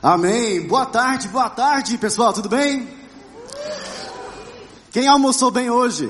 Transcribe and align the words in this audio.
Amém. 0.00 0.64
Boa 0.64 0.86
tarde, 0.86 1.26
boa 1.26 1.50
tarde, 1.50 1.98
pessoal, 1.98 2.32
tudo 2.32 2.48
bem? 2.48 2.88
Quem 4.92 5.08
almoçou 5.08 5.50
bem 5.50 5.70
hoje? 5.70 6.08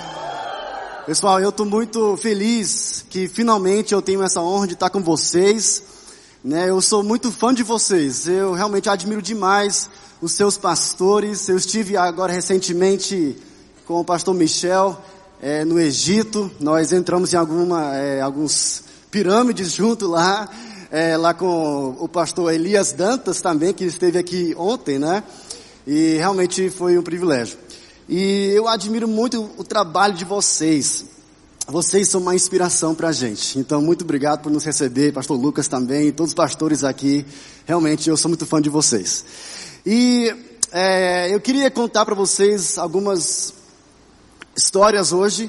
Pessoal, 1.06 1.40
eu 1.40 1.48
estou 1.48 1.64
muito 1.64 2.14
feliz 2.18 3.02
que 3.08 3.26
finalmente 3.26 3.94
eu 3.94 4.02
tenho 4.02 4.22
essa 4.22 4.42
honra 4.42 4.66
de 4.66 4.74
estar 4.74 4.90
com 4.90 5.02
vocês. 5.02 5.82
Né, 6.44 6.68
eu 6.68 6.80
sou 6.82 7.02
muito 7.02 7.32
fã 7.32 7.54
de 7.54 7.62
vocês. 7.62 8.28
Eu 8.28 8.52
realmente 8.52 8.90
admiro 8.90 9.22
demais 9.22 9.88
os 10.20 10.32
seus 10.32 10.58
pastores. 10.58 11.48
Eu 11.48 11.56
estive 11.56 11.96
agora 11.96 12.30
recentemente 12.30 13.34
com 13.86 13.98
o 13.98 14.04
pastor 14.04 14.34
Michel 14.34 15.02
é, 15.40 15.64
no 15.64 15.80
Egito. 15.80 16.50
Nós 16.60 16.92
entramos 16.92 17.32
em 17.32 17.36
alguma, 17.36 17.96
é, 17.96 18.20
alguns 18.20 18.84
pirâmides 19.10 19.72
junto 19.72 20.06
lá, 20.06 20.48
é, 20.90 21.16
lá 21.16 21.32
com 21.32 21.96
o 22.00 22.08
pastor 22.08 22.52
Elias 22.52 22.92
Dantas 22.92 23.40
também, 23.40 23.72
que 23.72 23.84
esteve 23.84 24.18
aqui 24.18 24.54
ontem, 24.58 24.98
né? 24.98 25.22
E 25.86 26.16
realmente 26.16 26.68
foi 26.68 26.98
um 26.98 27.02
privilégio. 27.02 27.56
E 28.08 28.50
eu 28.54 28.66
admiro 28.66 29.06
muito 29.06 29.48
o 29.56 29.62
trabalho 29.62 30.14
de 30.14 30.24
vocês. 30.24 31.04
Vocês 31.66 32.08
são 32.08 32.20
uma 32.20 32.34
inspiração 32.34 32.92
para 32.92 33.08
a 33.08 33.12
gente. 33.12 33.56
Então, 33.56 33.80
muito 33.80 34.02
obrigado 34.02 34.42
por 34.42 34.50
nos 34.50 34.64
receber, 34.64 35.12
Pastor 35.12 35.40
Lucas 35.40 35.68
também, 35.68 36.10
todos 36.10 36.30
os 36.30 36.34
pastores 36.34 36.82
aqui. 36.82 37.24
Realmente, 37.64 38.10
eu 38.10 38.16
sou 38.16 38.28
muito 38.28 38.44
fã 38.44 38.60
de 38.60 38.68
vocês. 38.68 39.24
E 39.86 40.34
é, 40.72 41.32
eu 41.32 41.40
queria 41.40 41.70
contar 41.70 42.04
para 42.04 42.16
vocês 42.16 42.76
algumas 42.76 43.54
histórias 44.56 45.12
hoje. 45.12 45.48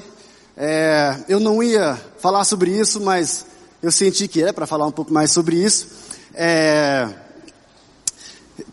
É, 0.56 1.16
eu 1.28 1.40
não 1.40 1.60
ia 1.60 2.00
falar 2.18 2.44
sobre 2.44 2.70
isso, 2.70 3.00
mas 3.00 3.44
eu 3.82 3.90
senti 3.90 4.28
que 4.28 4.42
é 4.42 4.52
para 4.52 4.66
falar 4.66 4.86
um 4.86 4.92
pouco 4.92 5.12
mais 5.12 5.32
sobre 5.32 5.56
isso. 5.56 5.88
É, 6.32 7.08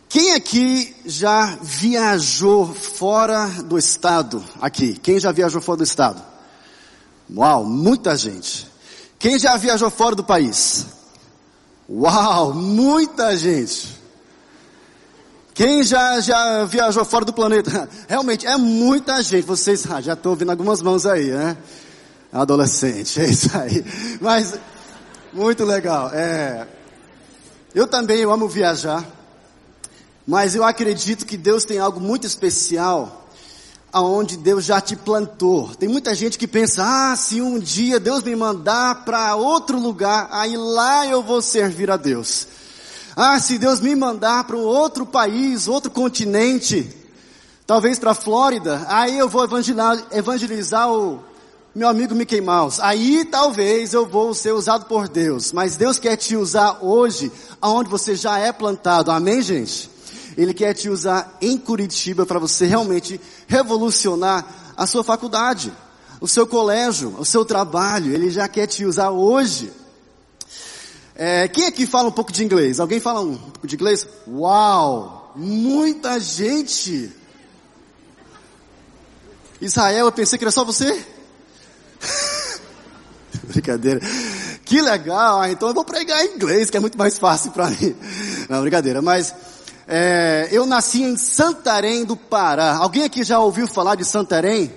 quem 0.08 0.33
aqui 0.33 0.95
já 1.06 1.58
viajou 1.61 2.73
fora 2.73 3.48
do 3.64 3.78
estado? 3.78 4.44
Aqui, 4.61 4.94
quem 4.94 5.20
já 5.20 5.31
viajou 5.31 5.61
fora 5.61 5.78
do 5.78 5.83
estado? 5.83 6.22
Uau, 7.36 7.64
muita 7.64 8.16
gente. 8.16 8.67
Quem 9.17 9.38
já 9.38 9.58
viajou 9.58 9.89
fora 9.89 10.16
do 10.16 10.23
país? 10.23 10.86
Uau, 11.89 12.53
muita 12.53 13.36
gente. 13.36 14.00
Quem 15.53 15.83
já, 15.83 16.20
já 16.22 16.64
viajou 16.66 17.03
fora 17.03 17.26
do 17.26 17.33
planeta? 17.33 17.89
Realmente, 18.08 18.48
é 18.48 18.55
muita 18.58 19.22
gente. 19.22 19.45
Vocês 19.45 19.86
ah, 19.92 20.00
já 20.00 20.14
estão 20.14 20.31
ouvindo 20.31 20.52
algumas 20.52 20.81
mãos 20.81 21.05
aí, 21.05 21.31
né? 21.31 21.58
Adolescente, 22.31 23.20
é 23.22 23.26
isso 23.26 23.50
aí. 23.58 23.83
Mas, 24.22 24.53
muito 25.31 25.63
legal. 25.63 26.09
É, 26.13 26.67
eu 27.73 27.88
também 27.88 28.19
eu 28.19 28.31
amo 28.31 28.47
viajar. 28.47 29.05
Mas 30.25 30.53
eu 30.53 30.63
acredito 30.63 31.25
que 31.25 31.38
Deus 31.38 31.66
tem 31.66 31.80
algo 31.80 31.99
muito 31.99 32.27
especial 32.27 33.27
aonde 33.91 34.38
Deus 34.38 34.66
já 34.66 34.80
te 34.80 34.95
plantou. 34.95 35.73
Tem 35.75 35.89
muita 35.89 36.13
gente 36.13 36.38
que 36.38 36.47
pensa: 36.47 36.83
"Ah, 36.86 37.16
se 37.16 37.41
um 37.41 37.58
dia 37.59 37.99
Deus 37.99 38.23
me 38.23 38.36
mandar 38.36 39.05
para 39.05 39.36
outro 39.36 39.80
lugar, 39.80 40.27
aí 40.31 40.55
lá 40.55 41.08
eu 41.08 41.23
vou 41.23 41.41
servir 41.41 41.89
a 41.89 41.97
Deus". 41.97 42.47
Ah, 43.16 43.39
se 43.39 43.58
Deus 43.58 43.80
me 43.80 43.95
mandar 43.95 44.43
para 44.43 44.55
um 44.55 44.64
outro 44.64 45.05
país, 45.05 45.67
outro 45.67 45.91
continente, 45.91 46.88
talvez 47.66 47.99
para 47.99 48.11
a 48.11 48.16
Flórida, 48.16 48.86
aí 48.88 49.17
eu 49.17 49.27
vou 49.27 49.43
evangelizar, 49.43 49.97
evangelizar 50.11 50.91
o 50.91 51.23
meu 51.80 51.88
amigo 51.88 52.13
Mickey 52.13 52.41
Mouse. 52.41 52.77
Aí 52.81 53.23
talvez 53.23 53.94
eu 53.94 54.05
vou 54.05 54.33
ser 54.33 54.52
usado 54.52 54.83
por 54.83 55.08
Deus. 55.08 55.53
Mas 55.53 55.77
Deus 55.77 55.97
quer 55.97 56.17
te 56.17 56.36
usar 56.36 56.80
hoje, 56.81 57.31
aonde 57.61 57.89
você 57.89 58.17
já 58.17 58.38
é 58.38 58.52
plantado. 58.52 59.09
Amém, 59.09 59.41
gente? 59.41 59.89
Ele 60.36 60.53
quer 60.53 60.73
te 60.73 60.89
usar 60.89 61.38
em 61.41 61.58
Curitiba 61.58 62.25
para 62.25 62.38
você 62.38 62.66
realmente 62.66 63.19
revolucionar 63.47 64.45
a 64.76 64.86
sua 64.86 65.05
faculdade, 65.05 65.71
o 66.20 66.27
seu 66.27 66.45
colégio, 66.45 67.15
o 67.17 67.23
seu 67.23 67.45
trabalho. 67.45 68.14
Ele 68.14 68.30
já 68.30 68.45
quer 68.49 68.67
te 68.67 68.83
usar 68.83 69.11
hoje. 69.11 69.71
É, 71.15 71.48
quem 71.48 71.65
aqui 71.65 71.86
fala 71.86 72.09
um 72.09 72.11
pouco 72.11 72.33
de 72.33 72.43
inglês? 72.43 72.81
Alguém 72.81 72.99
fala 72.99 73.21
um 73.21 73.37
pouco 73.37 73.65
de 73.65 73.75
inglês? 73.75 74.05
Uau! 74.27 75.31
Muita 75.33 76.20
gente! 76.20 77.09
Israel, 79.61 80.08
eu 80.08 80.11
pensei 80.11 80.37
que 80.37 80.43
era 80.43 80.52
só 80.52 80.65
você. 80.65 81.18
brincadeira. 83.45 83.99
Que 84.65 84.82
legal, 84.82 85.42
ah, 85.42 85.52
então 85.52 85.70
eu 85.70 85.73
vou 85.73 85.83
pregar 85.83 86.23
em 86.23 86.36
inglês, 86.36 86.70
que 86.70 86.77
é 86.77 86.80
muito 86.80 86.98
mais 86.98 87.17
fácil 87.17 87.52
para 87.52 87.70
mim. 87.70 87.95
Não, 88.48 88.61
brincadeira, 88.61 89.02
mas 89.02 89.33
é, 89.87 90.48
eu 90.52 90.67
nasci 90.67 91.02
em 91.02 91.17
Santarém 91.17 92.05
do 92.05 92.15
Pará. 92.15 92.76
Alguém 92.76 93.04
aqui 93.04 93.23
já 93.23 93.39
ouviu 93.39 93.67
falar 93.67 93.95
de 93.95 94.05
Santarém? 94.05 94.71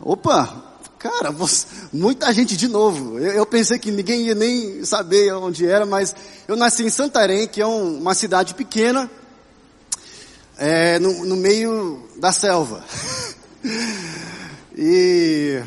Opa, 0.00 0.64
cara, 1.00 1.32
você, 1.32 1.66
muita 1.92 2.32
gente 2.32 2.56
de 2.56 2.68
novo. 2.68 3.18
Eu, 3.18 3.32
eu, 3.32 3.46
pensei 3.46 3.76
que 3.76 3.90
ninguém 3.90 4.26
ia 4.26 4.34
nem 4.34 4.84
saber 4.84 5.34
onde 5.34 5.66
era, 5.66 5.84
mas 5.84 6.14
eu 6.46 6.54
nasci 6.54 6.84
em 6.84 6.90
Santarém, 6.90 7.48
que 7.48 7.60
é 7.60 7.66
um, 7.66 7.98
uma 7.98 8.14
cidade 8.14 8.54
pequena, 8.54 9.10
é, 10.56 11.00
no, 11.00 11.24
no 11.24 11.36
meio 11.36 12.08
da 12.16 12.30
selva. 12.30 12.84
e 14.78 15.60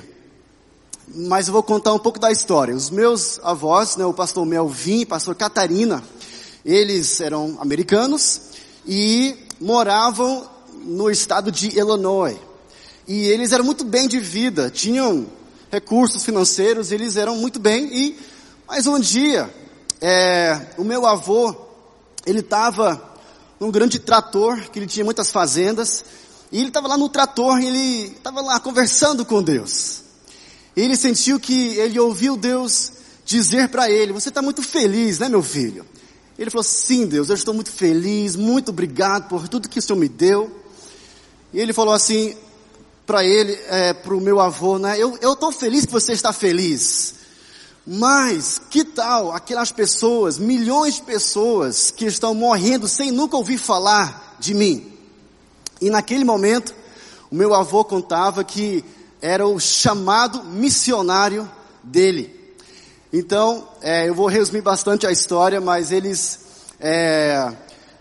mas 1.18 1.48
eu 1.48 1.54
vou 1.54 1.64
contar 1.64 1.94
um 1.94 2.00
pouco 2.00 2.20
da 2.20 2.32
história. 2.32 2.76
Os 2.76 2.92
meus 2.92 3.40
avós, 3.44 3.96
né, 3.96 4.06
o 4.06 4.14
pastor 4.14 4.46
Melvin, 4.46 5.04
pastor 5.04 5.34
Catarina, 5.34 6.04
eles 6.64 7.20
eram 7.20 7.58
americanos 7.60 8.40
e 8.86 9.36
moravam 9.60 10.48
no 10.84 11.10
estado 11.10 11.52
de 11.52 11.76
Illinois. 11.76 12.38
E 13.08 13.26
eles 13.26 13.52
eram 13.52 13.66
muito 13.66 13.84
bem 13.84 14.08
de 14.08 14.20
vida, 14.20 14.70
tinham 14.70 15.26
recursos 15.72 16.24
financeiros, 16.24 16.92
eles 16.92 17.16
eram 17.16 17.36
muito 17.38 17.60
bem. 17.60 17.90
E 17.92 18.20
mas 18.68 18.86
um 18.86 19.00
dia, 19.00 19.52
é, 20.00 20.68
o 20.78 20.84
meu 20.84 21.08
avô, 21.08 21.56
ele 22.28 22.42
estava 22.42 23.02
num 23.60 23.72
grande 23.72 23.98
trator, 23.98 24.70
que 24.70 24.78
ele 24.78 24.86
tinha 24.86 25.06
muitas 25.06 25.32
fazendas, 25.32 26.06
e 26.52 26.60
ele 26.60 26.68
estava 26.68 26.88
lá 26.88 26.98
no 26.98 27.10
trator, 27.10 27.58
ele 27.60 28.08
estava 28.08 28.42
lá 28.42 28.60
conversando 28.60 29.26
com 29.26 29.42
Deus. 29.42 30.07
Ele 30.78 30.96
sentiu 30.96 31.40
que 31.40 31.76
ele 31.78 32.00
ouviu 32.00 32.38
Deus 32.38 32.92
dizer 33.26 33.68
para 33.70 33.90
ele: 33.90 34.14
Você 34.14 34.30
está 34.30 34.44
muito 34.44 34.62
feliz, 34.62 35.18
né, 35.18 35.28
meu 35.28 35.42
filho? 35.42 35.84
Ele 36.38 36.52
falou: 36.52 36.64
Sim, 36.64 37.08
Deus, 37.08 37.30
eu 37.30 37.36
estou 37.36 37.52
muito 37.52 37.72
feliz, 37.72 38.36
muito 38.36 38.70
obrigado 38.70 39.28
por 39.28 39.48
tudo 39.48 39.68
que 39.68 39.80
o 39.80 39.82
Senhor 39.82 39.98
me 39.98 40.08
deu. 40.08 40.56
E 41.52 41.60
ele 41.60 41.74
falou 41.74 41.96
assim 41.96 42.38
para 43.08 43.26
ele, 43.26 43.58
é, 43.70 43.92
para 43.94 44.14
o 44.14 44.22
meu 44.22 44.40
avô, 44.40 44.78
né? 44.78 45.00
Eu 45.00 45.34
estou 45.34 45.52
feliz 45.52 45.84
que 45.84 45.92
você 45.92 46.14
está 46.14 46.32
feliz. 46.32 47.16
Mas 47.84 48.62
que 48.70 48.84
tal 48.84 49.32
aquelas 49.32 49.72
pessoas, 49.72 50.38
milhões 50.38 50.96
de 50.96 51.02
pessoas 51.04 51.90
que 51.90 52.06
estão 52.06 52.36
morrendo 52.36 52.88
sem 52.88 53.10
nunca 53.12 53.36
ouvir 53.36 53.58
falar 53.58 54.36
de 54.40 54.54
mim? 54.54 54.94
E 55.82 55.90
naquele 55.90 56.24
momento, 56.24 56.76
o 57.32 57.36
meu 57.36 57.54
avô 57.56 57.84
contava 57.84 58.44
que 58.44 58.84
era 59.22 59.48
o 59.48 59.60
chamado 59.60 60.44
missionário 60.44 61.50
dele. 61.84 62.56
Então, 63.12 63.68
é, 63.82 64.08
eu 64.10 64.14
vou 64.14 64.28
resumir 64.28 64.62
bastante 64.62 65.08
a 65.08 65.12
história, 65.12 65.62
mas 65.62 65.92
eles 65.92 66.40
é, 66.80 67.54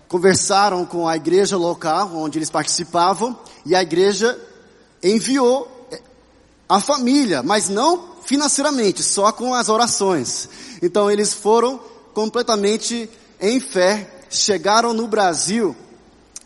conversaram 0.09 0.85
com 0.85 1.09
a 1.09 1.17
igreja 1.17 1.57
local 1.57 2.11
onde 2.15 2.39
eles 2.39 2.51
participavam 2.51 3.39
e 3.65 3.75
a 3.75 3.83
igreja 3.83 4.39
enviou 5.03 5.87
é, 5.91 6.01
a 6.69 6.81
família, 6.81 7.43
mas 7.43 7.69
não 7.69 8.17
financeiramente, 8.25 9.03
só 9.03 9.31
com 9.31 9.55
as 9.55 9.69
orações. 9.69 10.49
Então 10.83 11.11
eles 11.11 11.33
foram 11.33 11.81
completamente 12.13 13.09
em 13.41 13.61
fé, 13.61 14.11
chegaram 14.29 14.93
no 14.93 15.07
Brasil 15.07 15.77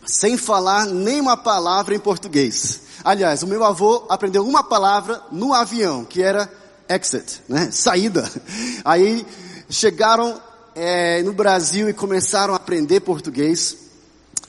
sem 0.06 0.36
falar 0.36 0.86
nenhuma 0.86 1.36
palavra 1.36 1.94
em 1.94 1.98
português. 1.98 2.82
Aliás, 3.04 3.42
o 3.42 3.46
meu 3.46 3.64
avô 3.64 4.04
aprendeu 4.08 4.46
uma 4.46 4.62
palavra 4.62 5.22
no 5.32 5.54
avião, 5.54 6.04
que 6.04 6.22
era 6.22 6.50
exit, 6.88 7.42
né? 7.48 7.70
Saída. 7.70 8.30
Aí 8.84 9.26
chegaram 9.68 10.40
é, 10.74 11.22
no 11.22 11.32
Brasil 11.32 11.88
e 11.88 11.92
começaram 11.92 12.52
a 12.52 12.56
aprender 12.56 13.00
português. 13.00 13.76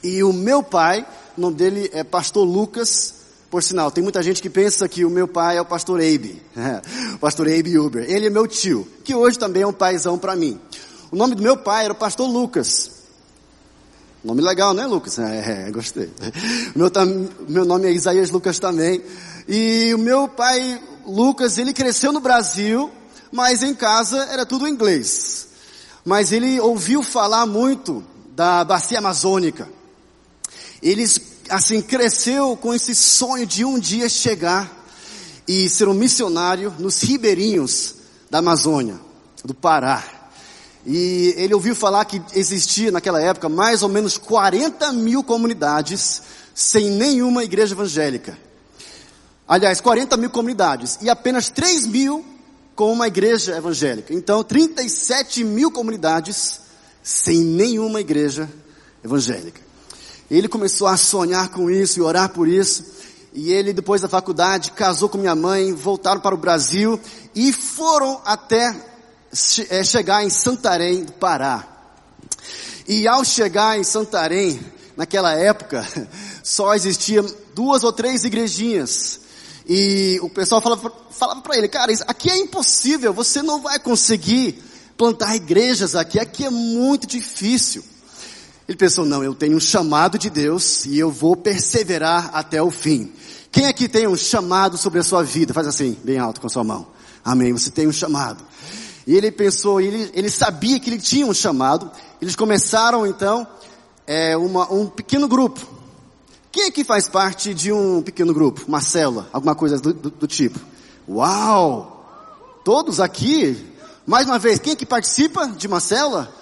E 0.03 0.23
o 0.23 0.33
meu 0.33 0.63
pai, 0.63 1.05
o 1.37 1.41
nome 1.41 1.55
dele 1.55 1.89
é 1.93 2.03
Pastor 2.03 2.43
Lucas. 2.43 3.13
Por 3.49 3.61
sinal, 3.61 3.91
tem 3.91 4.03
muita 4.03 4.23
gente 4.23 4.41
que 4.41 4.49
pensa 4.49 4.87
que 4.87 5.03
o 5.03 5.09
meu 5.09 5.27
pai 5.27 5.57
é 5.57 5.61
o 5.61 5.65
Pastor 5.65 5.99
Abe, 5.99 6.41
o 7.15 7.19
Pastor 7.19 7.47
Abe 7.47 7.77
Uber. 7.77 8.09
Ele 8.09 8.27
é 8.27 8.29
meu 8.29 8.47
tio, 8.47 8.87
que 9.03 9.13
hoje 9.13 9.37
também 9.37 9.63
é 9.63 9.67
um 9.67 9.73
paizão 9.73 10.17
para 10.17 10.35
mim. 10.35 10.59
O 11.11 11.15
nome 11.15 11.35
do 11.35 11.43
meu 11.43 11.57
pai 11.57 11.83
era 11.83 11.93
o 11.93 11.97
Pastor 11.97 12.29
Lucas. 12.29 13.00
Nome 14.23 14.39
legal, 14.43 14.71
né, 14.75 14.85
Lucas? 14.85 15.17
É, 15.17 15.65
é 15.67 15.71
gostei. 15.71 16.11
Meu, 16.75 16.91
meu 17.49 17.65
nome 17.65 17.87
é 17.87 17.91
Isaías 17.91 18.29
Lucas 18.29 18.59
também. 18.59 19.01
E 19.47 19.91
o 19.95 19.97
meu 19.97 20.27
pai, 20.27 20.79
Lucas, 21.07 21.57
ele 21.57 21.73
cresceu 21.73 22.13
no 22.13 22.19
Brasil, 22.19 22.91
mas 23.31 23.63
em 23.63 23.73
casa 23.73 24.17
era 24.25 24.45
tudo 24.45 24.67
inglês. 24.67 25.47
Mas 26.05 26.31
ele 26.31 26.59
ouviu 26.59 27.01
falar 27.01 27.47
muito 27.47 28.03
da 28.35 28.63
bacia 28.63 28.99
amazônica. 28.99 29.67
Eles, 30.83 31.19
assim, 31.49 31.81
cresceu 31.81 32.55
com 32.55 32.75
esse 32.75 32.93
sonho 32.93 33.47
de 33.47 33.65
um 33.65 33.79
dia 33.79 34.07
chegar 34.07 34.85
e 35.47 35.67
ser 35.67 35.87
um 35.87 35.95
missionário 35.95 36.71
nos 36.77 37.01
ribeirinhos 37.01 37.95
da 38.29 38.37
Amazônia, 38.37 38.99
do 39.43 39.55
Pará. 39.55 40.20
E 40.85 41.33
ele 41.37 41.53
ouviu 41.53 41.75
falar 41.75 42.05
que 42.05 42.21
existia 42.33 42.91
naquela 42.91 43.21
época 43.21 43.47
mais 43.47 43.83
ou 43.83 43.89
menos 43.89 44.17
40 44.17 44.91
mil 44.93 45.23
comunidades 45.23 46.21
sem 46.53 46.89
nenhuma 46.89 47.43
igreja 47.43 47.73
evangélica. 47.73 48.37
Aliás, 49.47 49.81
40 49.81 50.17
mil 50.17 50.29
comunidades 50.29 50.97
e 51.01 51.09
apenas 51.09 51.49
3 51.49 51.85
mil 51.87 52.25
com 52.75 52.91
uma 52.91 53.07
igreja 53.07 53.55
evangélica. 53.55 54.13
Então, 54.13 54.43
37 54.43 55.43
mil 55.43 55.71
comunidades 55.71 56.61
sem 57.03 57.39
nenhuma 57.39 58.01
igreja 58.01 58.49
evangélica. 59.03 59.61
Ele 60.29 60.47
começou 60.47 60.87
a 60.87 60.95
sonhar 60.95 61.49
com 61.49 61.69
isso 61.69 61.99
e 61.99 62.01
orar 62.01 62.29
por 62.29 62.47
isso. 62.47 62.85
E 63.33 63.51
ele, 63.51 63.73
depois 63.73 64.01
da 64.01 64.07
faculdade, 64.07 64.71
casou 64.71 65.09
com 65.09 65.17
minha 65.17 65.35
mãe, 65.35 65.73
voltaram 65.73 66.21
para 66.21 66.35
o 66.35 66.37
Brasil 66.37 66.99
e 67.35 67.51
foram 67.51 68.21
até 68.25 68.73
é, 69.69 69.83
chegar 69.83 70.23
em 70.23 70.29
Santarém, 70.29 71.03
do 71.03 71.13
Pará. 71.13 71.67
E 72.87 73.07
ao 73.07 73.23
chegar 73.23 73.79
em 73.79 73.83
Santarém, 73.83 74.59
naquela 74.97 75.33
época, 75.33 75.87
só 76.43 76.73
existiam 76.75 77.25
duas 77.55 77.83
ou 77.83 77.93
três 77.93 78.23
igrejinhas. 78.23 79.21
E 79.67 80.19
o 80.21 80.29
pessoal 80.29 80.61
falava, 80.61 80.91
falava 81.11 81.41
para 81.41 81.57
ele, 81.57 81.67
cara, 81.67 81.93
aqui 82.07 82.29
é 82.29 82.37
impossível, 82.37 83.13
você 83.13 83.41
não 83.41 83.61
vai 83.61 83.79
conseguir 83.79 84.61
plantar 84.97 85.35
igrejas 85.35 85.95
aqui, 85.95 86.19
aqui 86.19 86.45
é 86.45 86.49
muito 86.49 87.07
difícil. 87.07 87.83
Ele 88.67 88.77
pensou, 88.77 89.05
não, 89.05 89.23
eu 89.23 89.33
tenho 89.33 89.57
um 89.57 89.59
chamado 89.59 90.17
de 90.17 90.29
Deus 90.29 90.85
e 90.85 90.97
eu 90.97 91.11
vou 91.11 91.35
perseverar 91.35 92.29
até 92.33 92.61
o 92.61 92.71
fim. 92.71 93.11
Quem 93.51 93.65
aqui 93.65 93.89
tem 93.89 94.07
um 94.07 94.15
chamado 94.15 94.77
sobre 94.77 94.99
a 94.99 95.03
sua 95.03 95.23
vida? 95.23 95.53
Faz 95.53 95.67
assim, 95.67 95.97
bem 96.03 96.17
alto 96.17 96.39
com 96.39 96.47
a 96.47 96.49
sua 96.49 96.63
mão. 96.63 96.87
Amém, 97.23 97.51
você 97.51 97.69
tem 97.69 97.87
um 97.87 97.91
chamado. 97.91 98.43
E 99.11 99.17
ele 99.17 99.29
pensou, 99.29 99.81
ele, 99.81 100.09
ele 100.13 100.29
sabia 100.29 100.79
que 100.79 100.89
ele 100.89 100.97
tinha 100.97 101.25
um 101.25 101.33
chamado. 101.33 101.91
Eles 102.21 102.33
começaram 102.33 103.05
então 103.05 103.45
é, 104.07 104.37
uma, 104.37 104.71
um 104.71 104.87
pequeno 104.87 105.27
grupo. 105.27 105.59
Quem 106.49 106.69
aqui 106.69 106.81
faz 106.85 107.09
parte 107.09 107.53
de 107.53 107.73
um 107.73 108.01
pequeno 108.01 108.33
grupo? 108.33 108.63
Uma 108.65 108.79
célula, 108.79 109.27
alguma 109.33 109.53
coisa 109.53 109.77
do, 109.77 109.93
do, 109.93 110.09
do 110.11 110.27
tipo? 110.27 110.61
Uau! 111.09 112.09
Todos 112.63 113.01
aqui? 113.01 113.61
Mais 114.07 114.27
uma 114.27 114.39
vez, 114.39 114.59
quem 114.59 114.71
aqui 114.71 114.85
participa 114.85 115.45
de 115.45 115.67
uma 115.67 115.81
célula? 115.81 116.33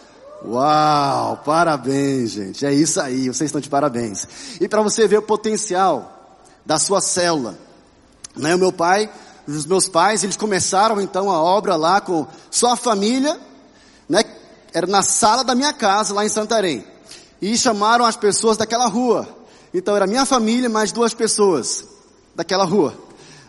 Uau! 0.45 1.41
Parabéns, 1.43 2.29
gente. 2.29 2.67
É 2.67 2.71
isso 2.71 3.01
aí, 3.01 3.29
vocês 3.29 3.47
estão 3.47 3.59
de 3.59 3.67
parabéns. 3.67 4.27
E 4.61 4.69
para 4.69 4.83
você 4.83 5.07
ver 5.07 5.17
o 5.17 5.23
potencial 5.23 6.37
da 6.63 6.77
sua 6.77 7.01
célula. 7.01 7.57
Né, 8.35 8.53
o 8.53 8.59
meu 8.59 8.71
pai, 8.71 9.09
os 9.55 9.65
meus 9.65 9.87
pais, 9.87 10.23
eles 10.23 10.37
começaram 10.37 10.99
então 11.01 11.29
a 11.31 11.41
obra 11.41 11.75
lá 11.75 11.99
com 11.99 12.27
sua 12.51 12.75
família, 12.75 13.39
né? 14.07 14.23
Era 14.73 14.85
na 14.85 15.01
sala 15.01 15.43
da 15.43 15.55
minha 15.55 15.73
casa, 15.73 16.13
lá 16.13 16.25
em 16.25 16.29
Santarém. 16.29 16.85
E 17.41 17.57
chamaram 17.57 18.05
as 18.05 18.15
pessoas 18.15 18.57
daquela 18.57 18.87
rua. 18.87 19.27
Então 19.73 19.95
era 19.95 20.05
minha 20.05 20.25
família 20.25 20.69
mais 20.69 20.91
duas 20.91 21.13
pessoas 21.13 21.85
daquela 22.35 22.63
rua. 22.63 22.93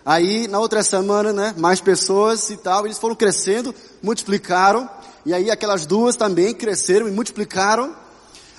Aí 0.05 0.49
na 0.49 0.59
outra 0.59 0.83
semana, 0.83 1.33
né, 1.33 1.55
mais 1.57 1.81
pessoas 1.81 2.49
e 2.51 2.57
tal, 2.57 2.87
eles 2.87 2.99
foram 2.99 3.15
crescendo, 3.15 3.75
multiplicaram, 4.03 4.89
e 5.27 5.35
aí 5.35 5.51
aquelas 5.51 5.85
duas 5.85 6.17
também 6.17 6.55
cresceram 6.55 7.07
e 7.07 7.11
multiplicaram, 7.11 7.95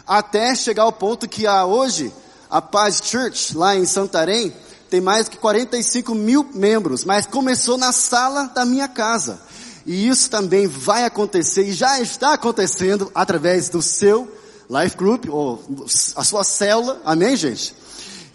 até 0.05 0.53
chegar 0.55 0.83
ao 0.83 0.91
ponto 0.91 1.27
que 1.27 1.47
a, 1.47 1.65
hoje, 1.65 2.13
a 2.49 2.61
Paz 2.61 3.01
Church, 3.03 3.57
lá 3.57 3.75
em 3.75 3.85
Santarém, 3.85 4.53
tem 4.91 4.99
mais 4.99 5.29
de 5.29 5.37
45 5.37 6.13
mil 6.13 6.47
membros, 6.53 7.05
mas 7.05 7.25
começou 7.25 7.77
na 7.77 7.93
sala 7.93 8.47
da 8.53 8.65
minha 8.65 8.89
casa. 8.89 9.39
E 9.85 10.05
isso 10.05 10.29
também 10.29 10.67
vai 10.67 11.05
acontecer 11.05 11.63
e 11.63 11.71
já 11.71 12.01
está 12.01 12.33
acontecendo 12.33 13.09
através 13.15 13.69
do 13.69 13.81
seu 13.81 14.29
Life 14.69 14.97
Group, 14.97 15.29
ou 15.29 15.63
a 16.17 16.23
sua 16.25 16.43
célula, 16.43 17.01
amém 17.05 17.37
gente? 17.37 17.73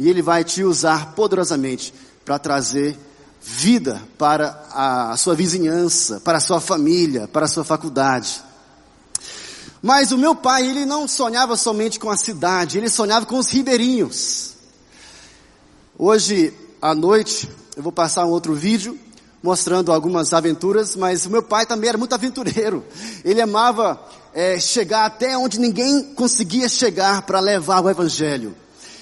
E 0.00 0.08
Ele 0.08 0.23
vai 0.23 0.44
te 0.44 0.64
usar 0.64 1.12
poderosamente 1.12 1.93
para 2.25 2.38
trazer 2.38 2.99
vida 3.38 4.02
para 4.17 4.64
a 4.73 5.14
sua 5.19 5.35
vizinhança, 5.35 6.20
para 6.20 6.38
a 6.38 6.41
sua 6.41 6.59
família, 6.59 7.29
para 7.29 7.44
a 7.44 7.49
sua 7.49 7.64
faculdade. 7.64 8.43
Mas 9.82 10.11
o 10.11 10.17
meu 10.17 10.35
pai, 10.35 10.67
ele 10.67 10.87
não 10.87 11.06
sonhava 11.06 11.55
somente 11.55 12.00
com 12.00 12.11
a 12.11 12.17
cidade, 12.17 12.79
ele 12.79 12.88
sonhava 12.88 13.26
com 13.26 13.38
os 13.38 13.50
ribeirinhos. 13.50 14.56
Hoje 15.98 16.52
à 16.82 16.94
noite, 16.94 17.48
eu 17.75 17.82
vou 17.82 17.90
passar 17.90 18.26
um 18.26 18.31
outro 18.31 18.52
vídeo 18.52 18.98
mostrando 19.43 19.90
algumas 19.90 20.34
aventuras, 20.34 20.94
mas 20.94 21.25
o 21.25 21.31
meu 21.31 21.43
pai 21.43 21.64
também 21.64 21.88
era 21.88 21.96
muito 21.96 22.14
aventureiro. 22.14 22.84
Ele 23.25 23.40
amava 23.40 23.98
é, 24.34 24.60
chegar 24.60 25.06
até 25.06 25.38
onde 25.38 25.58
ninguém 25.58 26.12
conseguia 26.12 26.69
chegar 26.69 27.22
para 27.22 27.40
levar 27.40 27.82
o 27.82 27.88
evangelho. 27.88 28.54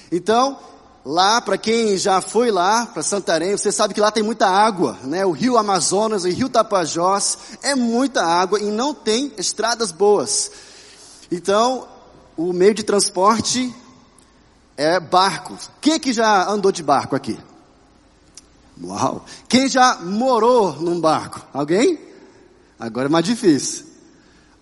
Então, 0.09 0.57
lá, 1.03 1.41
para 1.41 1.57
quem 1.57 1.97
já 1.97 2.21
foi 2.21 2.49
lá, 2.49 2.85
para 2.85 3.03
Santarém, 3.03 3.57
você 3.57 3.73
sabe 3.73 3.93
que 3.93 3.99
lá 3.99 4.09
tem 4.09 4.23
muita 4.23 4.47
água, 4.47 4.97
né? 5.03 5.25
O 5.25 5.31
rio 5.31 5.57
Amazonas, 5.57 6.23
o 6.23 6.29
rio 6.29 6.47
Tapajós, 6.47 7.37
é 7.61 7.75
muita 7.75 8.23
água 8.23 8.57
e 8.57 8.71
não 8.71 8.93
tem 8.93 9.33
estradas 9.37 9.91
boas. 9.91 10.49
Então, 11.29 11.89
o 12.37 12.53
meio 12.53 12.73
de 12.73 12.83
transporte 12.83 13.75
é 14.77 14.99
barco. 14.99 15.57
Quem 15.81 15.99
que 15.99 16.13
já 16.13 16.49
andou 16.49 16.71
de 16.71 16.83
barco 16.83 17.15
aqui? 17.15 17.37
Uau! 18.83 19.25
Quem 19.47 19.69
já 19.69 19.95
morou 20.01 20.73
num 20.81 20.99
barco? 20.99 21.41
Alguém? 21.53 21.99
Agora 22.79 23.07
é 23.07 23.09
mais 23.09 23.25
difícil. 23.25 23.85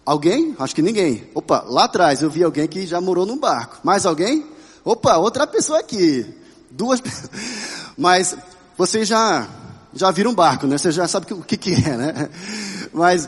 Alguém? 0.05 0.55
Acho 0.59 0.75
que 0.75 0.81
ninguém. 0.81 1.29
Opa, 1.33 1.63
lá 1.67 1.85
atrás 1.85 2.21
eu 2.21 2.29
vi 2.29 2.43
alguém 2.43 2.67
que 2.67 2.85
já 2.85 3.01
morou 3.01 3.25
num 3.25 3.37
barco. 3.37 3.79
Mais 3.83 4.05
alguém? 4.05 4.45
Opa, 4.85 5.17
outra 5.17 5.47
pessoa 5.47 5.79
aqui. 5.79 6.25
Duas 6.69 7.01
Mas 7.97 8.35
vocês 8.77 9.07
já, 9.07 9.47
já 9.93 10.11
viram 10.11 10.31
um 10.31 10.35
barco, 10.35 10.67
né? 10.67 10.77
Você 10.77 10.91
já 10.91 11.07
sabe 11.07 11.33
o 11.33 11.41
que, 11.41 11.57
que 11.57 11.73
é, 11.73 11.97
né? 11.97 12.29
Mas 12.93 13.27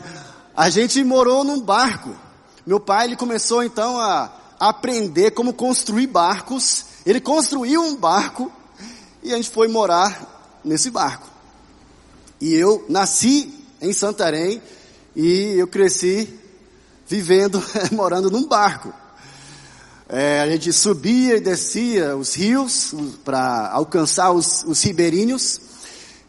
a 0.56 0.70
gente 0.70 1.02
morou 1.02 1.42
num 1.42 1.60
barco. 1.60 2.14
Meu 2.64 2.78
pai, 2.78 3.06
ele 3.06 3.16
começou 3.16 3.64
então 3.64 3.98
a 3.98 4.30
aprender 4.58 5.32
como 5.32 5.52
construir 5.52 6.06
barcos. 6.06 6.86
Ele 7.04 7.20
construiu 7.20 7.82
um 7.82 7.96
barco 7.96 8.50
e 9.22 9.32
a 9.32 9.36
gente 9.36 9.50
foi 9.50 9.68
morar 9.68 10.60
nesse 10.64 10.90
barco. 10.90 11.28
E 12.40 12.54
eu 12.54 12.84
nasci 12.88 13.52
em 13.80 13.92
Santarém 13.92 14.60
e 15.14 15.54
eu 15.56 15.66
cresci 15.66 16.28
vivendo, 17.06 17.62
morando 17.92 18.30
num 18.30 18.46
barco. 18.46 18.92
É, 20.08 20.40
a 20.40 20.48
gente 20.48 20.72
subia 20.72 21.36
e 21.36 21.40
descia 21.40 22.16
os 22.16 22.34
rios 22.34 22.94
para 23.24 23.70
alcançar 23.72 24.30
os, 24.30 24.62
os 24.64 24.80
ribeirinhos 24.82 25.60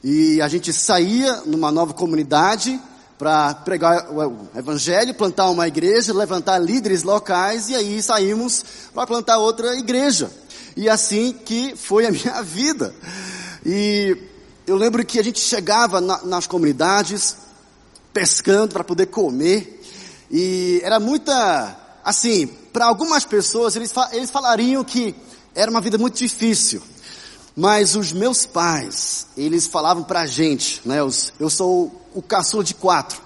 e 0.03 0.41
a 0.41 0.47
gente 0.47 0.73
saía 0.73 1.41
numa 1.45 1.71
nova 1.71 1.93
comunidade 1.93 2.79
para 3.17 3.55
pregar 3.55 4.11
o 4.11 4.47
evangelho, 4.55 5.13
plantar 5.13 5.49
uma 5.49 5.67
igreja, 5.67 6.13
levantar 6.13 6.59
líderes 6.59 7.03
locais 7.03 7.67
e 7.69 7.75
aí 7.75 8.01
saímos 8.01 8.63
para 8.93 9.07
plantar 9.07 9.37
outra 9.39 9.75
igreja. 9.75 10.31
E 10.75 10.87
assim 10.87 11.33
que 11.33 11.75
foi 11.75 12.05
a 12.05 12.11
minha 12.11 12.41
vida. 12.43 12.93
E 13.65 14.15
eu 14.67 14.75
lembro 14.75 15.03
que 15.03 15.19
a 15.19 15.23
gente 15.23 15.39
chegava 15.39 15.99
na, 15.99 16.23
nas 16.23 16.45
comunidades 16.45 17.35
pescando 18.13 18.73
para 18.73 18.83
poder 18.83 19.07
comer 19.07 19.81
e 20.29 20.79
era 20.83 20.99
muita, 20.99 21.75
assim, 22.03 22.47
para 22.71 22.85
algumas 22.85 23.25
pessoas 23.25 23.75
eles, 23.75 23.93
eles 24.11 24.29
falariam 24.29 24.83
que 24.83 25.15
era 25.55 25.71
uma 25.71 25.81
vida 25.81 25.97
muito 25.97 26.17
difícil. 26.17 26.81
Mas 27.55 27.95
os 27.95 28.13
meus 28.13 28.45
pais, 28.45 29.25
eles 29.35 29.65
falavam 29.65 30.03
para 30.03 30.21
a 30.21 30.27
gente, 30.27 30.79
né? 30.85 30.99
Eu 31.39 31.49
sou 31.49 32.06
o 32.17 32.21
caçula 32.23 32.63
de 32.63 32.73
quatro. 32.73 33.21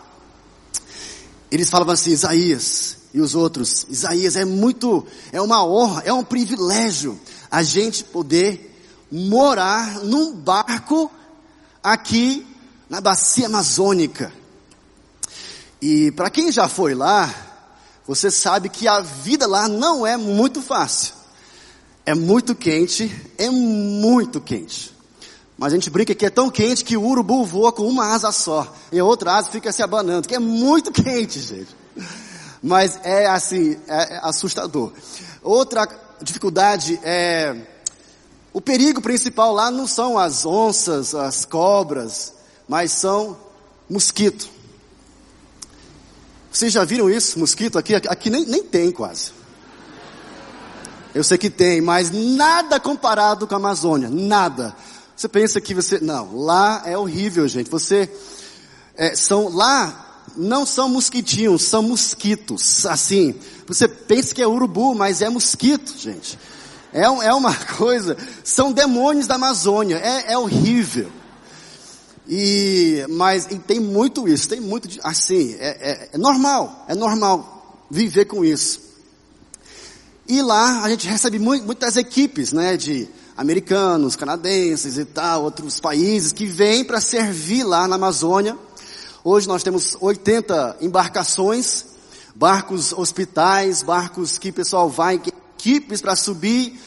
Eles 1.49 1.69
falavam 1.69 1.93
assim, 1.93 2.11
Isaías, 2.11 2.97
e 3.13 3.21
os 3.21 3.35
outros, 3.35 3.85
Isaías, 3.89 4.35
é 4.35 4.43
muito, 4.43 5.07
é 5.31 5.41
uma 5.41 5.65
honra, 5.65 6.01
é 6.05 6.11
um 6.11 6.25
privilégio 6.25 7.17
a 7.49 7.63
gente 7.63 8.03
poder 8.03 8.69
morar 9.09 10.01
num 10.01 10.33
barco 10.35 11.09
aqui 11.81 12.45
na 12.89 12.99
bacia 12.99 13.45
amazônica. 13.45 14.33
E 15.81 16.11
para 16.11 16.29
quem 16.29 16.51
já 16.51 16.67
foi 16.67 16.93
lá, 16.93 17.33
você 18.05 18.29
sabe 18.29 18.67
que 18.67 18.89
a 18.89 18.99
vida 18.99 19.47
lá 19.47 19.69
não 19.69 20.05
é 20.05 20.17
muito 20.17 20.61
fácil. 20.61 21.13
É 22.05 22.13
muito 22.13 22.53
quente, 22.53 23.09
é 23.37 23.49
muito 23.49 24.41
quente. 24.41 24.90
Mas 25.61 25.73
a 25.73 25.75
gente 25.75 25.91
brinca 25.91 26.15
que 26.15 26.25
é 26.25 26.29
tão 26.31 26.49
quente 26.49 26.83
que 26.83 26.97
o 26.97 27.03
urubu 27.03 27.45
voa 27.45 27.71
com 27.71 27.87
uma 27.87 28.15
asa 28.15 28.31
só. 28.31 28.73
E 28.91 28.97
a 28.97 29.05
outra 29.05 29.33
asa 29.33 29.51
fica 29.51 29.71
se 29.71 29.83
abanando, 29.83 30.27
que 30.27 30.33
é 30.33 30.39
muito 30.39 30.89
quente, 30.91 31.39
gente. 31.39 31.69
Mas 32.63 32.99
é 33.03 33.27
assim, 33.27 33.77
é, 33.87 34.15
é 34.15 34.19
assustador. 34.23 34.91
Outra 35.43 35.87
dificuldade 36.19 36.99
é 37.03 37.55
o 38.51 38.59
perigo 38.59 39.01
principal 39.01 39.53
lá 39.53 39.69
não 39.69 39.85
são 39.85 40.17
as 40.17 40.47
onças, 40.47 41.13
as 41.13 41.45
cobras, 41.45 42.33
mas 42.67 42.93
são 42.93 43.37
mosquito. 43.87 44.49
Vocês 46.51 46.73
já 46.73 46.83
viram 46.83 47.07
isso, 47.07 47.37
mosquito 47.37 47.77
aqui? 47.77 47.93
Aqui 47.93 48.31
nem, 48.31 48.47
nem 48.47 48.63
tem 48.63 48.91
quase. 48.91 49.31
Eu 51.13 51.23
sei 51.23 51.37
que 51.37 51.51
tem, 51.51 51.81
mas 51.81 52.09
nada 52.09 52.79
comparado 52.79 53.45
com 53.45 53.53
a 53.53 53.57
Amazônia, 53.57 54.09
nada. 54.09 54.75
Você 55.21 55.29
pensa 55.29 55.61
que 55.61 55.75
você, 55.75 55.99
não, 55.99 56.35
lá 56.35 56.81
é 56.83 56.97
horrível, 56.97 57.47
gente. 57.47 57.69
Você, 57.69 58.09
é, 58.95 59.13
são, 59.13 59.49
lá 59.49 60.23
não 60.35 60.65
são 60.65 60.89
mosquitinhos, 60.89 61.61
são 61.61 61.83
mosquitos, 61.83 62.87
assim. 62.87 63.35
Você 63.67 63.87
pensa 63.87 64.33
que 64.33 64.41
é 64.41 64.47
urubu, 64.47 64.95
mas 64.95 65.21
é 65.21 65.29
mosquito, 65.29 65.95
gente. 65.95 66.39
É, 66.91 67.03
é 67.03 67.33
uma 67.35 67.53
coisa, 67.77 68.17
são 68.43 68.71
demônios 68.71 69.27
da 69.27 69.35
Amazônia, 69.35 69.97
é, 69.97 70.33
é 70.33 70.37
horrível. 70.39 71.11
E, 72.27 73.05
mas 73.07 73.45
e 73.51 73.59
tem 73.59 73.79
muito 73.79 74.27
isso, 74.27 74.49
tem 74.49 74.59
muito, 74.59 74.89
assim, 75.03 75.55
é, 75.59 75.67
é, 75.67 76.09
é 76.13 76.17
normal, 76.17 76.83
é 76.87 76.95
normal 76.95 77.85
viver 77.91 78.25
com 78.25 78.43
isso. 78.43 78.81
E 80.27 80.41
lá 80.41 80.81
a 80.81 80.89
gente 80.89 81.07
recebe 81.07 81.37
muito, 81.37 81.63
muitas 81.63 81.95
equipes, 81.95 82.51
né, 82.51 82.75
de 82.75 83.07
americanos, 83.41 84.15
canadenses 84.15 84.97
e 84.97 85.05
tal, 85.05 85.43
outros 85.43 85.79
países 85.79 86.31
que 86.31 86.45
vêm 86.45 86.85
para 86.85 87.01
servir 87.01 87.63
lá 87.63 87.87
na 87.87 87.95
Amazônia. 87.95 88.55
Hoje 89.23 89.47
nós 89.47 89.63
temos 89.63 89.97
80 89.99 90.77
embarcações, 90.79 91.85
barcos 92.35 92.93
hospitais, 92.93 93.81
barcos 93.81 94.37
que 94.37 94.49
o 94.49 94.53
pessoal 94.53 94.87
vai, 94.89 95.19
equipes 95.57 96.01
para 96.01 96.15
subir, 96.15 96.79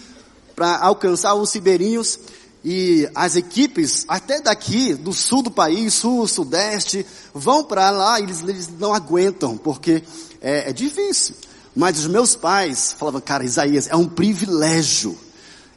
para 0.55 0.79
alcançar 0.79 1.35
os 1.35 1.53
ribeirinhos. 1.53 2.21
E 2.65 3.07
as 3.15 3.37
equipes, 3.37 4.05
até 4.09 4.41
daqui, 4.41 4.95
do 4.95 5.13
sul 5.13 5.43
do 5.43 5.51
país, 5.51 5.93
sul, 5.93 6.27
sudeste, 6.27 7.05
vão 7.35 7.65
para 7.65 7.91
lá 7.91 8.19
e 8.19 8.23
eles, 8.23 8.43
eles, 8.43 8.71
não 8.79 8.95
aguentam, 8.95 9.59
porque 9.59 10.03
é, 10.41 10.71
é 10.71 10.73
difícil. 10.73 11.35
Mas 11.77 11.99
os 11.99 12.07
meus 12.07 12.35
pais 12.35 12.95
falavam, 12.97 13.21
cara, 13.21 13.45
Isaías, 13.45 13.89
é 13.89 13.97
um 13.97 14.09
privilégio. 14.09 15.19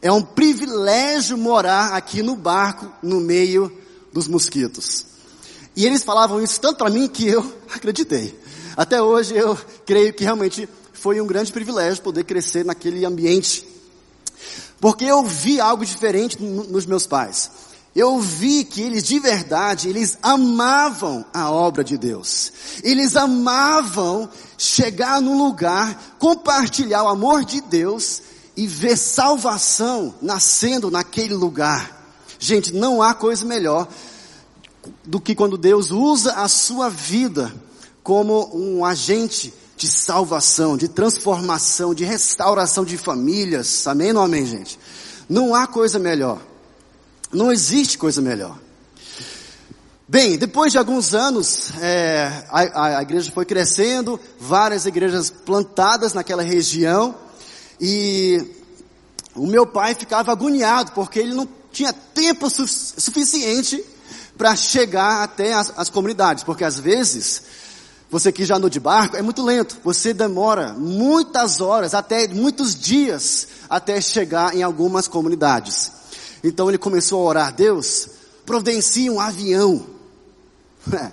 É 0.02 0.12
um 0.12 0.22
privilégio 0.22 1.38
morar 1.38 1.94
aqui 1.94 2.22
no 2.22 2.36
barco, 2.36 2.92
no 3.02 3.20
meio 3.20 3.72
dos 4.14 4.28
mosquitos. 4.28 5.06
E 5.76 5.86
eles 5.86 6.04
falavam 6.04 6.42
isso 6.42 6.60
tanto 6.60 6.78
para 6.78 6.90
mim 6.90 7.08
que 7.08 7.28
eu 7.28 7.54
acreditei. 7.74 8.38
Até 8.76 9.02
hoje 9.02 9.36
eu 9.36 9.58
creio 9.86 10.14
que 10.14 10.24
realmente 10.24 10.68
foi 10.94 11.20
um 11.22 11.28
grande 11.28 11.52
privilégio 11.52 12.04
poder 12.04 12.24
crescer 12.24 12.66
naquele 12.66 13.06
ambiente. 13.06 13.68
Porque 14.80 15.06
eu 15.06 15.24
vi 15.24 15.60
algo 15.60 15.86
diferente 15.86 16.42
nos 16.42 16.86
meus 16.86 17.08
pais. 17.08 17.50
Eu 17.96 18.20
vi 18.20 18.64
que 18.64 18.82
eles 18.82 19.04
de 19.04 19.20
verdade, 19.20 19.90
eles 19.90 20.20
amavam 20.22 21.26
a 21.34 21.50
obra 21.50 21.84
de 21.84 21.98
Deus. 21.98 22.52
Eles 22.84 23.16
amavam 23.16 24.30
chegar 24.56 25.20
num 25.20 25.38
lugar, 25.38 26.16
compartilhar 26.20 27.04
o 27.04 27.08
amor 27.08 27.44
de 27.44 27.60
Deus 27.62 28.22
e 28.58 28.66
ver 28.66 28.98
salvação 28.98 30.16
nascendo 30.22 30.90
naquele 30.90 31.36
lugar. 31.36 31.96
Gente, 32.40 32.74
não 32.74 33.02
há 33.02 33.14
coisa 33.14 33.46
melhor 33.46 33.88
do 35.06 35.22
que 35.22 35.36
quando 35.36 35.58
Deus 35.58 35.92
usa 35.92 36.34
a 36.34 36.48
sua 36.48 36.90
vida 36.90 37.54
como 38.02 38.50
um 38.54 38.84
agente 38.84 39.54
de 39.76 39.88
salvação, 39.88 40.76
de 40.76 40.88
transformação, 40.88 41.94
de 41.94 42.04
restauração 42.04 42.84
de 42.84 42.98
famílias. 42.98 43.86
Amém 43.86 44.12
ou 44.12 44.24
amém, 44.24 44.46
gente? 44.46 44.80
Não 45.30 45.54
há 45.54 45.68
coisa 45.68 46.00
melhor. 46.00 46.42
Não 47.32 47.52
existe 47.52 47.98
coisa 47.98 48.22
melhor. 48.22 48.58
Bem, 50.08 50.38
depois 50.38 50.72
de 50.72 50.78
alguns 50.78 51.14
anos, 51.14 51.72
é, 51.82 52.46
a, 52.50 52.98
a, 52.98 53.02
igreja 53.02 53.30
foi 53.30 53.46
crescendo, 53.46 54.18
várias 54.40 54.86
igrejas 54.86 55.30
plantadas 55.30 56.14
naquela 56.14 56.42
região, 56.42 57.14
e 57.80 58.44
o 59.36 59.46
meu 59.46 59.66
pai 59.66 59.94
ficava 59.94 60.32
agoniado, 60.32 60.92
porque 60.94 61.20
ele 61.20 61.34
não 61.34 61.48
tinha 61.72 61.94
tempo 61.94 62.50
su 62.50 62.68
suficiente 62.68 63.84
para 64.38 64.56
chegar 64.56 65.24
até 65.24 65.54
as, 65.54 65.74
as, 65.78 65.90
comunidades, 65.90 66.44
porque 66.44 66.64
às 66.64 66.80
vezes, 66.80 67.44
você 68.10 68.32
que 68.32 68.46
já 68.46 68.58
andou 68.58 68.70
de 68.70 68.80
barco, 68.80 69.16
é 69.16 69.22
muito 69.22 69.44
lento, 69.44 69.78
você 69.84 70.14
demora 70.14 70.74
muitas 70.74 71.60
horas, 71.60 71.94
até 71.94 72.28
muitos 72.28 72.76
dias, 72.76 73.48
até 73.70 74.00
chegar 74.00 74.56
em 74.56 74.64
algumas 74.64 75.08
comunidades. 75.08 75.92
Então 76.44 76.70
ele 76.70 76.78
começou 76.78 77.22
a 77.22 77.30
orar, 77.30 77.54
Deus, 77.54 78.10
providencie 78.46 79.10
um 79.10 79.20
avião, 79.20 79.86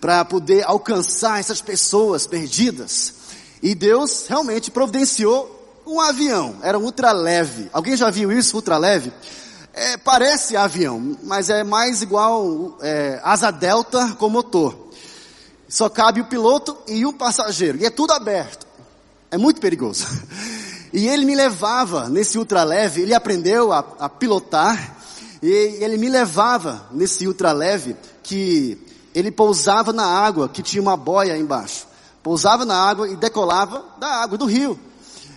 para 0.00 0.24
poder 0.24 0.64
alcançar 0.64 1.40
essas 1.40 1.60
pessoas 1.60 2.26
perdidas. 2.26 3.14
E 3.62 3.74
Deus 3.74 4.26
realmente 4.28 4.70
providenciou 4.70 5.55
um 5.86 6.00
avião, 6.00 6.56
era 6.62 6.78
um 6.78 6.84
ultraleve. 6.84 7.70
Alguém 7.72 7.96
já 7.96 8.10
viu 8.10 8.32
isso, 8.32 8.56
ultraleve? 8.56 9.12
É, 9.72 9.96
parece 9.96 10.56
avião, 10.56 11.16
mas 11.22 11.48
é 11.48 11.62
mais 11.62 12.02
igual 12.02 12.76
é, 12.80 13.20
asa 13.22 13.50
delta 13.50 14.14
com 14.18 14.28
motor. 14.28 14.88
Só 15.68 15.88
cabe 15.88 16.20
o 16.20 16.26
piloto 16.26 16.76
e 16.88 17.04
um 17.06 17.12
passageiro, 17.12 17.78
e 17.78 17.86
é 17.86 17.90
tudo 17.90 18.12
aberto. 18.12 18.66
É 19.30 19.38
muito 19.38 19.60
perigoso. 19.60 20.06
E 20.92 21.08
ele 21.08 21.26
me 21.26 21.34
levava 21.34 22.08
nesse 22.08 22.38
ultraleve, 22.38 23.02
ele 23.02 23.12
aprendeu 23.12 23.70
a, 23.70 23.84
a 23.98 24.08
pilotar, 24.08 24.96
e 25.42 25.48
ele 25.80 25.98
me 25.98 26.08
levava 26.08 26.86
nesse 26.90 27.26
ultraleve 27.26 27.94
que 28.22 28.78
ele 29.14 29.30
pousava 29.30 29.92
na 29.92 30.06
água, 30.06 30.48
que 30.48 30.62
tinha 30.62 30.80
uma 30.80 30.96
boia 30.96 31.36
embaixo. 31.36 31.86
Pousava 32.22 32.64
na 32.64 32.80
água 32.80 33.08
e 33.08 33.16
decolava 33.16 33.84
da 33.98 34.08
água 34.22 34.38
do 34.38 34.46
rio. 34.46 34.78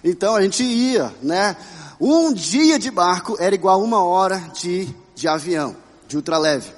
Então 0.03 0.35
a 0.35 0.41
gente 0.41 0.63
ia, 0.63 1.13
né? 1.21 1.55
Um 1.99 2.33
dia 2.33 2.79
de 2.79 2.89
barco 2.89 3.35
era 3.39 3.53
igual 3.53 3.81
a 3.81 3.83
uma 3.83 4.03
hora 4.03 4.37
de, 4.53 4.87
de 5.15 5.27
avião, 5.27 5.75
de 6.07 6.15
ultraleve. 6.15 6.71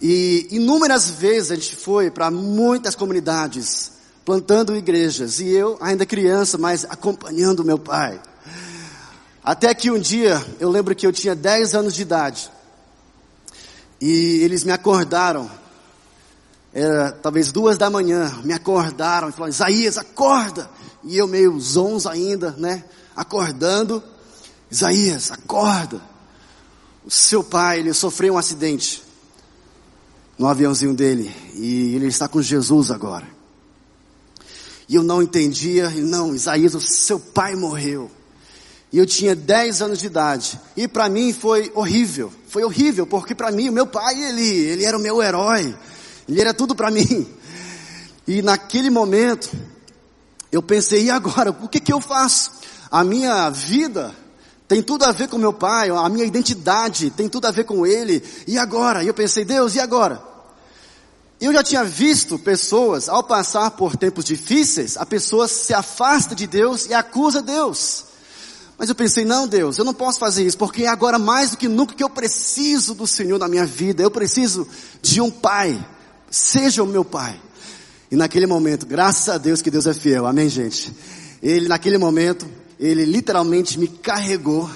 E 0.00 0.48
inúmeras 0.50 1.08
vezes 1.08 1.52
a 1.52 1.54
gente 1.54 1.76
foi 1.76 2.10
para 2.10 2.30
muitas 2.30 2.94
comunidades, 2.94 3.92
plantando 4.24 4.76
igrejas, 4.76 5.40
e 5.40 5.48
eu 5.48 5.78
ainda 5.80 6.04
criança, 6.04 6.58
mas 6.58 6.84
acompanhando 6.84 7.64
meu 7.64 7.78
pai. 7.78 8.20
Até 9.42 9.72
que 9.74 9.90
um 9.90 9.98
dia, 9.98 10.44
eu 10.60 10.70
lembro 10.70 10.94
que 10.94 11.06
eu 11.06 11.12
tinha 11.12 11.34
10 11.34 11.74
anos 11.74 11.94
de 11.94 12.02
idade, 12.02 12.50
e 14.00 14.40
eles 14.42 14.64
me 14.64 14.72
acordaram, 14.72 15.48
era 16.74 17.12
talvez 17.12 17.52
duas 17.52 17.78
da 17.78 17.88
manhã, 17.88 18.40
me 18.42 18.52
acordaram 18.52 19.28
e 19.28 19.32
falaram, 19.32 19.50
Isaías, 19.50 19.96
acorda! 19.96 20.68
E 21.04 21.16
eu 21.16 21.26
meio 21.26 21.58
zonzo 21.60 22.08
ainda, 22.08 22.52
né? 22.52 22.84
acordando, 23.16 24.02
Isaías, 24.70 25.30
acorda. 25.30 26.00
O 27.04 27.10
seu 27.10 27.42
pai, 27.42 27.80
ele 27.80 27.92
sofreu 27.92 28.34
um 28.34 28.38
acidente 28.38 29.02
no 30.38 30.46
aviãozinho 30.46 30.94
dele 30.94 31.34
e 31.54 31.94
ele 31.94 32.06
está 32.06 32.28
com 32.28 32.40
Jesus 32.40 32.90
agora. 32.90 33.26
E 34.88 34.94
eu 34.94 35.02
não 35.02 35.22
entendia, 35.22 35.90
não, 35.90 36.34
Isaías, 36.34 36.74
o 36.74 36.80
seu 36.80 37.18
pai 37.18 37.54
morreu. 37.54 38.10
E 38.92 38.98
eu 38.98 39.06
tinha 39.06 39.34
10 39.34 39.82
anos 39.82 39.98
de 39.98 40.06
idade. 40.06 40.60
E 40.76 40.86
para 40.86 41.08
mim 41.08 41.32
foi 41.32 41.72
horrível. 41.74 42.30
Foi 42.46 42.62
horrível, 42.62 43.06
porque 43.06 43.34
para 43.34 43.50
mim 43.50 43.70
o 43.70 43.72
meu 43.72 43.86
pai, 43.86 44.22
ele, 44.22 44.46
ele 44.46 44.84
era 44.84 44.96
o 44.96 45.00
meu 45.00 45.22
herói. 45.22 45.74
Ele 46.28 46.40
era 46.40 46.52
tudo 46.52 46.74
para 46.74 46.90
mim. 46.90 47.26
E 48.28 48.42
naquele 48.42 48.90
momento, 48.90 49.50
eu 50.52 50.62
pensei, 50.62 51.04
e 51.04 51.10
agora? 51.10 51.50
O 51.50 51.66
que 51.66 51.80
que 51.80 51.92
eu 51.92 52.00
faço? 52.00 52.52
A 52.90 53.02
minha 53.02 53.48
vida 53.48 54.14
tem 54.68 54.82
tudo 54.82 55.04
a 55.04 55.12
ver 55.12 55.28
com 55.28 55.38
meu 55.38 55.52
pai, 55.52 55.88
a 55.88 56.08
minha 56.10 56.26
identidade 56.26 57.10
tem 57.10 57.26
tudo 57.26 57.46
a 57.46 57.50
ver 57.50 57.64
com 57.64 57.86
ele. 57.86 58.22
E 58.46 58.58
agora? 58.58 59.02
E 59.02 59.06
eu 59.06 59.14
pensei, 59.14 59.46
Deus, 59.46 59.74
e 59.74 59.80
agora? 59.80 60.22
Eu 61.40 61.52
já 61.54 61.62
tinha 61.62 61.82
visto 61.82 62.38
pessoas, 62.38 63.08
ao 63.08 63.24
passar 63.24 63.72
por 63.72 63.96
tempos 63.96 64.26
difíceis, 64.26 64.96
a 64.98 65.06
pessoa 65.06 65.48
se 65.48 65.72
afasta 65.72 66.34
de 66.34 66.46
Deus 66.46 66.86
e 66.86 66.94
acusa 66.94 67.42
Deus. 67.42 68.04
Mas 68.78 68.88
eu 68.88 68.94
pensei, 68.94 69.24
não 69.24 69.48
Deus, 69.48 69.78
eu 69.78 69.84
não 69.84 69.94
posso 69.94 70.18
fazer 70.18 70.44
isso, 70.44 70.58
porque 70.58 70.86
agora 70.86 71.18
mais 71.18 71.50
do 71.50 71.56
que 71.56 71.66
nunca 71.66 71.94
que 71.94 72.04
eu 72.04 72.10
preciso 72.10 72.94
do 72.94 73.06
Senhor 73.06 73.38
na 73.38 73.48
minha 73.48 73.64
vida, 73.64 74.02
eu 74.02 74.10
preciso 74.10 74.68
de 75.00 75.20
um 75.20 75.30
pai, 75.30 75.82
seja 76.30 76.82
o 76.82 76.86
meu 76.86 77.04
pai. 77.04 77.40
E 78.12 78.16
naquele 78.16 78.46
momento, 78.46 78.84
graças 78.84 79.26
a 79.30 79.38
Deus 79.38 79.62
que 79.62 79.70
Deus 79.70 79.86
é 79.86 79.94
fiel, 79.94 80.26
amém 80.26 80.46
gente? 80.46 80.92
Ele 81.42 81.66
naquele 81.66 81.96
momento, 81.96 82.46
ele 82.78 83.06
literalmente 83.06 83.78
me 83.78 83.88
carregou, 83.88 84.68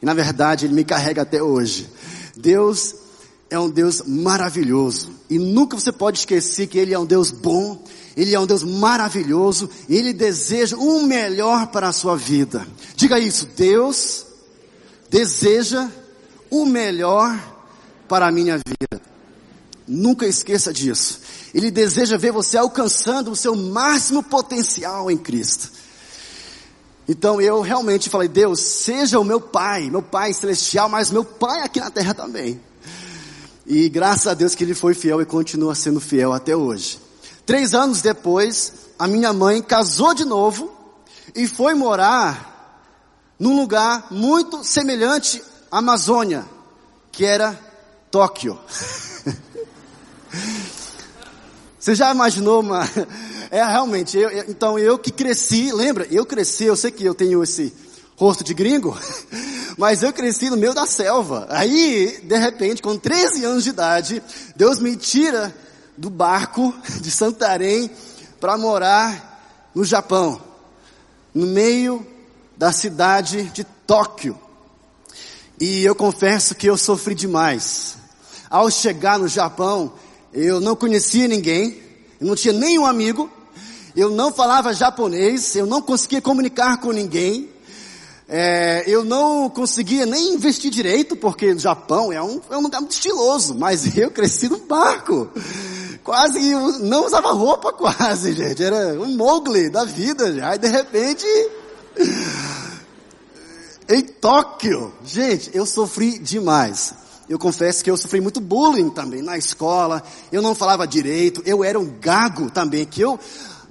e 0.00 0.06
na 0.06 0.14
verdade 0.14 0.66
ele 0.66 0.74
me 0.74 0.84
carrega 0.84 1.22
até 1.22 1.42
hoje. 1.42 1.88
Deus 2.36 2.94
é 3.50 3.58
um 3.58 3.68
Deus 3.68 4.02
maravilhoso. 4.06 5.10
E 5.28 5.36
nunca 5.36 5.76
você 5.76 5.90
pode 5.90 6.20
esquecer 6.20 6.68
que 6.68 6.78
Ele 6.78 6.94
é 6.94 6.98
um 6.98 7.04
Deus 7.04 7.32
bom, 7.32 7.84
Ele 8.16 8.36
é 8.36 8.38
um 8.38 8.46
Deus 8.46 8.62
maravilhoso, 8.62 9.68
e 9.88 9.96
Ele 9.96 10.12
deseja 10.12 10.76
o 10.76 11.02
melhor 11.02 11.66
para 11.66 11.88
a 11.88 11.92
sua 11.92 12.16
vida. 12.16 12.64
Diga 12.94 13.18
isso, 13.18 13.48
Deus 13.56 14.26
deseja 15.10 15.90
o 16.48 16.64
melhor 16.64 17.36
para 18.08 18.28
a 18.28 18.30
minha 18.30 18.58
vida. 18.58 19.02
Nunca 19.88 20.24
esqueça 20.24 20.72
disso. 20.72 21.18
Ele 21.54 21.70
deseja 21.70 22.16
ver 22.16 22.32
você 22.32 22.56
alcançando 22.56 23.30
o 23.30 23.36
seu 23.36 23.56
máximo 23.56 24.22
potencial 24.22 25.10
em 25.10 25.16
Cristo. 25.16 25.70
Então 27.08 27.40
eu 27.40 27.60
realmente 27.60 28.08
falei, 28.08 28.28
Deus, 28.28 28.60
seja 28.60 29.18
o 29.18 29.24
meu 29.24 29.40
Pai, 29.40 29.90
meu 29.90 30.02
Pai 30.02 30.32
celestial, 30.32 30.88
mas 30.88 31.10
meu 31.10 31.24
Pai 31.24 31.62
aqui 31.62 31.80
na 31.80 31.90
terra 31.90 32.14
também. 32.14 32.60
E 33.66 33.88
graças 33.88 34.28
a 34.28 34.34
Deus 34.34 34.54
que 34.54 34.62
ele 34.62 34.74
foi 34.74 34.94
fiel 34.94 35.20
e 35.20 35.26
continua 35.26 35.74
sendo 35.74 36.00
fiel 36.00 36.32
até 36.32 36.54
hoje. 36.54 37.00
Três 37.44 37.74
anos 37.74 38.00
depois, 38.00 38.72
a 38.96 39.08
minha 39.08 39.32
mãe 39.32 39.60
casou 39.60 40.14
de 40.14 40.24
novo 40.24 40.72
e 41.34 41.48
foi 41.48 41.74
morar 41.74 42.48
num 43.38 43.56
lugar 43.56 44.06
muito 44.10 44.62
semelhante 44.62 45.42
à 45.70 45.78
Amazônia, 45.78 46.44
que 47.10 47.24
era 47.24 47.58
Tóquio. 48.10 48.58
Você 51.80 51.94
já 51.94 52.12
imaginou 52.12 52.60
uma... 52.60 52.86
É 53.50 53.64
realmente, 53.64 54.16
eu, 54.18 54.30
então 54.48 54.78
eu 54.78 54.98
que 54.98 55.10
cresci, 55.10 55.72
lembra? 55.72 56.06
Eu 56.10 56.26
cresci, 56.26 56.64
eu 56.64 56.76
sei 56.76 56.90
que 56.90 57.04
eu 57.04 57.14
tenho 57.14 57.42
esse 57.42 57.74
rosto 58.16 58.44
de 58.44 58.52
gringo, 58.52 58.96
mas 59.78 60.02
eu 60.02 60.12
cresci 60.12 60.50
no 60.50 60.56
meio 60.56 60.74
da 60.74 60.86
selva. 60.86 61.46
Aí, 61.48 62.20
de 62.22 62.36
repente, 62.36 62.82
com 62.82 62.96
13 62.96 63.44
anos 63.46 63.64
de 63.64 63.70
idade, 63.70 64.22
Deus 64.54 64.78
me 64.78 64.94
tira 64.94 65.56
do 65.96 66.10
barco 66.10 66.72
de 67.00 67.10
Santarém 67.10 67.90
para 68.38 68.58
morar 68.58 69.70
no 69.74 69.84
Japão, 69.84 70.40
no 71.34 71.46
meio 71.46 72.06
da 72.56 72.72
cidade 72.72 73.44
de 73.44 73.64
Tóquio. 73.64 74.38
E 75.58 75.82
eu 75.82 75.94
confesso 75.94 76.54
que 76.54 76.68
eu 76.68 76.76
sofri 76.76 77.14
demais. 77.14 77.96
Ao 78.48 78.70
chegar 78.70 79.18
no 79.18 79.28
Japão, 79.28 79.92
eu 80.32 80.60
não 80.60 80.76
conhecia 80.76 81.26
ninguém, 81.26 81.80
eu 82.20 82.26
não 82.26 82.36
tinha 82.36 82.52
nenhum 82.52 82.86
amigo, 82.86 83.30
eu 83.96 84.10
não 84.10 84.32
falava 84.32 84.72
japonês, 84.72 85.56
eu 85.56 85.66
não 85.66 85.82
conseguia 85.82 86.20
comunicar 86.20 86.78
com 86.80 86.92
ninguém, 86.92 87.48
é, 88.28 88.84
eu 88.86 89.04
não 89.04 89.50
conseguia 89.50 90.06
nem 90.06 90.34
investir 90.34 90.70
direito, 90.70 91.16
porque 91.16 91.50
o 91.52 91.58
Japão 91.58 92.12
é 92.12 92.22
um, 92.22 92.40
é 92.48 92.56
um 92.56 92.60
lugar 92.60 92.80
muito 92.80 92.92
estiloso, 92.92 93.56
mas 93.56 93.84
eu 93.98 94.10
cresci 94.10 94.48
no 94.48 94.58
barco. 94.58 95.28
Quase, 96.04 96.38
não 96.78 97.06
usava 97.06 97.32
roupa 97.32 97.72
quase, 97.74 98.32
gente. 98.32 98.62
Era 98.62 99.00
um 99.00 99.16
Mowgli 99.16 99.68
da 99.68 99.84
vida 99.84 100.32
já. 100.32 100.54
E 100.54 100.58
de 100.58 100.68
repente, 100.68 101.26
em 103.90 104.02
Tóquio, 104.02 104.94
gente, 105.04 105.50
eu 105.52 105.66
sofri 105.66 106.16
demais. 106.20 106.94
Eu 107.30 107.38
confesso 107.38 107.82
que 107.82 107.90
eu 107.90 107.96
sofri 107.96 108.20
muito 108.20 108.42
bullying 108.42 108.90
também 108.90 109.22
na 109.22 109.38
escola. 109.38 110.02
Eu 110.30 110.42
não 110.42 110.54
falava 110.54 110.86
direito. 110.86 111.40
Eu 111.46 111.64
era 111.64 111.80
um 111.80 111.98
gago 111.98 112.50
também, 112.50 112.84
que 112.84 113.00
eu, 113.00 113.18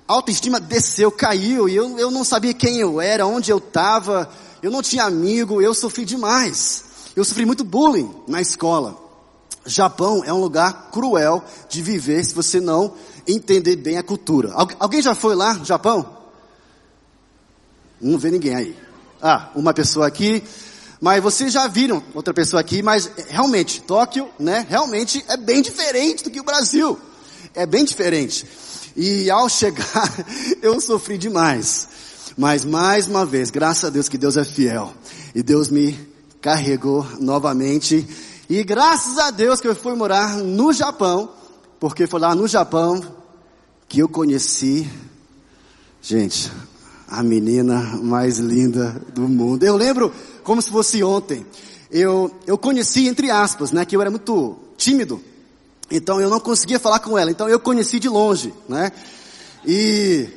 autoestima 0.07 0.59
desceu, 0.59 1.11
caiu, 1.11 1.69
e 1.69 1.75
eu, 1.75 1.99
eu 1.99 2.09
não 2.09 2.23
sabia 2.23 2.55
quem 2.55 2.77
eu 2.77 2.99
era, 2.99 3.27
onde 3.27 3.51
eu 3.51 3.59
estava 3.59 4.27
eu 4.61 4.71
não 4.71 4.81
tinha 4.81 5.03
amigo, 5.03 5.61
eu 5.61 5.73
sofri 5.73 6.05
demais. 6.05 6.83
Eu 7.15 7.23
sofri 7.23 7.45
muito 7.45 7.63
bullying 7.63 8.13
na 8.27 8.41
escola. 8.41 8.97
Japão 9.65 10.23
é 10.25 10.33
um 10.33 10.39
lugar 10.39 10.89
cruel 10.91 11.43
de 11.69 11.81
viver 11.81 12.23
se 12.23 12.33
você 12.33 12.59
não 12.59 12.93
entender 13.27 13.75
bem 13.75 13.97
a 13.97 14.03
cultura. 14.03 14.51
Algu 14.53 14.73
alguém 14.79 15.01
já 15.01 15.15
foi 15.15 15.35
lá, 15.35 15.59
Japão? 15.63 16.17
Não 18.01 18.17
vê 18.17 18.31
ninguém 18.31 18.55
aí. 18.55 18.75
Ah, 19.21 19.49
uma 19.55 19.73
pessoa 19.73 20.07
aqui. 20.07 20.43
Mas 21.01 21.23
vocês 21.23 21.53
já 21.53 21.65
viram 21.67 22.03
outra 22.13 22.33
pessoa 22.33 22.59
aqui, 22.59 22.83
mas 22.83 23.09
realmente, 23.29 23.81
Tóquio, 23.81 24.29
né, 24.37 24.65
realmente 24.69 25.23
é 25.29 25.37
bem 25.37 25.61
diferente 25.61 26.23
do 26.23 26.29
que 26.29 26.41
o 26.41 26.43
Brasil. 26.43 26.99
É 27.55 27.65
bem 27.65 27.85
diferente. 27.85 28.45
E 28.95 29.29
ao 29.29 29.47
chegar, 29.49 30.13
eu 30.61 30.79
sofri 30.81 31.17
demais. 31.17 31.87
Mas 32.37 32.65
mais 32.65 33.07
uma 33.07 33.25
vez, 33.25 33.49
graças 33.49 33.85
a 33.85 33.89
Deus 33.89 34.09
que 34.09 34.17
Deus 34.17 34.35
é 34.35 34.43
fiel. 34.43 34.93
E 35.33 35.41
Deus 35.41 35.69
me 35.69 35.97
carregou 36.41 37.07
novamente. 37.19 38.05
E 38.49 38.63
graças 38.63 39.17
a 39.17 39.31
Deus 39.31 39.61
que 39.61 39.67
eu 39.67 39.75
fui 39.75 39.93
morar 39.95 40.37
no 40.37 40.73
Japão, 40.73 41.31
porque 41.79 42.07
foi 42.07 42.19
lá 42.19 42.35
no 42.35 42.47
Japão 42.47 43.01
que 43.87 43.99
eu 43.99 44.09
conheci, 44.09 44.89
gente, 46.01 46.51
a 47.09 47.23
menina 47.23 47.81
mais 48.01 48.37
linda 48.37 49.01
do 49.13 49.21
mundo. 49.21 49.63
Eu 49.63 49.75
lembro 49.75 50.13
como 50.43 50.61
se 50.61 50.69
fosse 50.69 51.03
ontem. 51.03 51.45
Eu, 51.91 52.31
eu 52.45 52.57
conheci, 52.57 53.07
entre 53.07 53.31
aspas, 53.31 53.71
né, 53.71 53.83
que 53.83 53.95
eu 53.95 54.01
era 54.01 54.11
muito 54.11 54.57
tímido. 54.77 55.19
Então 55.89 56.21
eu 56.21 56.29
não 56.29 56.39
conseguia 56.39 56.79
falar 56.79 56.99
com 56.99 57.17
ela. 57.17 57.31
Então 57.31 57.49
eu 57.49 57.59
conheci 57.59 57.99
de 57.99 58.07
longe, 58.07 58.53
né? 58.67 58.91
E 59.65 60.29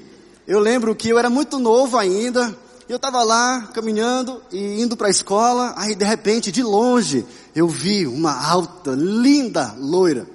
eu 0.47 0.59
lembro 0.59 0.95
que 0.95 1.11
eu 1.11 1.19
era 1.19 1.29
muito 1.29 1.59
novo 1.59 1.99
ainda, 1.99 2.57
eu 2.89 2.97
estava 2.97 3.23
lá 3.23 3.71
caminhando 3.75 4.43
e 4.51 4.81
indo 4.81 4.97
para 4.97 5.07
a 5.09 5.11
escola, 5.11 5.75
aí 5.77 5.95
de 5.95 6.05
repente, 6.05 6.51
de 6.51 6.63
longe, 6.63 7.25
eu 7.55 7.69
vi 7.69 8.07
uma 8.07 8.33
alta, 8.33 8.93
linda 8.93 9.75
loira. 9.79 10.27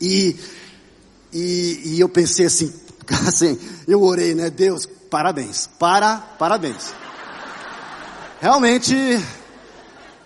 E, 0.00 0.36
e, 1.32 1.80
e 1.84 2.00
eu 2.00 2.08
pensei 2.08 2.46
assim, 2.46 2.72
assim, 3.26 3.58
eu 3.86 4.02
orei, 4.02 4.34
né? 4.34 4.50
Deus, 4.50 4.88
parabéns, 5.12 5.68
para, 5.78 6.16
parabéns. 6.38 6.94
Realmente, 8.40 8.96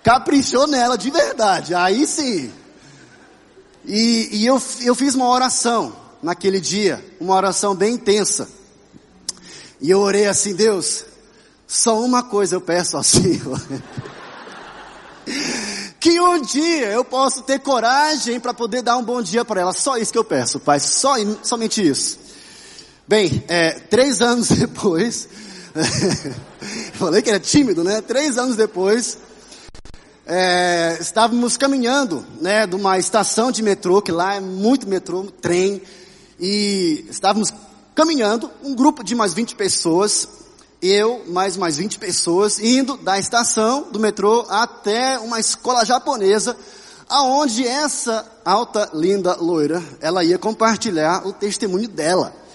caprichou 0.00 0.68
nela 0.68 0.96
de 0.96 1.10
verdade, 1.10 1.74
aí 1.74 2.06
sim. 2.06 2.52
E, 3.84 4.28
e 4.30 4.46
eu, 4.46 4.62
eu 4.82 4.94
fiz 4.94 5.16
uma 5.16 5.28
oração 5.28 5.92
naquele 6.22 6.60
dia, 6.60 7.04
uma 7.20 7.34
oração 7.34 7.74
bem 7.74 7.94
intensa. 7.94 8.48
E 9.80 9.90
eu 9.90 9.98
orei 9.98 10.28
assim, 10.28 10.54
Deus, 10.54 11.04
só 11.66 12.00
uma 12.00 12.22
coisa 12.22 12.54
eu 12.54 12.60
peço 12.60 12.96
ao 12.96 13.02
Senhor. 13.04 13.60
que 15.98 16.20
um 16.20 16.40
dia 16.40 16.92
eu 16.92 17.04
possa 17.04 17.42
ter 17.42 17.58
coragem 17.58 18.38
para 18.38 18.54
poder 18.54 18.82
dar 18.82 18.96
um 18.96 19.02
bom 19.02 19.20
dia 19.20 19.44
para 19.44 19.62
ela. 19.62 19.72
Só 19.72 19.96
isso 19.96 20.12
que 20.12 20.18
eu 20.18 20.24
peço, 20.24 20.60
Pai. 20.60 20.78
Só, 20.78 21.14
somente 21.42 21.84
isso. 21.84 22.25
Bem, 23.08 23.44
é, 23.46 23.70
três 23.70 24.20
anos 24.20 24.48
depois, 24.58 25.28
falei 26.94 27.22
que 27.22 27.30
era 27.30 27.38
tímido, 27.38 27.84
né? 27.84 28.00
Três 28.00 28.36
anos 28.36 28.56
depois, 28.56 29.16
é, 30.26 30.98
estávamos 31.00 31.56
caminhando, 31.56 32.26
né, 32.40 32.66
de 32.66 32.74
uma 32.74 32.98
estação 32.98 33.52
de 33.52 33.62
metrô, 33.62 34.02
que 34.02 34.10
lá 34.10 34.34
é 34.34 34.40
muito 34.40 34.88
metrô, 34.88 35.22
trem, 35.40 35.80
e 36.40 37.06
estávamos 37.08 37.54
caminhando, 37.94 38.50
um 38.64 38.74
grupo 38.74 39.04
de 39.04 39.14
mais 39.14 39.32
20 39.32 39.54
pessoas, 39.54 40.28
eu 40.82 41.22
mais 41.28 41.56
mais 41.56 41.76
20 41.76 42.00
pessoas, 42.00 42.58
indo 42.58 42.96
da 42.96 43.20
estação 43.20 43.86
do 43.92 44.00
metrô 44.00 44.44
até 44.48 45.16
uma 45.20 45.38
escola 45.38 45.84
japonesa, 45.84 46.56
aonde 47.08 47.64
essa 47.64 48.26
alta, 48.44 48.90
linda 48.92 49.36
loira, 49.36 49.80
ela 50.00 50.24
ia 50.24 50.38
compartilhar 50.38 51.24
o 51.24 51.32
testemunho 51.32 51.86
dela. 51.86 52.45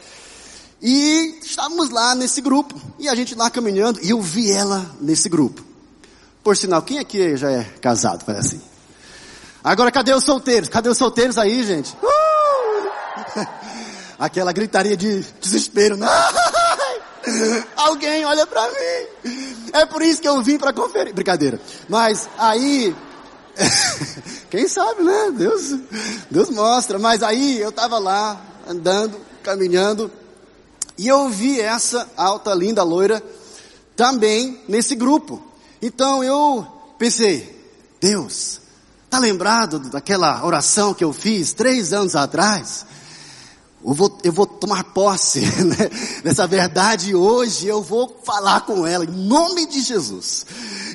E 0.82 1.40
estávamos 1.44 1.90
lá 1.92 2.16
nesse 2.16 2.42
grupo, 2.42 2.80
e 2.98 3.08
a 3.08 3.14
gente 3.14 3.36
lá 3.36 3.50
caminhando, 3.52 4.00
e 4.02 4.10
eu 4.10 4.20
vi 4.20 4.52
ela 4.52 4.90
nesse 5.00 5.30
grupo. 5.30 5.64
Por 6.44 6.58
sinal, 6.58 6.82
quem 6.82 6.98
aqui 6.98 7.38
já 7.38 7.52
é 7.52 7.64
casado, 7.80 8.26
parece 8.26 8.56
assim? 8.56 8.62
Agora 9.64 9.92
cadê 9.92 10.12
os 10.12 10.24
solteiros? 10.24 10.70
Cadê 10.70 10.90
os 10.90 10.98
solteiros 10.98 11.38
aí, 11.38 11.64
gente? 11.64 11.96
Uh! 12.02 13.48
aquela 14.18 14.52
gritaria 14.52 14.98
de 14.98 15.24
desespero. 15.40 16.00
Alguém 17.78 18.26
olha 18.26 18.48
para 18.48 18.68
mim. 18.68 19.08
É 19.74 19.86
por 19.86 20.02
isso 20.02 20.20
que 20.20 20.28
eu 20.28 20.42
vim 20.42 20.58
para 20.58 20.74
conferir. 20.74 21.14
Brincadeira. 21.14 21.60
Mas 21.88 22.28
aí, 22.40 22.96
quem 24.50 24.68
sabe, 24.68 25.04
né? 25.04 25.32
Deus, 25.36 25.76
Deus 26.30 26.50
mostra. 26.50 26.98
Mas 26.98 27.22
aí 27.22 27.60
eu 27.60 27.70
estava 27.70 28.00
lá 28.00 28.42
andando, 28.68 29.20
caminhando 29.44 30.12
e 31.02 31.08
eu 31.08 31.30
vi 31.30 31.60
essa 31.60 32.08
alta, 32.16 32.54
linda 32.54 32.84
loira 32.84 33.24
também 33.96 34.62
nesse 34.68 34.94
grupo. 34.94 35.42
Então 35.82 36.24
eu 36.24 36.64
pensei, 37.00 37.74
Deus, 38.00 38.62
tá 39.10 39.18
lembrado 39.18 39.80
daquela 39.80 40.46
oração 40.46 40.94
que 40.94 41.04
eu 41.04 41.12
fiz 41.12 41.54
três 41.54 41.92
anos 41.92 42.16
atrás? 42.16 42.86
Eu 43.84 43.96
vou, 43.96 44.16
eu 44.24 44.32
vou 44.32 44.46
tomar 44.46 44.84
posse 44.84 45.40
né, 45.66 45.90
dessa 46.24 46.46
verdade 46.46 47.16
hoje, 47.16 47.66
eu 47.66 47.82
vou 47.82 48.22
falar 48.24 48.62
com 48.62 48.86
ela 48.86 49.04
em 49.04 49.28
nome 49.28 49.66
de 49.66 49.82
Jesus. 49.82 50.46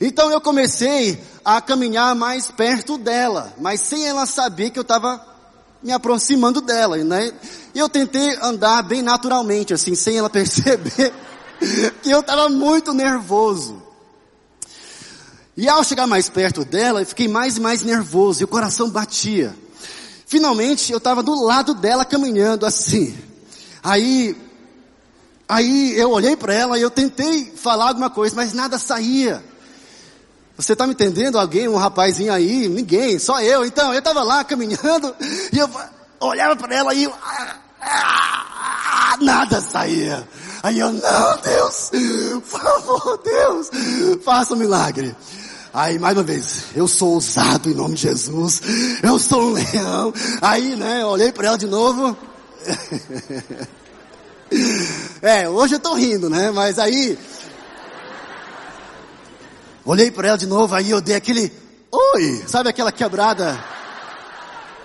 Então 0.01 0.31
eu 0.31 0.41
comecei 0.41 1.21
a 1.45 1.61
caminhar 1.61 2.15
mais 2.15 2.49
perto 2.49 2.97
dela, 2.97 3.53
mas 3.61 3.81
sem 3.81 4.07
ela 4.07 4.25
saber 4.25 4.71
que 4.71 4.79
eu 4.79 4.83
estava 4.83 5.36
me 5.83 5.93
aproximando 5.93 6.61
dela, 6.61 6.97
né? 6.99 7.33
E 7.75 7.79
eu 7.79 7.89
tentei 7.89 8.37
andar 8.43 8.83
bem 8.83 9.03
naturalmente, 9.03 9.75
assim, 9.75 9.95
sem 9.95 10.19
ela 10.19 10.29
perceber 10.31 11.13
que 12.03 12.11
eu 12.11 12.21
estava 12.21 12.49
muito 12.49 12.93
nervoso. 12.93 13.83
E 15.57 15.69
ao 15.69 15.83
chegar 15.83 16.07
mais 16.07 16.29
perto 16.29 16.65
dela, 16.65 17.01
eu 17.01 17.07
fiquei 17.07 17.29
mais 17.29 17.57
e 17.57 17.61
mais 17.61 17.83
nervoso, 17.83 18.43
e 18.43 18.45
o 18.45 18.49
coração 18.49 18.91
batia. 18.91 19.57
Finalmente, 20.27 20.93
eu 20.93 20.99
estava 20.99 21.23
do 21.23 21.35
lado 21.43 21.73
dela 21.73 22.05
caminhando 22.05 22.67
assim. 22.67 23.17
Aí, 23.83 24.37
aí 25.49 25.99
eu 25.99 26.11
olhei 26.11 26.37
para 26.37 26.53
ela 26.53 26.79
e 26.79 26.83
eu 26.83 26.91
tentei 26.91 27.53
falar 27.57 27.89
alguma 27.89 28.11
coisa, 28.11 28.35
mas 28.35 28.53
nada 28.53 28.79
saía. 28.79 29.43
Você 30.57 30.73
está 30.73 30.87
me 30.87 30.95
entendendo? 30.95 31.39
Alguém, 31.39 31.69
um 31.69 31.77
rapazinho 31.77 32.33
aí? 32.33 32.69
Ninguém, 32.69 33.19
só 33.19 33.41
eu. 33.43 33.65
Então, 33.65 33.93
eu 33.93 33.99
estava 33.99 34.23
lá 34.23 34.43
caminhando 34.43 35.15
e 35.53 35.59
eu 35.59 35.69
olhava 36.21 36.57
para 36.57 36.75
ela 36.75 36.95
e 36.95 37.05
eu, 37.05 37.13
ah, 37.23 37.57
ah, 37.83 39.17
nada 39.21 39.61
saía. 39.61 40.27
Aí 40.63 40.79
eu, 40.79 40.93
não, 40.93 41.39
Deus, 41.43 41.91
por 42.51 42.61
favor, 42.61 43.21
Deus, 43.23 43.71
faça 44.25 44.55
um 44.55 44.57
milagre. 44.57 45.15
Aí, 45.73 45.99
mais 45.99 46.17
uma 46.17 46.23
vez, 46.23 46.65
eu 46.75 46.89
sou 46.89 47.11
ousado 47.11 47.71
em 47.71 47.75
nome 47.75 47.95
de 47.95 48.03
Jesus, 48.03 48.63
eu 49.03 49.19
sou 49.19 49.51
um 49.51 49.53
leão. 49.53 50.13
Aí, 50.41 50.75
né, 50.75 51.05
olhei 51.05 51.31
para 51.31 51.49
ela 51.49 51.59
de 51.59 51.67
novo. 51.67 52.17
é, 55.21 55.49
hoje 55.49 55.75
eu 55.75 55.79
tô 55.79 55.93
rindo, 55.93 56.31
né, 56.31 56.51
mas 56.51 56.79
aí, 56.79 57.19
olhei 59.87 60.11
para 60.11 60.29
ela 60.29 60.39
de 60.39 60.47
novo, 60.47 60.75
aí 60.75 60.91
eu 60.91 61.01
dei 61.01 61.15
aquele, 61.15 61.53
oi, 61.91 62.45
sabe 62.47 62.69
aquela 62.69 62.93
quebrada 62.93 63.59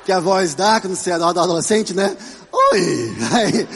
que 0.05 0.11
a 0.11 0.19
voz 0.19 0.53
dá 0.53 0.79
quando 0.79 0.95
você 0.95 1.11
é 1.11 1.13
adolescente, 1.13 1.93
né? 1.93 2.15
Oi! 2.51 3.15
Aí, 3.33 3.67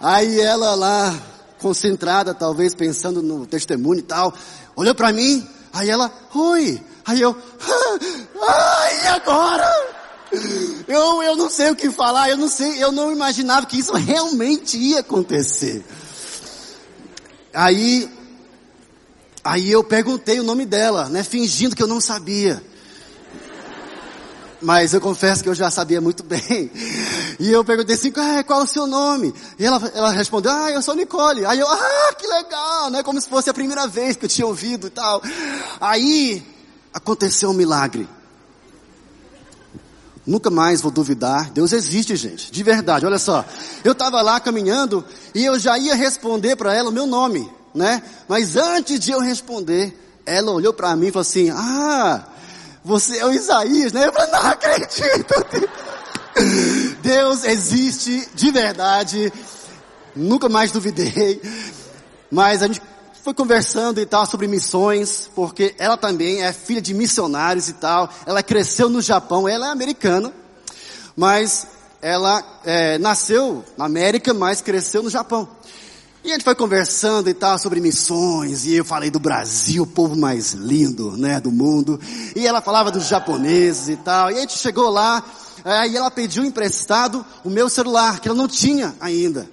Aí 0.00 0.38
ela 0.38 0.74
lá, 0.74 1.18
concentrada, 1.58 2.34
talvez 2.34 2.74
pensando 2.74 3.22
no 3.22 3.46
testemunho 3.46 4.00
e 4.00 4.02
tal, 4.02 4.34
olhou 4.76 4.94
para 4.94 5.10
mim, 5.14 5.48
aí 5.72 5.88
ela, 5.88 6.12
oi. 6.34 6.78
Aí 7.06 7.22
eu, 7.22 7.34
ai, 8.46 9.02
e 9.02 9.06
agora? 9.06 9.94
Eu, 10.86 11.22
eu 11.22 11.36
não 11.36 11.48
sei 11.48 11.70
o 11.70 11.76
que 11.76 11.90
falar, 11.90 12.28
eu 12.28 12.36
não 12.36 12.48
sei, 12.48 12.84
eu 12.84 12.92
não 12.92 13.10
imaginava 13.10 13.64
que 13.64 13.78
isso 13.78 13.94
realmente 13.94 14.76
ia 14.76 15.00
acontecer. 15.00 15.82
Aí, 17.54 18.06
aí 19.44 19.70
eu 19.70 19.84
perguntei 19.84 20.40
o 20.40 20.44
nome 20.44 20.64
dela, 20.64 21.08
né, 21.08 21.22
fingindo 21.22 21.76
que 21.76 21.82
eu 21.82 21.86
não 21.86 22.00
sabia 22.00 22.62
mas 24.64 24.94
eu 24.94 25.00
confesso 25.00 25.42
que 25.42 25.48
eu 25.48 25.54
já 25.54 25.70
sabia 25.70 26.00
muito 26.00 26.22
bem. 26.24 26.70
E 27.38 27.50
eu 27.50 27.64
perguntei 27.64 27.94
assim, 27.94 28.12
ah, 28.16 28.42
qual 28.42 28.62
é 28.62 28.64
o 28.64 28.66
seu 28.66 28.86
nome? 28.86 29.32
E 29.58 29.64
ela, 29.64 29.80
ela 29.94 30.10
respondeu, 30.10 30.50
ah, 30.50 30.70
eu 30.70 30.82
sou 30.82 30.94
Nicole. 30.94 31.44
Aí 31.44 31.60
eu, 31.60 31.68
ah, 31.68 32.14
que 32.18 32.26
legal, 32.26 32.90
né? 32.90 33.02
Como 33.02 33.20
se 33.20 33.28
fosse 33.28 33.50
a 33.50 33.54
primeira 33.54 33.86
vez 33.86 34.16
que 34.16 34.24
eu 34.24 34.28
tinha 34.28 34.46
ouvido 34.46 34.86
e 34.86 34.90
tal. 34.90 35.22
Aí, 35.80 36.42
aconteceu 36.92 37.50
um 37.50 37.54
milagre. 37.54 38.08
Nunca 40.26 40.48
mais 40.48 40.80
vou 40.80 40.90
duvidar. 40.90 41.50
Deus 41.50 41.72
existe, 41.72 42.16
gente. 42.16 42.50
De 42.50 42.62
verdade. 42.62 43.04
Olha 43.04 43.18
só. 43.18 43.44
Eu 43.84 43.92
estava 43.92 44.22
lá 44.22 44.40
caminhando 44.40 45.04
e 45.34 45.44
eu 45.44 45.58
já 45.58 45.76
ia 45.76 45.94
responder 45.94 46.56
para 46.56 46.74
ela 46.74 46.88
o 46.88 46.92
meu 46.92 47.06
nome, 47.06 47.50
né? 47.74 48.02
Mas 48.28 48.56
antes 48.56 49.00
de 49.00 49.10
eu 49.10 49.20
responder, 49.20 49.98
ela 50.24 50.52
olhou 50.52 50.72
para 50.72 50.94
mim 50.94 51.08
e 51.08 51.10
falou 51.10 51.22
assim: 51.22 51.50
Ah, 51.50 52.24
você 52.84 53.18
é 53.18 53.26
o 53.26 53.32
Isaías, 53.32 53.92
né? 53.92 54.06
Eu 54.06 54.12
falei, 54.12 54.30
não 54.30 54.40
acredito. 54.40 55.34
Deus 57.02 57.44
existe 57.44 58.28
de 58.34 58.50
verdade. 58.50 59.32
Nunca 60.14 60.48
mais 60.48 60.70
duvidei. 60.70 61.40
Mas 62.30 62.62
a 62.62 62.66
gente 62.66 62.82
foi 63.22 63.32
conversando 63.32 64.00
e 64.00 64.04
tal 64.04 64.26
sobre 64.26 64.46
missões, 64.46 65.30
porque 65.34 65.74
ela 65.78 65.96
também 65.96 66.42
é 66.42 66.52
filha 66.52 66.82
de 66.82 66.92
missionários 66.92 67.70
e 67.70 67.72
tal. 67.72 68.10
Ela 68.26 68.42
cresceu 68.42 68.90
no 68.90 69.00
Japão, 69.00 69.48
ela 69.48 69.68
é 69.68 69.70
americana, 69.70 70.30
mas 71.16 71.66
ela 72.02 72.44
é, 72.66 72.98
nasceu 72.98 73.64
na 73.78 73.86
América, 73.86 74.34
mas 74.34 74.60
cresceu 74.60 75.02
no 75.02 75.08
Japão. 75.08 75.48
E 76.24 76.30
a 76.30 76.32
gente 76.32 76.44
foi 76.44 76.54
conversando 76.54 77.28
e 77.28 77.34
tal 77.34 77.58
sobre 77.58 77.82
missões, 77.82 78.64
e 78.64 78.74
eu 78.76 78.84
falei 78.84 79.10
do 79.10 79.20
Brasil, 79.20 79.82
o 79.82 79.86
povo 79.86 80.16
mais 80.16 80.54
lindo, 80.54 81.14
né, 81.18 81.38
do 81.38 81.52
mundo. 81.52 82.00
E 82.34 82.46
ela 82.46 82.62
falava 82.62 82.90
dos 82.90 83.06
japoneses 83.06 83.90
e 83.90 83.96
tal. 83.96 84.30
E 84.30 84.38
a 84.38 84.40
gente 84.40 84.56
chegou 84.56 84.88
lá, 84.88 85.22
é, 85.62 85.86
e 85.86 85.94
ela 85.94 86.10
pediu 86.10 86.42
emprestado 86.42 87.22
o 87.44 87.50
meu 87.50 87.68
celular, 87.68 88.20
que 88.20 88.28
ela 88.28 88.38
não 88.38 88.48
tinha 88.48 88.94
ainda. 88.98 89.46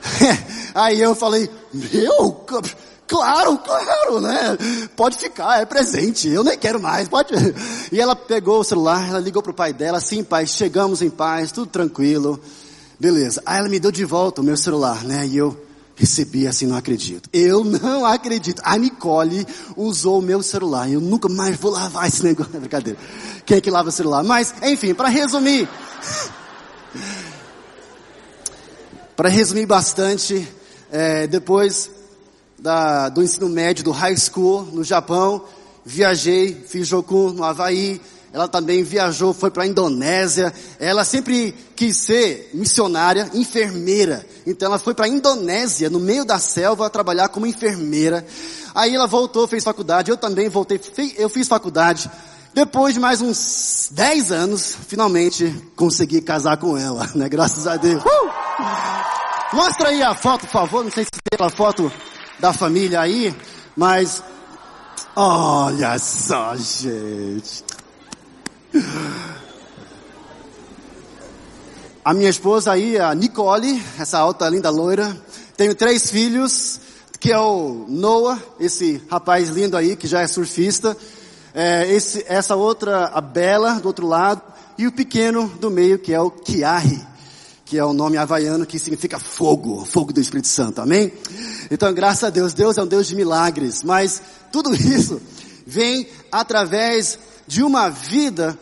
Aí 0.74 0.98
eu 0.98 1.14
falei, 1.14 1.50
meu, 1.70 2.46
claro, 3.06 3.58
claro, 3.58 4.18
né? 4.18 4.56
Pode 4.96 5.18
ficar, 5.18 5.60
é 5.60 5.66
presente, 5.66 6.26
eu 6.30 6.42
nem 6.42 6.56
quero 6.56 6.80
mais, 6.80 7.06
pode. 7.06 7.34
E 7.92 8.00
ela 8.00 8.16
pegou 8.16 8.60
o 8.60 8.64
celular, 8.64 9.10
ela 9.10 9.20
ligou 9.20 9.42
pro 9.42 9.52
pai 9.52 9.74
dela, 9.74 10.00
sim 10.00 10.24
pai, 10.24 10.46
chegamos 10.46 11.02
em 11.02 11.10
paz, 11.10 11.52
tudo 11.52 11.66
tranquilo. 11.66 12.40
Beleza. 12.98 13.42
Aí 13.44 13.58
ela 13.58 13.68
me 13.68 13.80
deu 13.80 13.90
de 13.90 14.04
volta 14.04 14.40
o 14.40 14.44
meu 14.44 14.56
celular, 14.56 15.04
né? 15.04 15.26
E 15.26 15.36
eu 15.36 15.56
recebi 15.96 16.46
assim, 16.46 16.66
não 16.66 16.76
acredito. 16.76 17.28
Eu 17.32 17.64
não 17.64 18.04
acredito. 18.04 18.60
A 18.64 18.76
Nicole 18.76 19.46
usou 19.76 20.18
o 20.18 20.22
meu 20.22 20.42
celular. 20.42 20.90
Eu 20.90 21.00
nunca 21.00 21.28
mais 21.28 21.56
vou 21.56 21.70
lavar 21.70 22.08
esse 22.08 22.22
negócio. 22.24 22.58
Brincadeira. 22.58 22.98
Quem 23.44 23.56
é 23.58 23.60
que 23.60 23.70
lava 23.70 23.88
o 23.88 23.92
celular? 23.92 24.22
Mas, 24.22 24.54
enfim, 24.62 24.94
para 24.94 25.08
resumir. 25.08 25.68
para 29.16 29.28
resumir 29.28 29.66
bastante, 29.66 30.48
é, 30.90 31.26
depois 31.26 31.90
da, 32.58 33.08
do 33.08 33.22
ensino 33.22 33.48
médio, 33.48 33.84
do 33.84 33.90
high 33.90 34.16
school 34.16 34.62
no 34.72 34.84
Japão, 34.84 35.44
viajei, 35.84 36.54
fiz 36.66 36.86
Jokun 36.86 37.32
no 37.32 37.44
Havaí, 37.44 38.00
ela 38.32 38.48
também 38.48 38.82
viajou, 38.82 39.34
foi 39.34 39.50
para 39.50 39.64
a 39.64 39.66
Indonésia. 39.66 40.52
Ela 40.80 41.04
sempre 41.04 41.54
quis 41.76 41.96
ser 41.98 42.50
missionária, 42.54 43.30
enfermeira. 43.34 44.24
Então 44.46 44.66
ela 44.66 44.78
foi 44.78 44.94
para 44.94 45.04
a 45.04 45.08
Indonésia, 45.08 45.90
no 45.90 46.00
meio 46.00 46.24
da 46.24 46.38
selva, 46.38 46.88
trabalhar 46.88 47.28
como 47.28 47.46
enfermeira. 47.46 48.24
Aí 48.74 48.94
ela 48.94 49.06
voltou, 49.06 49.46
fez 49.46 49.62
faculdade. 49.62 50.10
Eu 50.10 50.16
também 50.16 50.48
voltei, 50.48 50.80
eu 51.18 51.28
fiz 51.28 51.46
faculdade. 51.46 52.10
Depois 52.54 52.94
de 52.94 53.00
mais 53.00 53.20
uns 53.20 53.88
10 53.92 54.32
anos, 54.32 54.76
finalmente 54.86 55.54
consegui 55.76 56.20
casar 56.20 56.56
com 56.56 56.76
ela, 56.76 57.10
né? 57.14 57.28
Graças 57.28 57.66
a 57.66 57.76
Deus. 57.76 58.02
Uh! 58.02 59.56
Mostra 59.56 59.90
aí 59.90 60.02
a 60.02 60.14
foto, 60.14 60.46
por 60.46 60.52
favor. 60.52 60.84
Não 60.84 60.90
sei 60.90 61.04
se 61.04 61.10
tem 61.10 61.46
a 61.46 61.50
foto 61.50 61.92
da 62.40 62.52
família 62.52 63.00
aí, 63.00 63.34
mas 63.76 64.22
olha 65.14 65.98
só, 65.98 66.56
gente. 66.56 67.71
A 72.04 72.14
minha 72.14 72.30
esposa 72.30 72.72
aí, 72.72 72.98
a 72.98 73.14
Nicole, 73.14 73.82
essa 73.98 74.18
alta 74.18 74.48
linda 74.48 74.70
loira, 74.70 75.16
tenho 75.56 75.74
três 75.74 76.10
filhos, 76.10 76.80
que 77.20 77.30
é 77.30 77.38
o 77.38 77.84
Noah, 77.88 78.42
esse 78.58 79.00
rapaz 79.08 79.48
lindo 79.48 79.76
aí, 79.76 79.94
que 79.94 80.08
já 80.08 80.22
é 80.22 80.26
surfista, 80.26 80.96
é, 81.54 81.92
esse, 81.92 82.24
essa 82.26 82.56
outra, 82.56 83.06
a 83.06 83.20
Bela, 83.20 83.74
do 83.74 83.86
outro 83.86 84.06
lado, 84.06 84.42
e 84.76 84.86
o 84.86 84.92
pequeno 84.92 85.46
do 85.60 85.70
meio, 85.70 85.98
que 85.98 86.12
é 86.12 86.20
o 86.20 86.30
Kiahi, 86.30 87.06
que 87.64 87.78
é 87.78 87.84
o 87.84 87.92
nome 87.92 88.16
havaiano 88.16 88.66
que 88.66 88.78
significa 88.78 89.18
fogo, 89.20 89.84
fogo 89.84 90.12
do 90.12 90.20
Espírito 90.20 90.48
Santo, 90.48 90.80
amém? 90.80 91.12
Então, 91.70 91.92
graças 91.92 92.24
a 92.24 92.30
Deus, 92.30 92.52
Deus 92.52 92.78
é 92.78 92.82
um 92.82 92.86
Deus 92.86 93.06
de 93.06 93.14
milagres, 93.14 93.82
mas 93.82 94.20
tudo 94.50 94.74
isso 94.74 95.20
vem 95.66 96.08
através 96.32 97.18
de 97.46 97.62
uma 97.62 97.88
vida 97.88 98.58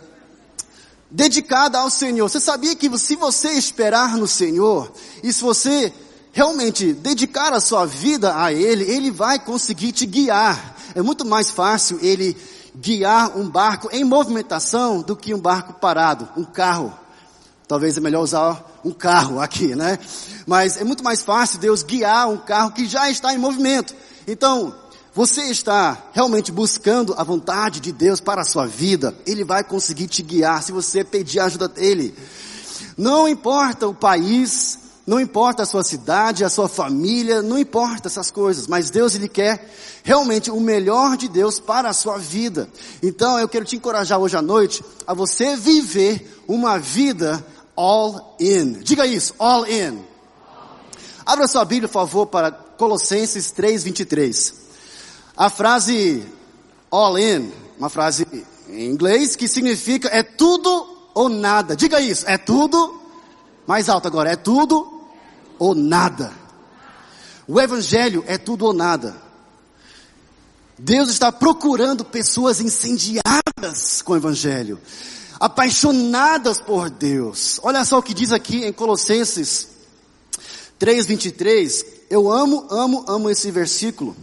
dedicada 1.10 1.78
ao 1.78 1.90
Senhor. 1.90 2.28
Você 2.28 2.40
sabia 2.40 2.74
que 2.74 2.96
se 2.98 3.16
você 3.16 3.50
esperar 3.52 4.16
no 4.16 4.28
Senhor, 4.28 4.92
e 5.22 5.32
se 5.32 5.42
você 5.42 5.92
realmente 6.32 6.92
dedicar 6.92 7.52
a 7.52 7.60
sua 7.60 7.84
vida 7.86 8.40
a 8.40 8.52
Ele, 8.52 8.84
Ele 8.84 9.10
vai 9.10 9.38
conseguir 9.38 9.92
te 9.92 10.06
guiar. 10.06 10.76
É 10.94 11.02
muito 11.02 11.24
mais 11.24 11.50
fácil 11.50 11.98
Ele 12.00 12.36
guiar 12.76 13.36
um 13.36 13.48
barco 13.48 13.88
em 13.92 14.04
movimentação 14.04 15.02
do 15.02 15.16
que 15.16 15.34
um 15.34 15.40
barco 15.40 15.74
parado, 15.74 16.28
um 16.36 16.44
carro. 16.44 16.92
Talvez 17.66 17.96
é 17.96 18.00
melhor 18.00 18.22
usar 18.22 18.80
um 18.84 18.92
carro 18.92 19.40
aqui, 19.40 19.74
né? 19.74 19.98
Mas 20.46 20.76
é 20.76 20.84
muito 20.84 21.04
mais 21.04 21.22
fácil 21.22 21.58
Deus 21.58 21.82
guiar 21.82 22.28
um 22.28 22.38
carro 22.38 22.72
que 22.72 22.86
já 22.86 23.10
está 23.10 23.32
em 23.34 23.38
movimento. 23.38 23.94
Então, 24.26 24.74
você 25.14 25.42
está 25.42 26.10
realmente 26.12 26.52
buscando 26.52 27.14
a 27.16 27.24
vontade 27.24 27.80
de 27.80 27.90
Deus 27.90 28.20
para 28.20 28.42
a 28.42 28.44
sua 28.44 28.66
vida, 28.66 29.14
Ele 29.26 29.44
vai 29.44 29.64
conseguir 29.64 30.06
te 30.06 30.22
guiar 30.22 30.62
se 30.62 30.70
você 30.70 31.02
pedir 31.02 31.40
a 31.40 31.46
ajuda 31.46 31.68
dEle. 31.68 32.14
Não 32.96 33.28
importa 33.28 33.88
o 33.88 33.94
país, 33.94 34.78
não 35.06 35.18
importa 35.18 35.64
a 35.64 35.66
sua 35.66 35.82
cidade, 35.82 36.44
a 36.44 36.48
sua 36.48 36.68
família, 36.68 37.42
não 37.42 37.58
importa 37.58 38.06
essas 38.06 38.30
coisas, 38.30 38.68
mas 38.68 38.90
Deus 38.90 39.16
ele 39.16 39.28
quer 39.28 39.68
realmente 40.04 40.50
o 40.50 40.60
melhor 40.60 41.16
de 41.16 41.28
Deus 41.28 41.58
para 41.58 41.88
a 41.88 41.92
sua 41.92 42.16
vida. 42.16 42.68
Então 43.02 43.36
eu 43.38 43.48
quero 43.48 43.64
te 43.64 43.74
encorajar 43.74 44.20
hoje 44.20 44.36
à 44.36 44.42
noite 44.42 44.84
a 45.06 45.12
você 45.12 45.56
viver 45.56 46.40
uma 46.46 46.78
vida 46.78 47.44
all 47.74 48.36
in. 48.38 48.74
Diga 48.74 49.04
isso, 49.04 49.34
all 49.38 49.66
in. 49.66 49.98
Abra 51.26 51.48
sua 51.48 51.64
Bíblia, 51.64 51.88
por 51.88 51.94
favor, 51.94 52.26
para 52.26 52.52
Colossenses 52.52 53.50
3:23. 53.50 54.59
A 55.40 55.48
frase 55.48 56.22
all 56.90 57.18
in, 57.18 57.50
uma 57.78 57.88
frase 57.88 58.26
em 58.68 58.90
inglês 58.90 59.34
que 59.34 59.48
significa 59.48 60.06
é 60.12 60.22
tudo 60.22 60.86
ou 61.14 61.30
nada. 61.30 61.74
Diga 61.74 61.98
isso, 61.98 62.26
é 62.28 62.36
tudo 62.36 63.00
mais 63.66 63.88
alto 63.88 64.06
agora, 64.06 64.30
é 64.32 64.36
tudo 64.36 65.00
ou 65.58 65.74
nada. 65.74 66.30
O 67.48 67.58
evangelho 67.58 68.22
é 68.26 68.36
tudo 68.36 68.66
ou 68.66 68.74
nada. 68.74 69.16
Deus 70.78 71.08
está 71.08 71.32
procurando 71.32 72.04
pessoas 72.04 72.60
incendiadas 72.60 74.02
com 74.02 74.12
o 74.12 74.16
evangelho, 74.16 74.78
apaixonadas 75.40 76.60
por 76.60 76.90
Deus. 76.90 77.58
Olha 77.62 77.82
só 77.86 77.98
o 77.98 78.02
que 78.02 78.12
diz 78.12 78.30
aqui 78.30 78.66
em 78.66 78.74
Colossenses 78.74 79.68
3:23. 80.78 81.82
Eu 82.10 82.30
amo, 82.30 82.66
amo, 82.68 83.06
amo 83.08 83.30
esse 83.30 83.50
versículo. 83.50 84.14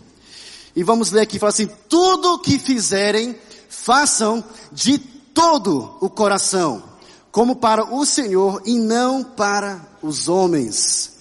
E 0.78 0.84
vamos 0.84 1.10
ler 1.10 1.22
aqui, 1.22 1.40
fala 1.40 1.50
assim: 1.50 1.68
tudo 1.90 2.38
que 2.38 2.60
fizerem, 2.60 3.36
façam 3.68 4.44
de 4.72 5.00
todo 5.00 5.98
o 6.00 6.08
coração, 6.08 6.84
como 7.32 7.56
para 7.56 7.96
o 7.96 8.06
Senhor 8.06 8.62
e 8.64 8.78
não 8.78 9.24
para 9.24 9.84
os 10.04 10.28
homens. 10.28 11.14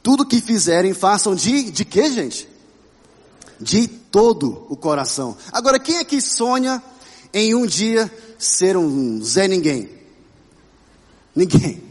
Tudo 0.00 0.24
que 0.24 0.40
fizerem, 0.40 0.94
façam 0.94 1.34
de, 1.34 1.72
de 1.72 1.84
quê, 1.84 2.08
gente? 2.08 2.48
De 3.58 3.88
todo 3.88 4.64
o 4.68 4.76
coração. 4.76 5.36
Agora, 5.50 5.80
quem 5.80 5.96
é 5.96 6.04
que 6.04 6.20
sonha 6.20 6.80
em 7.32 7.52
um 7.52 7.66
dia 7.66 8.08
ser 8.38 8.76
um 8.76 9.20
Zé 9.24 9.48
Ninguém? 9.48 9.90
Ninguém. 11.34 11.82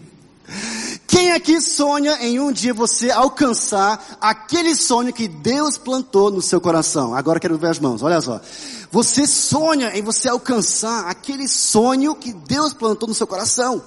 Quem 1.13 1.31
aqui 1.31 1.61
sonha 1.61 2.17
em 2.21 2.39
um 2.39 2.51
dia 2.51 2.73
você 2.73 3.11
alcançar 3.11 4.17
aquele 4.19 4.75
sonho 4.75 5.13
que 5.13 5.27
Deus 5.27 5.77
plantou 5.77 6.31
no 6.31 6.41
seu 6.41 6.59
coração? 6.59 7.13
Agora 7.13 7.39
quero 7.39 7.55
ver 7.55 7.67
as 7.67 7.77
mãos, 7.77 8.01
olha 8.01 8.19
só. 8.19 8.41
Você 8.91 9.27
sonha 9.27 9.95
em 9.95 10.01
você 10.01 10.27
alcançar 10.27 11.05
aquele 11.05 11.47
sonho 11.47 12.15
que 12.15 12.33
Deus 12.33 12.73
plantou 12.73 13.07
no 13.07 13.13
seu 13.13 13.27
coração. 13.27 13.79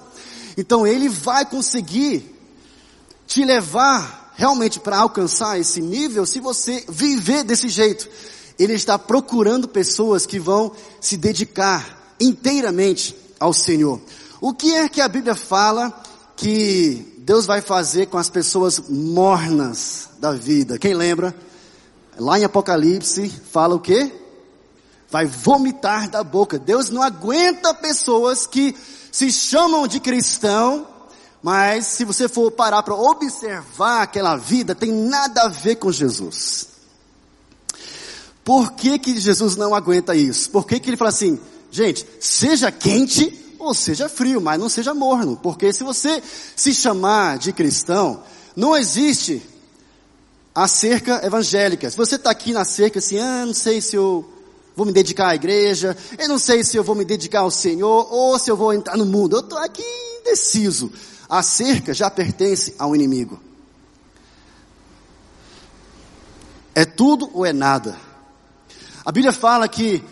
Então 0.56 0.86
Ele 0.86 1.08
vai 1.08 1.44
conseguir 1.44 2.32
te 3.26 3.44
levar 3.44 4.32
realmente 4.36 4.78
para 4.78 4.98
alcançar 4.98 5.58
esse 5.58 5.82
nível 5.82 6.24
se 6.24 6.38
você 6.38 6.84
viver 6.88 7.42
desse 7.42 7.68
jeito. 7.68 8.08
Ele 8.56 8.74
está 8.74 8.96
procurando 8.96 9.66
pessoas 9.66 10.26
que 10.26 10.38
vão 10.38 10.70
se 11.00 11.16
dedicar 11.16 12.14
inteiramente 12.20 13.16
ao 13.40 13.52
Senhor. 13.52 14.00
O 14.40 14.54
que 14.54 14.72
é 14.76 14.88
que 14.88 15.00
a 15.00 15.08
Bíblia 15.08 15.34
fala 15.34 15.92
que 16.36 17.15
Deus 17.26 17.44
vai 17.44 17.60
fazer 17.60 18.06
com 18.06 18.18
as 18.18 18.30
pessoas 18.30 18.80
mornas 18.88 20.10
da 20.20 20.30
vida. 20.30 20.78
Quem 20.78 20.94
lembra? 20.94 21.34
Lá 22.16 22.38
em 22.38 22.44
Apocalipse 22.44 23.28
fala 23.50 23.74
o 23.74 23.80
quê? 23.80 24.12
Vai 25.10 25.26
vomitar 25.26 26.08
da 26.08 26.22
boca. 26.22 26.56
Deus 26.56 26.88
não 26.88 27.02
aguenta 27.02 27.74
pessoas 27.74 28.46
que 28.46 28.76
se 29.10 29.32
chamam 29.32 29.88
de 29.88 29.98
cristão, 29.98 30.86
mas 31.42 31.86
se 31.86 32.04
você 32.04 32.28
for 32.28 32.52
parar 32.52 32.84
para 32.84 32.94
observar 32.94 34.02
aquela 34.02 34.36
vida, 34.36 34.72
tem 34.72 34.92
nada 34.92 35.42
a 35.42 35.48
ver 35.48 35.74
com 35.74 35.90
Jesus. 35.90 36.68
Por 38.44 38.74
que 38.74 39.00
que 39.00 39.18
Jesus 39.18 39.56
não 39.56 39.74
aguenta 39.74 40.14
isso? 40.14 40.48
Por 40.48 40.64
que 40.64 40.78
que 40.78 40.90
ele 40.90 40.96
fala 40.96 41.10
assim, 41.10 41.40
gente, 41.72 42.06
seja 42.20 42.70
quente 42.70 43.45
ou 43.66 43.74
seja 43.74 44.08
frio, 44.08 44.40
mas 44.40 44.58
não 44.58 44.68
seja 44.68 44.94
morno, 44.94 45.36
porque 45.42 45.72
se 45.72 45.82
você 45.82 46.22
se 46.54 46.74
chamar 46.74 47.38
de 47.38 47.52
cristão, 47.52 48.22
não 48.54 48.76
existe 48.76 49.42
a 50.54 50.66
cerca 50.66 51.24
evangélica. 51.24 51.90
Se 51.90 51.96
você 51.96 52.14
está 52.16 52.30
aqui 52.30 52.52
na 52.52 52.64
cerca 52.64 52.98
assim, 52.98 53.18
ah, 53.18 53.44
não 53.44 53.52
sei 53.52 53.80
se 53.80 53.96
eu 53.96 54.26
vou 54.74 54.86
me 54.86 54.92
dedicar 54.92 55.28
à 55.28 55.34
igreja, 55.34 55.96
eu 56.18 56.28
não 56.28 56.38
sei 56.38 56.64
se 56.64 56.76
eu 56.76 56.84
vou 56.84 56.94
me 56.94 57.04
dedicar 57.04 57.40
ao 57.40 57.50
Senhor, 57.50 58.08
ou 58.10 58.38
se 58.38 58.50
eu 58.50 58.56
vou 58.56 58.72
entrar 58.72 58.96
no 58.96 59.04
mundo, 59.06 59.36
eu 59.36 59.40
estou 59.40 59.58
aqui 59.58 59.82
indeciso. 60.20 60.92
A 61.28 61.42
cerca 61.42 61.92
já 61.92 62.08
pertence 62.08 62.74
ao 62.78 62.94
inimigo. 62.94 63.40
É 66.74 66.84
tudo 66.84 67.30
ou 67.32 67.44
é 67.44 67.52
nada. 67.52 67.96
A 69.04 69.10
Bíblia 69.10 69.32
fala 69.32 69.66
que 69.68 70.02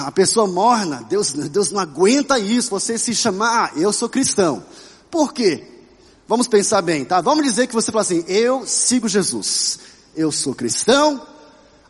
a 0.00 0.10
pessoa 0.10 0.46
morna, 0.46 1.04
Deus, 1.08 1.32
Deus 1.32 1.70
não 1.70 1.80
aguenta 1.80 2.38
isso, 2.38 2.70
você 2.70 2.98
se 2.98 3.14
chamar, 3.14 3.64
ah, 3.64 3.78
eu 3.78 3.92
sou 3.92 4.08
cristão. 4.08 4.64
Por 5.10 5.32
quê? 5.32 5.66
Vamos 6.26 6.48
pensar 6.48 6.82
bem, 6.82 7.04
tá? 7.04 7.20
Vamos 7.20 7.44
dizer 7.44 7.66
que 7.66 7.74
você 7.74 7.90
fala 7.90 8.02
assim, 8.02 8.24
eu 8.26 8.66
sigo 8.66 9.08
Jesus, 9.08 9.78
eu 10.16 10.30
sou 10.30 10.54
cristão. 10.54 11.26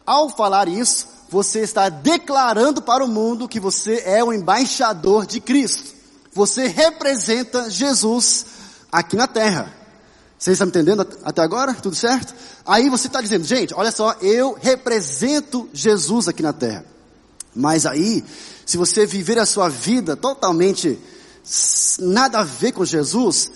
Ao 0.04 0.28
falar 0.30 0.68
isso, 0.68 1.06
você 1.28 1.60
está 1.60 1.88
declarando 1.88 2.82
para 2.82 3.04
o 3.04 3.08
mundo 3.08 3.48
que 3.48 3.60
você 3.60 4.02
é 4.04 4.22
o 4.22 4.32
embaixador 4.32 5.26
de 5.26 5.40
Cristo. 5.40 5.94
Você 6.32 6.66
representa 6.66 7.70
Jesus 7.70 8.46
aqui 8.90 9.16
na 9.16 9.26
terra. 9.26 9.74
Vocês 10.38 10.54
estão 10.54 10.68
entendendo 10.68 11.06
até 11.22 11.42
agora? 11.42 11.74
Tudo 11.74 11.94
certo? 11.94 12.34
Aí 12.64 12.88
você 12.88 13.08
está 13.08 13.20
dizendo, 13.20 13.44
gente, 13.44 13.74
olha 13.74 13.92
só, 13.92 14.16
eu 14.22 14.56
represento 14.60 15.68
Jesus 15.72 16.28
aqui 16.28 16.42
na 16.42 16.52
terra. 16.52 16.84
Mas 17.54 17.86
aí, 17.86 18.24
se 18.64 18.76
você 18.76 19.06
viver 19.06 19.38
a 19.38 19.46
sua 19.46 19.68
vida 19.68 20.16
totalmente 20.16 20.98
nada 21.98 22.40
a 22.40 22.44
ver 22.44 22.72
com 22.72 22.84
Jesus, 22.84 23.50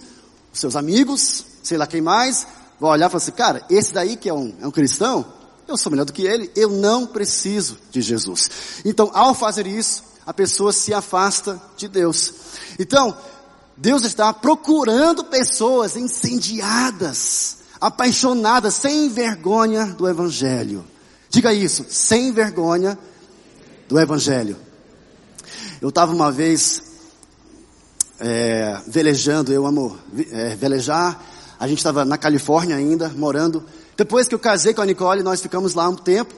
seus 0.52 0.76
amigos, 0.76 1.44
sei 1.62 1.78
lá 1.78 1.86
quem 1.86 2.00
mais, 2.00 2.46
vão 2.80 2.90
olhar 2.90 3.06
e 3.06 3.10
falar 3.10 3.22
assim, 3.22 3.32
cara, 3.32 3.64
esse 3.70 3.92
daí 3.92 4.16
que 4.16 4.28
é 4.28 4.34
um, 4.34 4.54
é 4.60 4.66
um 4.66 4.70
cristão, 4.70 5.24
eu 5.66 5.76
sou 5.76 5.90
melhor 5.90 6.04
do 6.04 6.12
que 6.12 6.22
ele, 6.22 6.50
eu 6.54 6.68
não 6.68 7.06
preciso 7.06 7.78
de 7.90 8.02
Jesus. 8.02 8.50
Então, 8.84 9.10
ao 9.14 9.34
fazer 9.34 9.66
isso, 9.66 10.02
a 10.26 10.32
pessoa 10.32 10.72
se 10.72 10.92
afasta 10.92 11.60
de 11.76 11.88
Deus. 11.88 12.34
Então, 12.78 13.16
Deus 13.76 14.04
está 14.04 14.32
procurando 14.32 15.24
pessoas 15.24 15.96
incendiadas, 15.96 17.58
apaixonadas, 17.80 18.74
sem 18.74 19.08
vergonha 19.08 19.86
do 19.86 20.08
Evangelho. 20.08 20.84
Diga 21.28 21.52
isso, 21.52 21.84
sem 21.88 22.32
vergonha 22.32 22.98
do 23.94 24.00
Evangelho. 24.00 24.56
Eu 25.80 25.90
estava 25.90 26.12
uma 26.12 26.32
vez 26.32 26.82
é, 28.18 28.80
velejando, 28.88 29.52
eu 29.52 29.64
amo 29.64 29.96
é, 30.32 30.56
velejar. 30.56 31.22
A 31.60 31.68
gente 31.68 31.78
estava 31.78 32.04
na 32.04 32.18
Califórnia 32.18 32.74
ainda, 32.74 33.08
morando. 33.10 33.62
Depois 33.96 34.26
que 34.26 34.34
eu 34.34 34.38
casei 34.40 34.74
com 34.74 34.82
a 34.82 34.84
Nicole, 34.84 35.22
nós 35.22 35.40
ficamos 35.40 35.74
lá 35.74 35.88
um 35.88 35.94
tempo. 35.94 36.34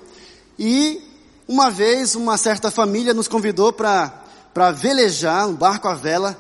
E 0.59 1.01
uma 1.49 1.71
vez, 1.71 2.15
uma 2.15 2.37
certa 2.37 2.71
família 2.71 3.15
nos 3.15 3.27
convidou 3.27 3.73
para 3.73 4.13
velejar 4.73 5.49
um 5.49 5.55
barco 5.55 5.89
à 5.89 5.95
vela 5.95 6.39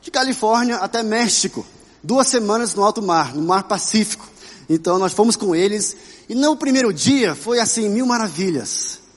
de 0.00 0.10
Califórnia 0.10 0.76
até 0.76 1.02
México. 1.02 1.66
Duas 2.02 2.26
semanas 2.26 2.74
no 2.74 2.82
alto 2.82 3.02
mar, 3.02 3.34
no 3.34 3.42
mar 3.42 3.64
Pacífico. 3.64 4.26
Então 4.66 4.98
nós 4.98 5.12
fomos 5.12 5.36
com 5.36 5.54
eles. 5.54 5.94
E 6.26 6.34
no 6.34 6.56
primeiro 6.56 6.90
dia 6.90 7.34
foi 7.34 7.60
assim, 7.60 7.90
mil 7.90 8.06
maravilhas 8.06 9.07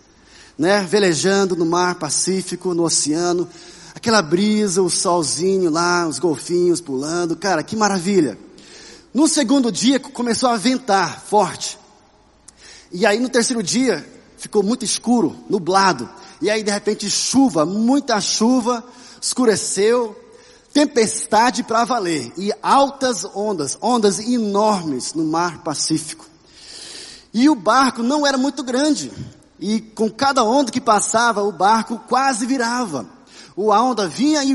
né, 0.61 0.85
velejando 0.87 1.55
no 1.55 1.65
mar 1.65 1.95
Pacífico, 1.95 2.75
no 2.75 2.83
oceano, 2.83 3.49
aquela 3.95 4.21
brisa, 4.21 4.83
o 4.83 4.91
solzinho 4.91 5.71
lá, 5.71 6.07
os 6.07 6.19
golfinhos 6.19 6.79
pulando, 6.79 7.35
cara, 7.35 7.63
que 7.63 7.75
maravilha. 7.75 8.37
No 9.11 9.27
segundo 9.27 9.71
dia 9.71 9.99
começou 9.99 10.49
a 10.49 10.57
ventar 10.57 11.19
forte. 11.19 11.79
E 12.91 13.07
aí 13.07 13.19
no 13.19 13.27
terceiro 13.27 13.63
dia 13.63 14.07
ficou 14.37 14.61
muito 14.61 14.85
escuro, 14.85 15.35
nublado. 15.49 16.07
E 16.39 16.47
aí 16.47 16.61
de 16.61 16.69
repente 16.69 17.09
chuva, 17.09 17.65
muita 17.65 18.21
chuva, 18.21 18.83
escureceu, 19.19 20.15
tempestade 20.71 21.63
para 21.63 21.85
valer 21.85 22.31
e 22.37 22.53
altas 22.61 23.25
ondas, 23.33 23.79
ondas 23.81 24.19
enormes 24.19 25.15
no 25.15 25.23
mar 25.23 25.63
Pacífico. 25.63 26.27
E 27.33 27.49
o 27.49 27.55
barco 27.55 28.03
não 28.03 28.27
era 28.27 28.37
muito 28.37 28.61
grande. 28.61 29.11
E 29.61 29.79
com 29.79 30.09
cada 30.09 30.43
onda 30.43 30.71
que 30.71 30.81
passava, 30.81 31.43
o 31.43 31.51
barco 31.51 32.01
quase 32.09 32.47
virava. 32.47 33.05
O 33.55 33.71
a 33.71 33.79
onda 33.79 34.07
vinha 34.07 34.43
e, 34.43 34.51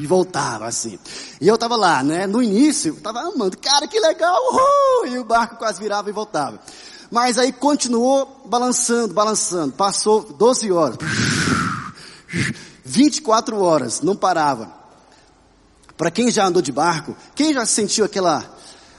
e 0.00 0.06
voltava 0.06 0.66
assim. 0.66 0.98
E 1.38 1.46
eu 1.46 1.58
tava 1.58 1.76
lá, 1.76 2.02
né? 2.02 2.26
No 2.26 2.42
início, 2.42 2.94
tava 3.02 3.20
amando. 3.20 3.58
Cara, 3.58 3.86
que 3.86 4.00
legal! 4.00 4.34
Uhul! 4.34 5.14
E 5.14 5.18
o 5.18 5.24
barco 5.24 5.56
quase 5.56 5.78
virava 5.78 6.08
e 6.08 6.12
voltava. 6.12 6.58
Mas 7.10 7.36
aí 7.36 7.52
continuou 7.52 8.42
balançando, 8.46 9.12
balançando. 9.12 9.74
Passou 9.74 10.22
12 10.22 10.72
horas. 10.72 10.96
24 12.82 13.60
horas, 13.60 14.00
não 14.00 14.16
parava. 14.16 14.72
Para 15.98 16.10
quem 16.10 16.30
já 16.30 16.46
andou 16.46 16.62
de 16.62 16.72
barco, 16.72 17.14
quem 17.34 17.52
já 17.52 17.66
sentiu 17.66 18.06
aquela, 18.06 18.42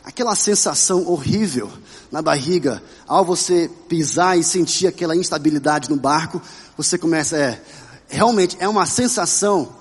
aquela 0.06 0.36
sensação 0.36 1.08
horrível 1.08 1.71
na 2.13 2.21
barriga 2.21 2.80
ao 3.08 3.26
você 3.26 3.67
pisar 3.89 4.38
e 4.38 4.43
sentir 4.43 4.86
aquela 4.86 5.15
instabilidade 5.15 5.89
no 5.89 5.95
barco, 5.95 6.39
você 6.78 6.95
começa, 6.95 7.36
é, 7.36 7.60
realmente 8.08 8.56
é 8.60 8.69
uma 8.69 8.86
sensação 8.86 9.76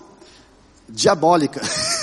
diabólica. 0.88 1.60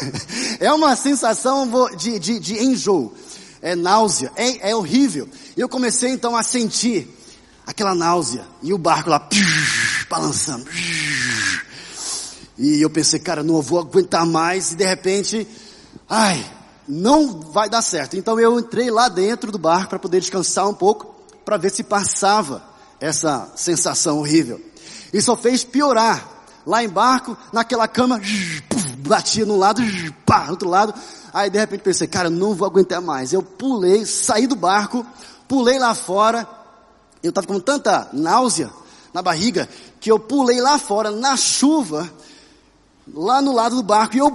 é 0.61 0.71
uma 0.71 0.95
sensação 0.95 1.67
de, 1.97 2.19
de, 2.19 2.39
de 2.39 2.63
enjoo. 2.63 3.11
É 3.59 3.75
náusea. 3.75 4.31
É, 4.35 4.69
é 4.69 4.75
horrível. 4.75 5.27
E 5.57 5.61
eu 5.61 5.67
comecei 5.67 6.11
então 6.11 6.35
a 6.35 6.43
sentir 6.43 7.09
aquela 7.65 7.95
náusea. 7.95 8.45
E 8.61 8.71
o 8.71 8.77
barco 8.77 9.09
lá, 9.09 9.27
balançando. 10.07 10.67
E 12.55 12.79
eu 12.79 12.89
pensei, 12.91 13.19
cara, 13.19 13.41
não 13.41 13.63
vou 13.63 13.79
aguentar 13.79 14.27
mais. 14.27 14.73
E 14.73 14.75
de 14.75 14.85
repente, 14.85 15.47
ai, 16.07 16.58
não 16.89 17.39
vai 17.39 17.69
dar 17.69 17.83
certo. 17.83 18.17
Então 18.17 18.39
eu 18.39 18.59
entrei 18.59 18.89
lá 18.89 19.07
dentro 19.07 19.51
do 19.51 19.59
barco 19.59 19.89
para 19.89 19.99
poder 19.99 20.19
descansar 20.19 20.67
um 20.67 20.73
pouco, 20.73 21.15
para 21.45 21.55
ver 21.55 21.69
se 21.69 21.83
passava 21.83 22.63
essa 22.99 23.51
sensação 23.55 24.17
horrível. 24.17 24.59
E 25.13 25.21
só 25.21 25.37
fez 25.37 25.63
piorar. 25.63 26.37
Lá 26.65 26.83
embarco, 26.83 27.37
naquela 27.53 27.87
cama, 27.87 28.19
batia 28.97 29.45
num 29.45 29.57
lado, 29.57 29.81
pá, 30.25 30.45
no 30.45 30.51
outro 30.51 30.67
lado. 30.67 30.93
Aí 31.33 31.49
de 31.49 31.57
repente 31.57 31.81
pensei, 31.81 32.07
cara, 32.07 32.29
não 32.29 32.55
vou 32.55 32.67
aguentar 32.67 33.01
mais. 33.01 33.31
Eu 33.31 33.43
pulei, 33.43 34.05
saí 34.05 34.47
do 34.47 34.55
barco, 34.55 35.05
pulei 35.47 35.79
lá 35.79 35.93
fora. 35.93 36.47
Eu 37.21 37.29
estava 37.29 37.47
com 37.47 37.59
tanta 37.59 38.09
náusea 38.13 38.69
na 39.13 39.21
barriga 39.21 39.69
que 39.99 40.11
eu 40.11 40.19
pulei 40.19 40.59
lá 40.59 40.77
fora 40.77 41.11
na 41.11 41.35
chuva 41.37 42.09
lá 43.13 43.41
no 43.41 43.53
lado 43.53 43.75
do 43.75 43.83
barco 43.83 44.15
e 44.15 44.19
eu 44.19 44.29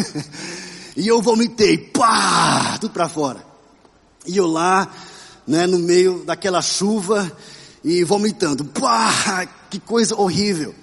e 0.96 1.06
eu 1.06 1.20
vomitei, 1.22 1.78
pá, 1.78 2.76
tudo 2.80 2.92
para 2.92 3.08
fora. 3.08 3.44
E 4.26 4.36
eu 4.36 4.46
lá, 4.46 4.88
né, 5.46 5.66
no 5.66 5.78
meio 5.78 6.24
daquela 6.24 6.62
chuva 6.62 7.30
e 7.82 8.04
vomitando, 8.04 8.64
pá, 8.64 9.46
que 9.68 9.78
coisa 9.78 10.14
horrível. 10.14 10.74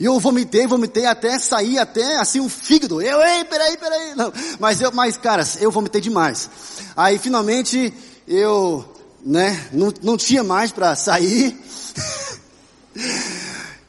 E 0.00 0.04
eu 0.04 0.18
vomitei, 0.20 0.66
vomitei 0.66 1.06
até 1.06 1.38
sair 1.38 1.78
até 1.78 2.18
assim 2.18 2.40
um 2.40 2.48
fígado. 2.48 3.02
Eu, 3.02 3.20
ei, 3.20 3.44
peraí, 3.44 3.76
peraí, 3.76 4.14
não. 4.14 4.32
Mas 4.60 4.80
eu, 4.80 4.92
mas 4.92 5.16
cara, 5.16 5.42
eu 5.60 5.72
vomitei 5.72 6.00
demais. 6.00 6.48
Aí 6.96 7.18
finalmente 7.18 7.92
eu, 8.26 8.84
né, 9.24 9.68
não, 9.72 9.92
não 10.02 10.16
tinha 10.16 10.44
mais 10.44 10.70
para 10.70 10.94
sair. 10.94 11.58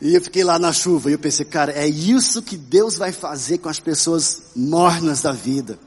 E 0.02 0.16
eu 0.16 0.22
fiquei 0.22 0.46
lá 0.46 0.58
na 0.58 0.72
chuva 0.72 1.10
e 1.10 1.14
eu 1.14 1.20
pensei, 1.20 1.46
cara, 1.46 1.74
é 1.74 1.86
isso 1.86 2.42
que 2.42 2.56
Deus 2.56 2.98
vai 2.98 3.12
fazer 3.12 3.58
com 3.58 3.68
as 3.68 3.82
pessoas 3.82 4.44
mornas 4.56 5.22
da 5.22 5.34
vida. 5.34 5.78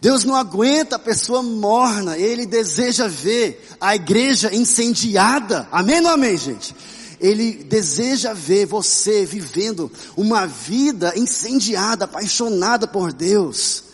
Deus 0.00 0.24
não 0.24 0.34
aguenta 0.34 0.96
a 0.96 0.98
pessoa 0.98 1.42
morna, 1.42 2.16
Ele 2.16 2.46
deseja 2.46 3.06
ver 3.06 3.68
a 3.78 3.94
igreja 3.94 4.54
incendiada. 4.54 5.68
Amém 5.70 6.00
ou 6.00 6.08
amém, 6.08 6.34
gente? 6.38 6.74
Ele 7.20 7.52
deseja 7.52 8.32
ver 8.32 8.64
você 8.64 9.26
vivendo 9.26 9.92
uma 10.16 10.46
vida 10.46 11.12
incendiada, 11.14 12.06
apaixonada 12.06 12.88
por 12.88 13.12
Deus. 13.12 13.84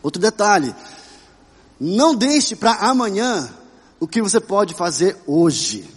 Outro 0.00 0.22
detalhe, 0.22 0.72
não 1.80 2.14
deixe 2.14 2.54
para 2.54 2.74
amanhã 2.74 3.52
o 3.98 4.06
que 4.06 4.22
você 4.22 4.38
pode 4.38 4.74
fazer 4.74 5.16
hoje. 5.26 5.91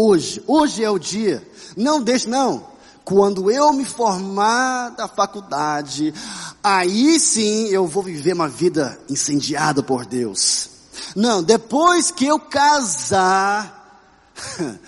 Hoje, 0.00 0.40
hoje 0.46 0.84
é 0.84 0.88
o 0.88 0.96
dia. 0.96 1.44
Não 1.76 2.00
deixe, 2.00 2.28
não. 2.28 2.64
Quando 3.04 3.50
eu 3.50 3.72
me 3.72 3.84
formar 3.84 4.90
da 4.90 5.08
faculdade, 5.08 6.14
aí 6.62 7.18
sim 7.18 7.66
eu 7.66 7.84
vou 7.84 8.04
viver 8.04 8.32
uma 8.32 8.48
vida 8.48 8.96
incendiada 9.10 9.82
por 9.82 10.06
Deus. 10.06 10.70
Não, 11.16 11.42
depois 11.42 12.12
que 12.12 12.24
eu 12.24 12.38
casar, 12.38 14.00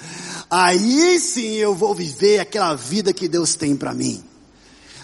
aí 0.48 1.18
sim 1.18 1.54
eu 1.54 1.74
vou 1.74 1.92
viver 1.92 2.38
aquela 2.38 2.76
vida 2.76 3.12
que 3.12 3.26
Deus 3.26 3.56
tem 3.56 3.74
para 3.74 3.92
mim. 3.92 4.22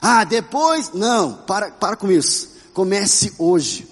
Ah, 0.00 0.22
depois, 0.22 0.92
não, 0.94 1.32
para, 1.32 1.72
para 1.72 1.96
com 1.96 2.12
isso. 2.12 2.50
Comece 2.72 3.32
hoje. 3.36 3.88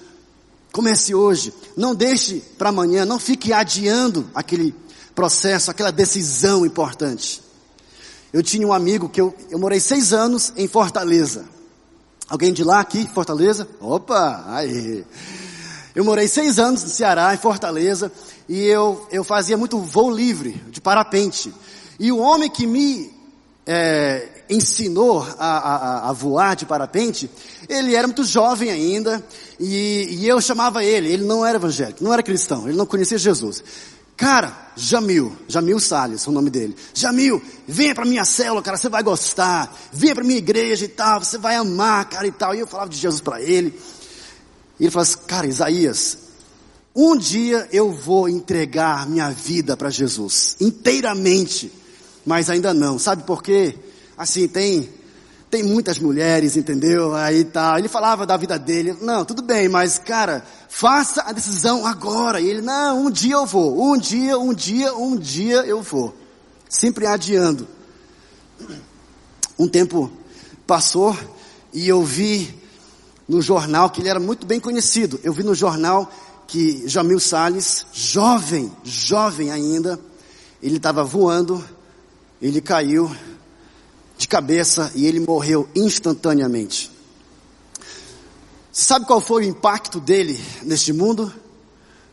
Comece 0.71 1.13
hoje. 1.13 1.53
Não 1.77 1.93
deixe 1.93 2.41
para 2.57 2.69
amanhã, 2.69 3.05
não 3.05 3.19
fique 3.19 3.53
adiando 3.53 4.31
aquele 4.33 4.73
processo, 5.15 5.71
aquela 5.71 5.93
decisão 5.93 6.67
importante. 6.67 7.43
Eu 8.33 8.43
tinha 8.43 8.67
um 8.67 8.73
amigo 8.73 9.09
que 9.09 9.21
eu, 9.21 9.35
eu 9.51 9.59
morei 9.59 9.79
seis 9.79 10.13
anos 10.13 10.53
em 10.57 10.67
Fortaleza. 10.67 11.45
Alguém 12.29 12.53
de 12.53 12.65
lá 12.65 12.81
aqui, 12.81 13.09
Fortaleza? 13.15 13.69
Opa, 13.81 14.45
aí. 14.49 15.05
Eu 15.95 16.05
morei 16.05 16.27
seis 16.27 16.59
anos 16.59 16.83
no 16.83 16.89
Ceará, 16.89 17.33
em 17.33 17.39
Fortaleza, 17.39 18.11
e 18.49 18.63
eu, 18.63 19.07
eu 19.13 19.23
fazia 19.23 19.57
muito 19.57 19.79
voo 19.79 20.11
livre, 20.11 20.61
de 20.71 20.81
parapente. 20.81 21.55
E 22.01 22.11
o 22.11 22.19
homem 22.19 22.51
que 22.51 22.67
me 22.67 23.15
é, 23.65 24.29
ensinou 24.51 25.23
a, 25.39 25.59
a, 25.59 26.11
a, 26.11 26.13
voar 26.13 26.57
de 26.57 26.67
parapente, 26.67 27.31
ele 27.69 27.95
era 27.95 28.09
muito 28.09 28.25
jovem 28.25 28.71
ainda, 28.71 29.25
e, 29.61 30.09
e 30.11 30.29
eu 30.29 30.41
chamava 30.41 30.83
ele, 30.83 31.13
ele 31.13 31.25
não 31.25 31.47
era 31.47 31.57
evangélico, 31.57 32.03
não 32.03 32.13
era 32.13 32.23
cristão, 32.23 32.69
ele 32.69 32.77
não 32.77 32.87
conhecia 32.87 33.17
Jesus. 33.17 33.63
Cara, 34.17 34.71
Jamil, 34.77 35.37
Jamil 35.49 35.81
Salles, 35.81 36.27
o 36.27 36.33
nome 36.33 36.51
dele. 36.51 36.77
Jamil, 36.93 37.43
venha 37.67 37.95
para 37.95 38.05
minha 38.05 38.25
célula, 38.25 38.63
cara, 38.63 38.77
você 38.77 38.89
vai 38.89 39.03
gostar. 39.03 39.77
Venha 39.93 40.15
para 40.15 40.25
minha 40.25 40.39
igreja 40.39 40.85
e 40.85 40.89
tal, 40.89 41.23
você 41.23 41.39
vai 41.39 41.57
amar, 41.57 42.09
cara 42.09 42.27
e 42.27 42.33
tal. 42.33 42.55
E 42.55 42.61
eu 42.61 42.67
falava 42.67 42.91
de 42.91 42.97
Jesus 42.97 43.21
para 43.21 43.41
ele. 43.41 43.79
E 44.79 44.85
ele 44.85 44.91
falou 44.91 45.03
assim, 45.03 45.19
cara, 45.27 45.47
Isaías, 45.47 46.19
um 46.95 47.17
dia 47.17 47.69
eu 47.73 47.93
vou 47.93 48.29
entregar 48.29 49.09
minha 49.09 49.31
vida 49.31 49.77
para 49.77 49.91
Jesus, 49.91 50.57
inteiramente, 50.61 51.73
mas 52.25 52.49
ainda 52.49 52.73
não. 52.73 52.99
Sabe 52.99 53.25
por 53.25 53.43
quê? 53.43 53.77
Assim, 54.17 54.47
tem 54.47 54.89
tem 55.55 55.63
muitas 55.63 56.01
mulheres, 56.01 56.57
entendeu? 56.57 57.15
Aí 57.15 57.45
tal. 57.45 57.79
Ele 57.79 57.87
falava 57.87 58.27
da 58.27 58.37
vida 58.37 58.59
dele. 58.59 58.97
Não, 59.01 59.25
tudo 59.25 59.41
bem, 59.41 59.69
mas 59.69 60.01
cara, 60.01 60.45
faça 60.69 61.23
a 61.23 61.31
decisão 61.31 61.87
agora. 61.87 62.41
E 62.41 62.51
ele, 62.51 62.61
não, 62.61 63.07
um 63.07 63.11
dia 63.11 63.37
eu 63.37 63.47
vou. 63.47 63.81
Um 63.81 63.97
dia, 63.97 64.37
um 64.37 64.53
dia, 64.53 64.93
um 64.93 65.17
dia 65.17 65.59
eu 65.59 65.81
vou. 65.81 66.13
Sempre 66.69 67.07
adiando. 67.07 67.69
Um 69.57 69.69
tempo 69.69 70.11
passou 70.67 71.17
e 71.73 71.87
eu 71.87 72.03
vi 72.03 72.53
no 73.29 73.41
jornal 73.41 73.89
que 73.91 74.01
ele 74.01 74.09
era 74.09 74.19
muito 74.19 74.45
bem 74.49 74.59
conhecido. 74.59 75.21
Eu 75.23 75.33
vi 75.33 75.45
no 75.45 75.55
jornal 75.55 76.11
que 76.49 76.83
Jamil 76.89 77.21
Salles, 77.21 77.87
jovem, 77.93 78.73
jovem 78.83 79.53
ainda, 79.53 80.01
ele 80.61 80.79
estava 80.79 81.05
voando, 81.05 81.65
ele 82.43 82.61
caiu 82.61 83.09
de 84.17 84.29
cabeça 84.29 84.93
e 84.95 85.07
ele 85.07 85.21
morreu 85.21 85.69
instantaneamente. 85.75 86.91
Você 88.73 88.85
sabe 88.85 89.07
qual 89.07 89.21
foi 89.21 89.45
o 89.45 89.49
impacto 89.49 90.01
dele 90.01 90.43
neste 90.63 90.93
mundo? 90.93 91.33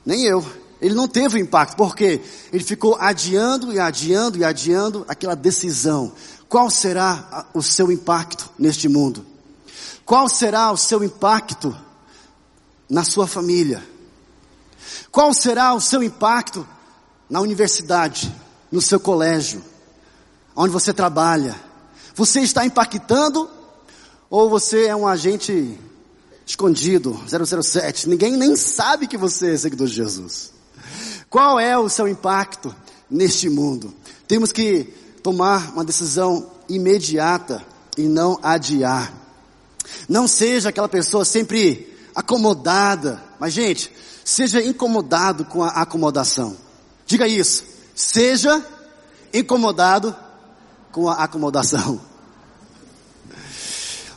Nem 0.06 0.26
eu. 0.26 0.46
Ele 0.80 0.96
não 0.96 1.08
teve 1.08 1.40
impacto, 1.40 1.76
porque 1.76 2.22
ele 2.52 2.64
ficou 2.64 2.96
adiando 2.96 3.72
e 3.72 3.80
adiando 3.80 4.38
e 4.38 4.44
adiando 4.44 5.06
aquela 5.08 5.36
decisão. 5.36 6.12
Qual 6.50 6.70
será 6.70 7.48
o 7.54 7.62
seu 7.62 7.92
impacto 7.92 8.50
neste 8.58 8.90
mundo? 8.90 9.26
Qual 10.04 10.28
será 10.28 10.72
o 10.72 10.78
seu 10.78 11.04
impacto 11.04 11.76
na 12.90 13.04
sua 13.04 13.28
família? 13.28 13.88
Qual 15.12 15.34
será 15.34 15.74
o 15.74 15.82
seu 15.82 16.02
impacto 16.02 16.68
na 17.30 17.42
universidade, 17.42 18.34
no 18.72 18.82
seu 18.82 19.00
colégio, 19.00 19.64
onde 20.56 20.74
você 20.74 20.94
trabalha? 20.94 21.56
Você 22.16 22.42
está 22.42 22.66
impactando 22.66 23.50
ou 24.30 24.50
você 24.50 24.86
é 24.86 24.96
um 24.96 25.08
agente 25.08 25.78
escondido, 26.46 27.20
007? 27.28 28.10
Ninguém 28.10 28.36
nem 28.36 28.56
sabe 28.56 29.08
que 29.08 29.18
você 29.18 29.54
é 29.54 29.58
seguidor 29.58 29.88
de 29.88 29.94
Jesus. 29.94 30.52
Qual 31.30 31.60
é 31.60 31.78
o 31.78 31.90
seu 31.90 32.08
impacto 32.08 32.76
neste 33.10 33.50
mundo? 33.50 33.94
Temos 34.28 34.52
que 34.52 34.94
tomar 35.24 35.72
uma 35.74 35.86
decisão 35.86 36.52
imediata 36.68 37.66
e 37.98 38.04
não 38.04 38.40
adiar. 38.44 39.14
Não 40.10 40.28
seja 40.28 40.70
aquela 40.70 40.90
pessoa 40.90 41.24
sempre 41.24 41.98
acomodada. 42.16 43.22
Mas 43.40 43.54
gente, 43.54 43.92
seja 44.24 44.62
incomodado 44.62 45.46
com 45.46 45.64
a 45.64 45.70
acomodação. 45.70 46.56
Diga 47.06 47.28
isso. 47.28 47.64
Seja 47.96 48.66
incomodado 49.34 50.16
com 50.92 51.10
a 51.10 51.16
acomodação. 51.16 52.00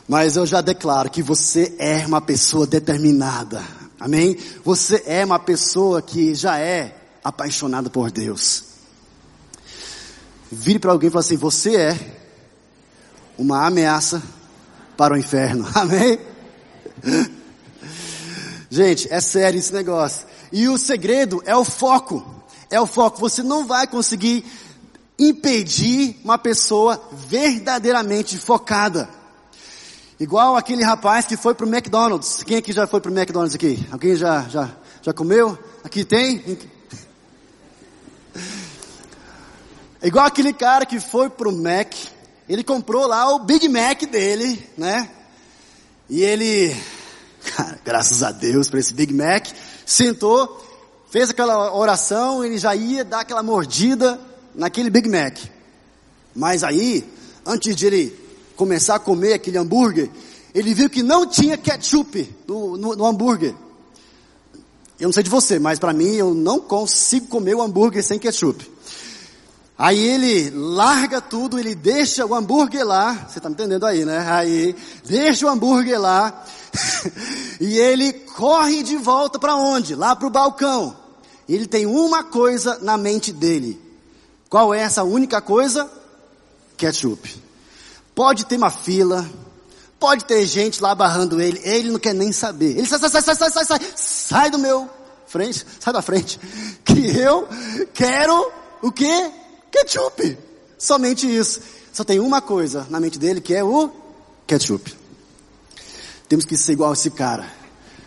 Mas 0.07 0.35
eu 0.35 0.45
já 0.45 0.61
declaro 0.61 1.09
que 1.09 1.23
você 1.23 1.75
é 1.79 2.05
uma 2.05 2.21
pessoa 2.21 2.67
determinada. 2.67 3.63
Amém? 3.99 4.37
Você 4.63 5.01
é 5.05 5.25
uma 5.25 5.39
pessoa 5.39 6.01
que 6.01 6.35
já 6.35 6.59
é 6.59 6.95
apaixonada 7.23 7.89
por 7.89 8.11
Deus. 8.11 8.63
vire 10.51 10.77
para 10.77 10.91
alguém 10.91 11.07
e 11.07 11.11
fale 11.11 11.25
assim: 11.25 11.37
Você 11.37 11.75
é 11.75 12.17
uma 13.37 13.65
ameaça 13.65 14.21
para 14.95 15.15
o 15.15 15.17
inferno. 15.17 15.67
Amém? 15.73 16.19
Gente, 18.69 19.11
é 19.11 19.19
sério 19.19 19.57
esse 19.57 19.73
negócio. 19.73 20.27
E 20.51 20.67
o 20.67 20.77
segredo 20.77 21.41
é 21.45 21.55
o 21.55 21.65
foco. 21.65 22.43
É 22.69 22.79
o 22.79 22.85
foco. 22.85 23.19
Você 23.19 23.41
não 23.41 23.65
vai 23.65 23.87
conseguir 23.87 24.45
impedir 25.17 26.19
uma 26.23 26.37
pessoa 26.37 27.01
verdadeiramente 27.11 28.37
focada. 28.37 29.09
Igual 30.19 30.55
aquele 30.55 30.83
rapaz 30.83 31.25
que 31.25 31.35
foi 31.35 31.53
pro 31.53 31.67
McDonald's. 31.67 32.43
Quem 32.43 32.57
aqui 32.57 32.71
já 32.71 32.87
foi 32.87 33.01
pro 33.01 33.11
McDonald's 33.11 33.55
aqui? 33.55 33.85
Alguém 33.91 34.15
já, 34.15 34.43
já, 34.43 34.69
já 35.01 35.13
comeu? 35.13 35.57
Aqui 35.83 36.05
tem? 36.05 36.57
Igual 40.01 40.25
aquele 40.25 40.53
cara 40.53 40.85
que 40.85 40.99
foi 40.99 41.29
pro 41.29 41.51
Mac. 41.51 41.93
Ele 42.47 42.63
comprou 42.63 43.07
lá 43.07 43.33
o 43.33 43.39
Big 43.39 43.67
Mac 43.67 44.03
dele, 44.03 44.69
né? 44.77 45.09
E 46.09 46.21
ele, 46.21 46.75
cara, 47.55 47.79
graças 47.83 48.21
a 48.21 48.31
Deus 48.31 48.69
por 48.69 48.79
esse 48.79 48.93
Big 48.93 49.13
Mac, 49.13 49.47
sentou, 49.85 50.63
fez 51.09 51.29
aquela 51.31 51.75
oração, 51.75 52.43
ele 52.43 52.57
já 52.57 52.75
ia 52.75 53.03
dar 53.03 53.21
aquela 53.21 53.41
mordida 53.41 54.19
naquele 54.55 54.89
Big 54.89 55.07
Mac. 55.09 55.37
Mas 56.35 56.63
aí, 56.63 57.03
antes 57.45 57.75
de 57.75 57.85
ele 57.85 58.19
começar 58.55 58.95
a 58.95 58.99
comer 58.99 59.33
aquele 59.33 59.57
hambúrguer, 59.57 60.09
ele 60.53 60.73
viu 60.73 60.89
que 60.89 61.03
não 61.03 61.25
tinha 61.25 61.57
ketchup 61.57 62.33
no, 62.47 62.77
no, 62.77 62.95
no 62.95 63.05
hambúrguer. 63.05 63.53
Eu 64.99 65.07
não 65.07 65.13
sei 65.13 65.23
de 65.23 65.29
você, 65.29 65.59
mas 65.59 65.77
para 65.77 65.91
mim 65.91 66.15
eu 66.15 66.33
não 66.33 66.59
consigo 66.59 67.27
comer 67.27 67.55
o 67.55 67.61
hambúrguer 67.61 68.03
sem 68.03 68.17
ketchup. 68.17 68.71
Aí 69.77 69.99
ele 69.99 70.49
larga 70.51 71.19
tudo, 71.19 71.59
ele 71.59 71.75
deixa 71.75 72.25
o 72.25 72.33
hambúrguer 72.33 72.85
lá, 72.85 73.27
você 73.27 73.39
está 73.39 73.49
me 73.49 73.55
entendendo 73.55 73.85
aí, 73.85 74.05
né? 74.05 74.25
Aí 74.29 74.73
deixa 75.05 75.45
o 75.45 75.49
hambúrguer 75.49 75.99
lá 75.99 76.45
e 77.59 77.77
ele 77.77 78.13
corre 78.13 78.83
de 78.83 78.95
volta 78.95 79.37
para 79.37 79.57
onde? 79.57 79.93
Lá 79.93 80.15
para 80.15 80.27
o 80.27 80.31
balcão. 80.31 80.95
Ele 81.47 81.67
tem 81.67 81.85
uma 81.85 82.23
coisa 82.23 82.79
na 82.81 82.97
mente 82.97 83.33
dele. 83.33 83.84
Qual 84.49 84.73
é 84.73 84.81
essa 84.81 85.03
única 85.03 85.41
coisa? 85.41 85.89
Ketchup. 86.77 87.43
Pode 88.13 88.45
ter 88.45 88.57
uma 88.57 88.69
fila, 88.69 89.29
pode 89.99 90.25
ter 90.25 90.45
gente 90.45 90.81
lá 90.81 90.95
barrando 90.95 91.41
ele, 91.41 91.59
ele 91.63 91.91
não 91.91 91.99
quer 91.99 92.13
nem 92.13 92.31
saber. 92.31 92.77
Ele 92.77 92.85
sai, 92.85 92.99
sai, 92.99 93.09
sai, 93.09 93.21
sai, 93.21 93.35
sai, 93.35 93.49
sai, 93.49 93.65
sai, 93.65 93.79
sai 93.95 94.49
do 94.49 94.57
meu 94.57 94.89
frente, 95.27 95.65
sai 95.79 95.93
da 95.93 96.01
frente, 96.01 96.39
que 96.85 97.17
eu 97.17 97.47
quero 97.93 98.51
o 98.81 98.91
quê? 98.91 99.31
Ketchup. 99.71 100.37
Somente 100.77 101.27
isso. 101.27 101.61
Só 101.91 102.03
tem 102.03 102.19
uma 102.19 102.41
coisa 102.41 102.85
na 102.89 102.99
mente 102.99 103.17
dele 103.17 103.41
que 103.41 103.53
é 103.53 103.63
o 103.63 103.89
ketchup. 104.45 104.95
Temos 106.27 106.45
que 106.45 106.57
ser 106.57 106.73
igual 106.73 106.93
esse 106.93 107.09
cara. 107.09 107.45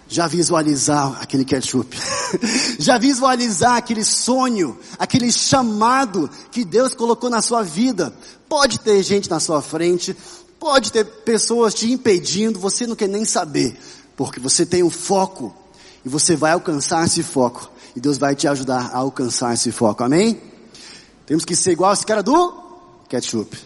Já 0.09 0.27
visualizar 0.27 1.21
aquele 1.21 1.45
ketchup. 1.45 1.97
Já 2.79 2.99
visualizar 2.99 3.77
aquele 3.77 4.05
sonho, 4.05 4.79
aquele 4.99 5.31
chamado 5.31 6.31
que 6.51 6.65
Deus 6.65 6.95
colocou 6.95 7.29
na 7.29 7.43
sua 7.43 7.63
vida. 7.63 8.15
Pode 8.49 8.81
ter 8.81 9.03
gente 9.03 9.29
na 9.29 9.39
sua 9.39 9.61
frente, 9.61 10.17
pode 10.59 10.91
ter 10.91 11.05
pessoas 11.05 11.75
te 11.75 11.91
impedindo, 11.93 12.59
você 12.59 12.87
não 12.87 12.97
quer 12.97 13.09
nem 13.09 13.25
saber, 13.25 13.79
porque 14.17 14.41
você 14.41 14.65
tem 14.65 14.83
um 14.83 14.91
foco 14.91 15.55
e 16.05 16.09
você 16.09 16.35
vai 16.35 16.53
alcançar 16.53 17.05
esse 17.07 17.23
foco. 17.23 17.71
E 17.95 18.01
Deus 18.01 18.17
vai 18.17 18.35
te 18.35 18.49
ajudar 18.49 18.91
a 18.93 18.99
alcançar 18.99 19.53
esse 19.53 19.71
foco. 19.71 20.03
Amém? 20.05 20.41
Temos 21.27 21.45
que 21.45 21.55
ser 21.55 21.73
igual 21.73 21.93
esse 21.93 22.07
cara 22.07 22.23
do 22.23 22.55
ketchup. 23.09 23.59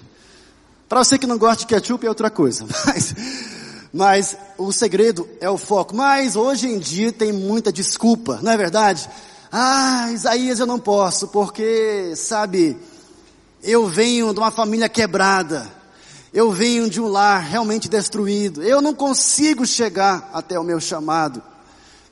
Para 0.88 1.04
você 1.04 1.18
que 1.18 1.26
não 1.26 1.38
gosta 1.38 1.60
de 1.60 1.66
ketchup 1.66 2.04
é 2.04 2.08
outra 2.08 2.30
coisa, 2.30 2.66
mas, 2.86 3.14
mas 3.92 4.36
o 4.56 4.72
segredo 4.72 5.28
é 5.40 5.50
o 5.50 5.58
foco. 5.58 5.94
Mas 5.94 6.34
hoje 6.34 6.66
em 6.66 6.78
dia 6.78 7.12
tem 7.12 7.32
muita 7.32 7.72
desculpa, 7.72 8.40
não 8.42 8.52
é 8.52 8.56
verdade? 8.56 9.08
Ah, 9.50 10.10
Isaías 10.10 10.58
eu 10.60 10.66
não 10.66 10.78
posso, 10.78 11.28
porque, 11.28 12.14
sabe, 12.16 12.76
eu 13.62 13.86
venho 13.86 14.32
de 14.32 14.40
uma 14.40 14.50
família 14.50 14.88
quebrada. 14.88 15.70
Eu 16.32 16.50
venho 16.50 16.88
de 16.88 16.98
um 16.98 17.08
lar 17.08 17.42
realmente 17.42 17.90
destruído. 17.90 18.62
Eu 18.62 18.80
não 18.80 18.94
consigo 18.94 19.66
chegar 19.66 20.30
até 20.32 20.58
o 20.58 20.64
meu 20.64 20.80
chamado. 20.80 21.42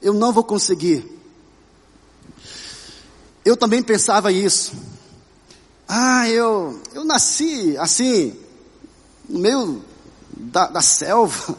Eu 0.03 0.13
não 0.13 0.31
vou 0.31 0.45
conseguir. 0.45 1.19
Eu 3.43 3.57
também 3.57 3.83
pensava 3.83 4.31
isso. 4.31 4.73
Ah, 5.89 6.29
eu, 6.29 6.79
eu 6.95 7.05
nasci 7.05 7.75
assim, 7.79 8.39
no 9.27 9.39
meio 9.39 9.83
da, 10.37 10.67
da 10.67 10.83
selva. 10.83 11.57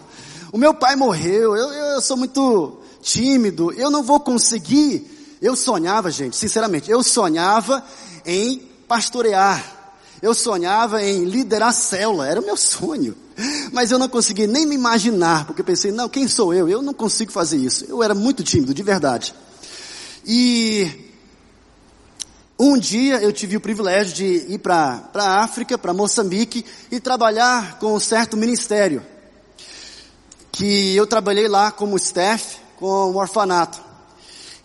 O 0.52 0.58
meu 0.58 0.74
pai 0.74 0.96
morreu, 0.96 1.56
eu, 1.56 1.70
eu 1.72 2.02
sou 2.02 2.18
muito 2.18 2.78
tímido, 3.02 3.72
eu 3.72 3.90
não 3.90 4.04
vou 4.04 4.20
conseguir. 4.20 5.38
Eu 5.42 5.56
sonhava, 5.56 6.12
gente, 6.12 6.36
sinceramente, 6.36 6.92
eu 6.92 7.02
sonhava 7.02 7.84
em 8.26 8.60
pastorear. 8.88 9.80
Eu 10.22 10.36
sonhava 10.36 11.02
em 11.02 11.24
liderar 11.24 11.74
célula, 11.74 12.28
era 12.28 12.40
o 12.40 12.46
meu 12.46 12.56
sonho. 12.56 13.16
Mas 13.72 13.90
eu 13.90 13.98
não 13.98 14.08
consegui 14.08 14.46
nem 14.46 14.66
me 14.66 14.76
imaginar, 14.76 15.46
porque 15.46 15.64
pensei, 15.64 15.92
não, 15.92 16.08
quem 16.08 16.28
sou 16.28 16.54
eu? 16.54 16.70
Eu 16.70 16.82
não 16.82 16.94
consigo 16.94 17.32
fazer 17.32 17.58
isso. 17.58 17.86
Eu 17.86 18.04
era 18.04 18.14
muito 18.14 18.44
tímido, 18.44 18.74
de 18.74 18.84
verdade. 18.84 19.34
E 20.26 21.10
um 22.60 22.78
dia 22.78 23.20
eu 23.22 23.32
tive 23.32 23.58
o 23.58 23.62
privilégio 23.62 24.14
de 24.14 24.54
ir 24.54 24.60
para 24.60 25.10
a 25.16 25.44
África, 25.44 25.78
para 25.78 25.94
Moçambique, 25.94 26.64
e 26.92 27.00
trabalhar 27.00 27.80
com 27.80 27.96
um 27.96 28.00
certo 28.00 28.38
ministério. 28.38 29.02
Que 30.52 30.96
eu 30.96 31.08
trabalhei 31.08 31.48
lá 31.48 31.72
como 31.72 31.98
staff, 31.98 32.58
com 32.78 33.12
um 33.12 33.18
orfanato. 33.18 33.80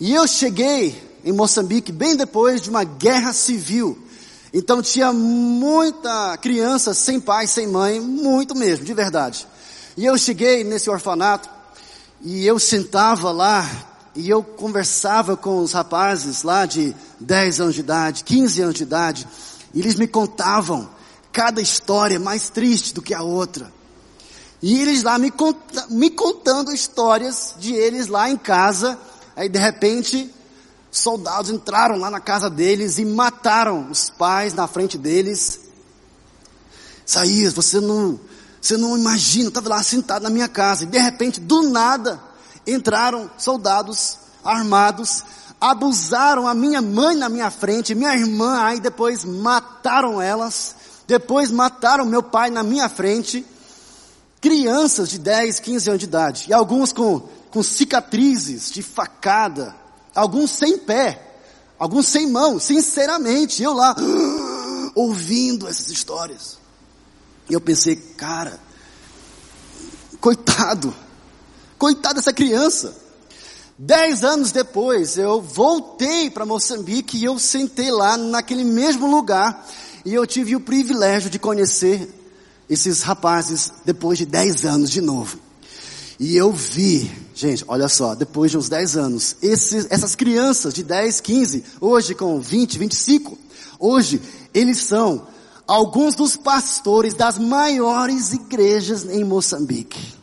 E 0.00 0.12
eu 0.14 0.26
cheguei 0.26 1.00
em 1.24 1.32
Moçambique 1.32 1.92
bem 1.92 2.16
depois 2.16 2.60
de 2.60 2.70
uma 2.70 2.84
guerra 2.84 3.32
civil. 3.32 3.98
Então 4.52 4.80
tinha 4.80 5.12
muita 5.12 6.36
criança 6.38 6.94
sem 6.94 7.20
pai, 7.20 7.46
sem 7.46 7.66
mãe, 7.66 8.00
muito 8.00 8.54
mesmo, 8.54 8.84
de 8.84 8.94
verdade. 8.94 9.46
E 9.96 10.04
eu 10.04 10.16
cheguei 10.16 10.64
nesse 10.64 10.88
orfanato, 10.90 11.48
e 12.22 12.46
eu 12.46 12.58
sentava 12.58 13.30
lá 13.30 13.68
e 14.14 14.30
eu 14.30 14.42
conversava 14.42 15.36
com 15.36 15.58
os 15.58 15.72
rapazes 15.72 16.42
lá 16.42 16.64
de 16.64 16.94
10 17.20 17.60
anos 17.60 17.74
de 17.74 17.80
idade, 17.80 18.24
15 18.24 18.62
anos 18.62 18.74
de 18.74 18.82
idade, 18.82 19.28
e 19.74 19.80
eles 19.80 19.96
me 19.96 20.06
contavam 20.06 20.88
cada 21.30 21.60
história 21.60 22.18
mais 22.18 22.48
triste 22.48 22.94
do 22.94 23.02
que 23.02 23.12
a 23.12 23.22
outra. 23.22 23.70
E 24.62 24.80
eles 24.80 25.02
lá 25.02 25.18
me, 25.18 25.30
conta, 25.30 25.86
me 25.90 26.10
contando 26.10 26.72
histórias 26.72 27.54
de 27.58 27.74
eles 27.74 28.06
lá 28.06 28.30
em 28.30 28.36
casa, 28.36 28.98
aí 29.34 29.48
de 29.48 29.58
repente 29.58 30.32
soldados 30.90 31.50
entraram 31.50 31.96
lá 31.96 32.10
na 32.10 32.20
casa 32.20 32.48
deles 32.48 32.98
e 32.98 33.04
mataram 33.04 33.90
os 33.90 34.08
pais 34.08 34.54
na 34.54 34.66
frente 34.66 34.96
deles. 34.96 35.60
Isaías, 37.06 37.52
você 37.52 37.80
não, 37.80 38.18
você 38.60 38.76
não 38.76 38.96
imagina, 38.96 39.46
eu 39.46 39.48
estava 39.48 39.68
lá 39.68 39.82
sentado 39.82 40.22
na 40.22 40.30
minha 40.30 40.48
casa 40.48 40.84
e 40.84 40.86
de 40.86 40.98
repente, 40.98 41.38
do 41.38 41.68
nada, 41.68 42.20
entraram 42.66 43.30
soldados 43.38 44.18
armados, 44.42 45.22
abusaram 45.60 46.46
a 46.46 46.54
minha 46.54 46.80
mãe 46.80 47.16
na 47.16 47.28
minha 47.28 47.50
frente, 47.50 47.94
minha 47.94 48.14
irmã, 48.14 48.60
aí 48.62 48.80
depois 48.80 49.24
mataram 49.24 50.20
elas, 50.20 50.74
depois 51.06 51.50
mataram 51.50 52.04
meu 52.04 52.22
pai 52.22 52.50
na 52.50 52.62
minha 52.62 52.88
frente, 52.88 53.44
crianças 54.48 55.08
de 55.08 55.18
10, 55.18 55.58
15 55.58 55.88
anos 55.88 55.98
de 55.98 56.06
idade, 56.06 56.46
e 56.48 56.52
alguns 56.52 56.92
com, 56.92 57.20
com 57.50 57.62
cicatrizes 57.64 58.70
de 58.70 58.80
facada, 58.80 59.74
alguns 60.14 60.52
sem 60.52 60.78
pé, 60.78 61.34
alguns 61.76 62.06
sem 62.06 62.30
mão, 62.30 62.60
sinceramente, 62.60 63.60
eu 63.60 63.72
lá, 63.72 63.96
ouvindo 64.94 65.66
essas 65.66 65.90
histórias. 65.90 66.58
E 67.50 67.54
eu 67.54 67.60
pensei, 67.60 67.96
cara, 67.96 68.60
coitado, 70.20 70.94
Coitada 71.78 72.14
dessa 72.14 72.32
criança. 72.32 72.96
Dez 73.78 74.24
anos 74.24 74.50
depois, 74.50 75.18
eu 75.18 75.42
voltei 75.42 76.30
para 76.30 76.46
Moçambique 76.46 77.18
e 77.18 77.24
eu 77.24 77.38
sentei 77.38 77.90
lá 77.90 78.16
naquele 78.16 78.64
mesmo 78.64 79.10
lugar 79.10 79.66
e 80.02 80.14
eu 80.14 80.26
tive 80.26 80.56
o 80.56 80.60
privilégio 80.60 81.28
de 81.28 81.38
conhecer 81.38 82.08
esses 82.68 83.02
rapazes 83.02 83.72
depois 83.84 84.18
de 84.18 84.26
dez 84.26 84.64
anos 84.64 84.90
de 84.90 85.00
novo. 85.00 85.38
E 86.18 86.34
eu 86.34 86.50
vi, 86.50 87.10
gente, 87.34 87.64
olha 87.68 87.88
só, 87.88 88.14
depois 88.14 88.50
de 88.50 88.56
uns 88.56 88.68
dez 88.68 88.96
anos, 88.96 89.36
esses, 89.42 89.86
essas 89.90 90.14
crianças 90.14 90.72
de 90.72 90.82
10, 90.82 91.20
15, 91.20 91.64
hoje 91.80 92.14
com 92.14 92.40
20, 92.40 92.78
25, 92.78 93.38
hoje 93.78 94.20
eles 94.54 94.78
são 94.78 95.26
alguns 95.66 96.14
dos 96.14 96.36
pastores 96.36 97.12
das 97.12 97.38
maiores 97.38 98.32
igrejas 98.32 99.04
em 99.04 99.24
Moçambique. 99.24 100.14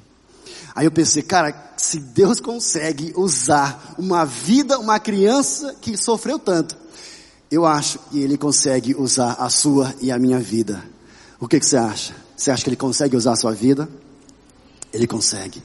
Aí 0.73 0.85
eu 0.85 0.91
pensei, 0.91 1.21
cara, 1.21 1.73
se 1.77 1.99
Deus 1.99 2.39
consegue 2.39 3.13
usar 3.15 3.93
uma 3.99 4.25
vida, 4.25 4.79
uma 4.79 4.99
criança 4.99 5.75
que 5.79 5.95
sofreu 5.95 6.39
tanto, 6.39 6.75
eu 7.51 7.67
acho 7.67 7.99
que 8.09 8.19
Ele 8.19 8.35
consegue 8.35 8.95
usar 8.95 9.33
a 9.33 9.47
sua 9.51 9.93
e 10.01 10.11
a 10.11 10.17
minha 10.17 10.39
vida. 10.39 10.83
O 11.39 11.47
que, 11.47 11.59
que 11.59 11.65
você 11.65 11.77
acha? 11.77 12.22
Você 12.36 12.51
acha 12.51 12.63
que 12.63 12.69
Ele 12.69 12.77
consegue 12.77 13.15
usar 13.15 13.34
a 13.34 13.36
sua 13.36 13.53
vida? 13.53 13.89
Ele 14.91 15.07
consegue. 15.07 15.61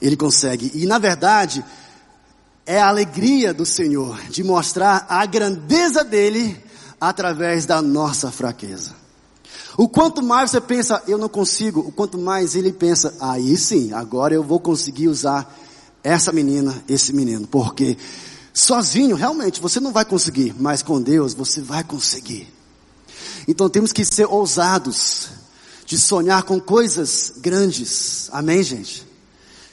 Ele 0.00 0.16
consegue. 0.16 0.70
E 0.74 0.86
na 0.86 0.98
verdade, 0.98 1.64
é 2.66 2.80
a 2.80 2.88
alegria 2.88 3.52
do 3.52 3.66
Senhor 3.66 4.20
de 4.28 4.42
mostrar 4.42 5.06
a 5.08 5.24
grandeza 5.26 6.04
dele 6.04 6.58
através 7.00 7.66
da 7.66 7.82
nossa 7.82 8.30
fraqueza. 8.30 8.92
O 9.76 9.88
quanto 9.88 10.22
mais 10.22 10.50
você 10.50 10.60
pensa, 10.60 11.02
eu 11.08 11.16
não 11.16 11.28
consigo, 11.28 11.80
o 11.80 11.90
quanto 11.90 12.18
mais 12.18 12.54
ele 12.54 12.72
pensa, 12.72 13.14
aí 13.18 13.56
sim, 13.56 13.92
agora 13.92 14.34
eu 14.34 14.42
vou 14.42 14.60
conseguir 14.60 15.08
usar 15.08 15.58
essa 16.04 16.30
menina, 16.32 16.82
esse 16.88 17.12
menino, 17.12 17.46
porque 17.46 17.96
sozinho 18.52 19.16
realmente 19.16 19.60
você 19.60 19.80
não 19.80 19.92
vai 19.92 20.04
conseguir, 20.04 20.54
mas 20.58 20.82
com 20.82 21.00
Deus 21.00 21.32
você 21.32 21.60
vai 21.60 21.82
conseguir. 21.82 22.52
Então 23.48 23.68
temos 23.68 23.92
que 23.92 24.04
ser 24.04 24.26
ousados 24.26 25.30
de 25.92 25.98
sonhar 25.98 26.42
com 26.44 26.58
coisas 26.58 27.34
grandes. 27.36 28.30
Amém, 28.32 28.62
gente? 28.62 29.06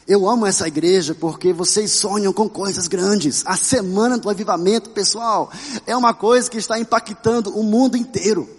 Eu 0.06 0.28
amo 0.28 0.46
essa 0.46 0.68
igreja 0.68 1.16
porque 1.16 1.54
vocês 1.54 1.94
sonham 1.94 2.34
com 2.34 2.50
coisas 2.50 2.90
grandes. 2.90 3.42
A 3.46 3.56
semana 3.56 4.18
do 4.18 4.30
avivamento, 4.30 4.90
pessoal, 4.90 5.50
é 5.88 5.96
uma 5.96 6.14
coisa 6.14 6.52
que 6.52 6.58
está 6.58 6.78
impactando 6.78 7.58
o 7.58 7.64
mundo 7.64 7.96
inteiro. 7.96 8.50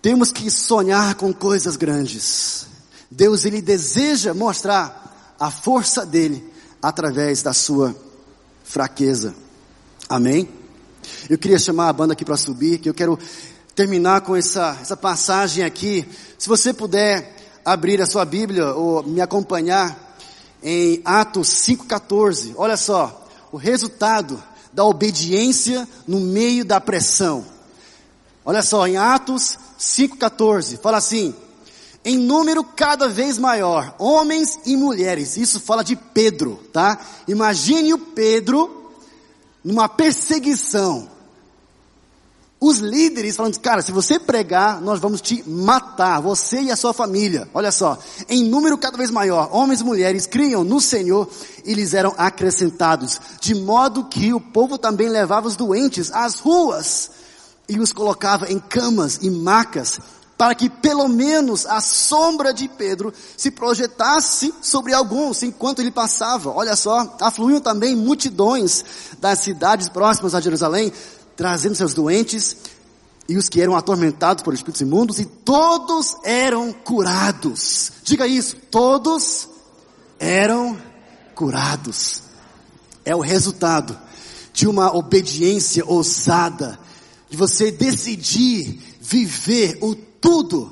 Temos 0.00 0.32
que 0.32 0.50
sonhar 0.50 1.16
com 1.16 1.34
coisas 1.34 1.76
grandes. 1.76 2.66
Deus, 3.10 3.44
Ele 3.44 3.60
deseja 3.60 4.32
mostrar 4.32 5.36
a 5.38 5.50
força 5.50 6.06
dEle 6.06 6.50
através 6.80 7.42
da 7.42 7.52
sua 7.52 7.94
fraqueza. 8.64 9.34
Amém? 10.08 10.48
Eu 11.28 11.36
queria 11.36 11.58
chamar 11.58 11.90
a 11.90 11.92
banda 11.92 12.14
aqui 12.14 12.24
para 12.24 12.38
subir, 12.38 12.78
que 12.78 12.88
eu 12.88 12.94
quero 12.94 13.18
terminar 13.80 14.20
com 14.20 14.36
essa, 14.36 14.76
essa 14.78 14.94
passagem 14.94 15.64
aqui. 15.64 16.06
Se 16.36 16.46
você 16.50 16.70
puder 16.70 17.34
abrir 17.64 18.02
a 18.02 18.06
sua 18.06 18.26
Bíblia 18.26 18.74
ou 18.74 19.02
me 19.02 19.22
acompanhar 19.22 20.18
em 20.62 21.00
Atos 21.02 21.48
5,14. 21.48 22.52
Olha 22.58 22.76
só, 22.76 23.26
o 23.50 23.56
resultado 23.56 24.42
da 24.70 24.84
obediência 24.84 25.88
no 26.06 26.20
meio 26.20 26.62
da 26.62 26.78
pressão. 26.78 27.42
Olha 28.44 28.62
só, 28.62 28.86
em 28.86 28.98
Atos 28.98 29.58
5,14, 29.78 30.78
fala 30.78 30.98
assim: 30.98 31.34
em 32.04 32.18
número 32.18 32.62
cada 32.62 33.08
vez 33.08 33.38
maior, 33.38 33.94
homens 33.98 34.60
e 34.66 34.76
mulheres. 34.76 35.38
Isso 35.38 35.58
fala 35.58 35.82
de 35.82 35.96
Pedro, 35.96 36.60
tá? 36.70 37.00
Imagine 37.26 37.94
o 37.94 37.98
Pedro 37.98 38.92
numa 39.64 39.88
perseguição 39.88 41.08
os 42.60 42.78
líderes 42.78 43.36
falando, 43.36 43.58
cara, 43.58 43.80
se 43.80 43.90
você 43.90 44.18
pregar, 44.18 44.82
nós 44.82 45.00
vamos 45.00 45.22
te 45.22 45.42
matar, 45.48 46.20
você 46.20 46.60
e 46.60 46.70
a 46.70 46.76
sua 46.76 46.92
família. 46.92 47.48
Olha 47.54 47.72
só, 47.72 47.98
em 48.28 48.44
número 48.44 48.76
cada 48.76 48.98
vez 48.98 49.10
maior, 49.10 49.48
homens 49.50 49.80
e 49.80 49.84
mulheres 49.84 50.26
criam 50.26 50.62
no 50.62 50.78
Senhor 50.78 51.26
e 51.64 51.72
lhes 51.72 51.94
eram 51.94 52.14
acrescentados, 52.18 53.18
de 53.40 53.54
modo 53.54 54.04
que 54.04 54.34
o 54.34 54.40
povo 54.40 54.76
também 54.76 55.08
levava 55.08 55.48
os 55.48 55.56
doentes 55.56 56.12
às 56.12 56.38
ruas 56.38 57.10
e 57.66 57.80
os 57.80 57.94
colocava 57.94 58.52
em 58.52 58.58
camas 58.58 59.20
e 59.22 59.30
macas, 59.30 59.98
para 60.36 60.54
que 60.54 60.68
pelo 60.68 61.08
menos 61.08 61.64
a 61.64 61.80
sombra 61.80 62.52
de 62.52 62.68
Pedro 62.68 63.12
se 63.36 63.50
projetasse 63.50 64.52
sobre 64.60 64.92
alguns 64.92 65.42
enquanto 65.42 65.80
ele 65.80 65.90
passava. 65.90 66.50
Olha 66.50 66.76
só, 66.76 67.16
afluíam 67.20 67.60
também 67.60 67.94
multidões 67.96 68.84
das 69.18 69.38
cidades 69.40 69.88
próximas 69.88 70.34
a 70.34 70.40
Jerusalém, 70.40 70.92
trazendo 71.40 71.74
seus 71.74 71.94
doentes 71.94 72.54
e 73.26 73.38
os 73.38 73.48
que 73.48 73.62
eram 73.62 73.74
atormentados 73.74 74.44
por 74.44 74.52
espíritos 74.52 74.82
imundos, 74.82 75.18
e 75.18 75.24
todos 75.24 76.14
eram 76.22 76.70
curados. 76.70 77.92
Diga 78.02 78.26
isso, 78.26 78.56
todos 78.70 79.48
eram 80.18 80.76
curados. 81.34 82.24
É 83.06 83.16
o 83.16 83.20
resultado 83.20 83.98
de 84.52 84.68
uma 84.68 84.94
obediência 84.94 85.82
ousada, 85.86 86.78
de 87.30 87.38
você 87.38 87.72
decidir 87.72 88.98
viver 89.00 89.78
o 89.80 89.94
tudo 89.94 90.70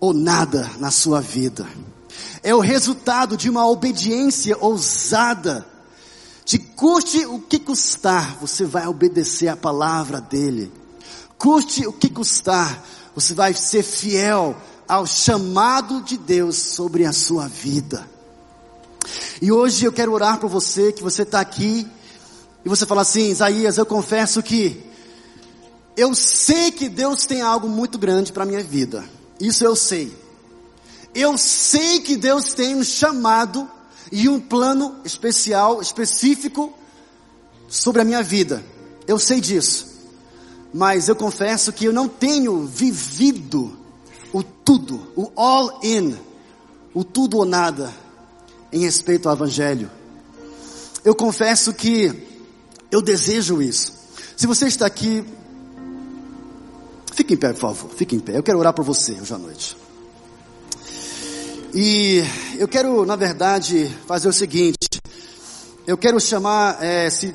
ou 0.00 0.14
nada 0.14 0.70
na 0.78 0.90
sua 0.90 1.20
vida. 1.20 1.68
É 2.42 2.54
o 2.54 2.60
resultado 2.60 3.36
de 3.36 3.50
uma 3.50 3.68
obediência 3.68 4.56
ousada, 4.58 5.66
te 6.44 6.58
custe 6.58 7.24
o 7.26 7.38
que 7.40 7.58
custar, 7.58 8.36
você 8.40 8.64
vai 8.64 8.86
obedecer 8.86 9.48
a 9.48 9.56
palavra 9.56 10.20
dele. 10.20 10.72
Custe 11.38 11.86
o 11.86 11.92
que 11.92 12.08
custar, 12.08 12.84
você 13.14 13.34
vai 13.34 13.54
ser 13.54 13.82
fiel 13.82 14.56
ao 14.88 15.06
chamado 15.06 16.02
de 16.02 16.16
Deus 16.16 16.56
sobre 16.56 17.04
a 17.04 17.12
sua 17.12 17.48
vida. 17.48 18.08
E 19.40 19.50
hoje 19.50 19.84
eu 19.84 19.92
quero 19.92 20.12
orar 20.12 20.38
por 20.38 20.48
você, 20.48 20.92
que 20.92 21.02
você 21.02 21.22
está 21.22 21.40
aqui, 21.40 21.86
e 22.64 22.68
você 22.68 22.86
fala 22.86 23.02
assim, 23.02 23.30
Isaías, 23.30 23.76
eu 23.76 23.86
confesso 23.86 24.42
que 24.42 24.84
eu 25.96 26.14
sei 26.14 26.70
que 26.70 26.88
Deus 26.88 27.26
tem 27.26 27.42
algo 27.42 27.68
muito 27.68 27.98
grande 27.98 28.32
para 28.32 28.44
a 28.44 28.46
minha 28.46 28.62
vida. 28.62 29.04
Isso 29.40 29.64
eu 29.64 29.76
sei. 29.76 30.16
Eu 31.14 31.36
sei 31.36 32.00
que 32.00 32.16
Deus 32.16 32.54
tem 32.54 32.74
um 32.76 32.84
chamado 32.84 33.68
e 34.12 34.28
um 34.28 34.38
plano 34.38 34.96
especial, 35.06 35.80
específico 35.80 36.70
sobre 37.66 38.02
a 38.02 38.04
minha 38.04 38.22
vida. 38.22 38.62
Eu 39.08 39.18
sei 39.18 39.40
disso. 39.40 39.90
Mas 40.72 41.08
eu 41.08 41.16
confesso 41.16 41.72
que 41.72 41.86
eu 41.86 41.92
não 41.92 42.06
tenho 42.08 42.66
vivido 42.66 43.74
o 44.30 44.42
tudo, 44.42 45.06
o 45.16 45.32
all 45.34 45.80
in, 45.82 46.14
o 46.92 47.02
tudo 47.02 47.38
ou 47.38 47.46
nada 47.46 47.92
em 48.70 48.80
respeito 48.80 49.28
ao 49.28 49.34
evangelho. 49.34 49.90
Eu 51.02 51.14
confesso 51.14 51.72
que 51.72 52.12
eu 52.90 53.00
desejo 53.00 53.62
isso. 53.62 53.94
Se 54.36 54.46
você 54.46 54.66
está 54.66 54.86
aqui, 54.86 55.24
fique 57.14 57.32
em 57.32 57.36
pé, 57.36 57.52
por 57.54 57.60
favor. 57.60 57.90
Fique 57.96 58.14
em 58.14 58.20
pé. 58.20 58.36
Eu 58.36 58.42
quero 58.42 58.58
orar 58.58 58.74
por 58.74 58.84
você 58.84 59.12
hoje 59.12 59.32
à 59.32 59.38
noite. 59.38 59.81
E 61.74 62.22
eu 62.58 62.68
quero, 62.68 63.06
na 63.06 63.16
verdade, 63.16 63.90
fazer 64.06 64.28
o 64.28 64.32
seguinte. 64.32 65.00
Eu 65.86 65.96
quero 65.96 66.20
chamar, 66.20 66.82
é, 66.84 67.08
se 67.08 67.34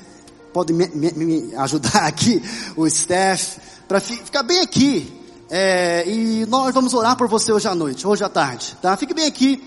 pode 0.54 0.74
me, 0.74 0.88
me, 0.90 1.12
me, 1.12 1.56
ajudar 1.56 2.06
aqui, 2.06 2.42
o 2.76 2.88
Steph, 2.88 3.58
para 3.88 4.00
fi, 4.00 4.16
ficar 4.18 4.44
bem 4.44 4.60
aqui. 4.60 5.12
É, 5.50 6.08
e 6.08 6.46
nós 6.46 6.72
vamos 6.72 6.94
orar 6.94 7.16
por 7.16 7.28
você 7.28 7.52
hoje 7.52 7.68
à 7.68 7.74
noite, 7.74 8.06
hoje 8.06 8.24
à 8.24 8.30
tarde, 8.30 8.78
tá? 8.80 8.96
Fique 8.96 9.14
bem 9.14 9.26
aqui, 9.26 9.64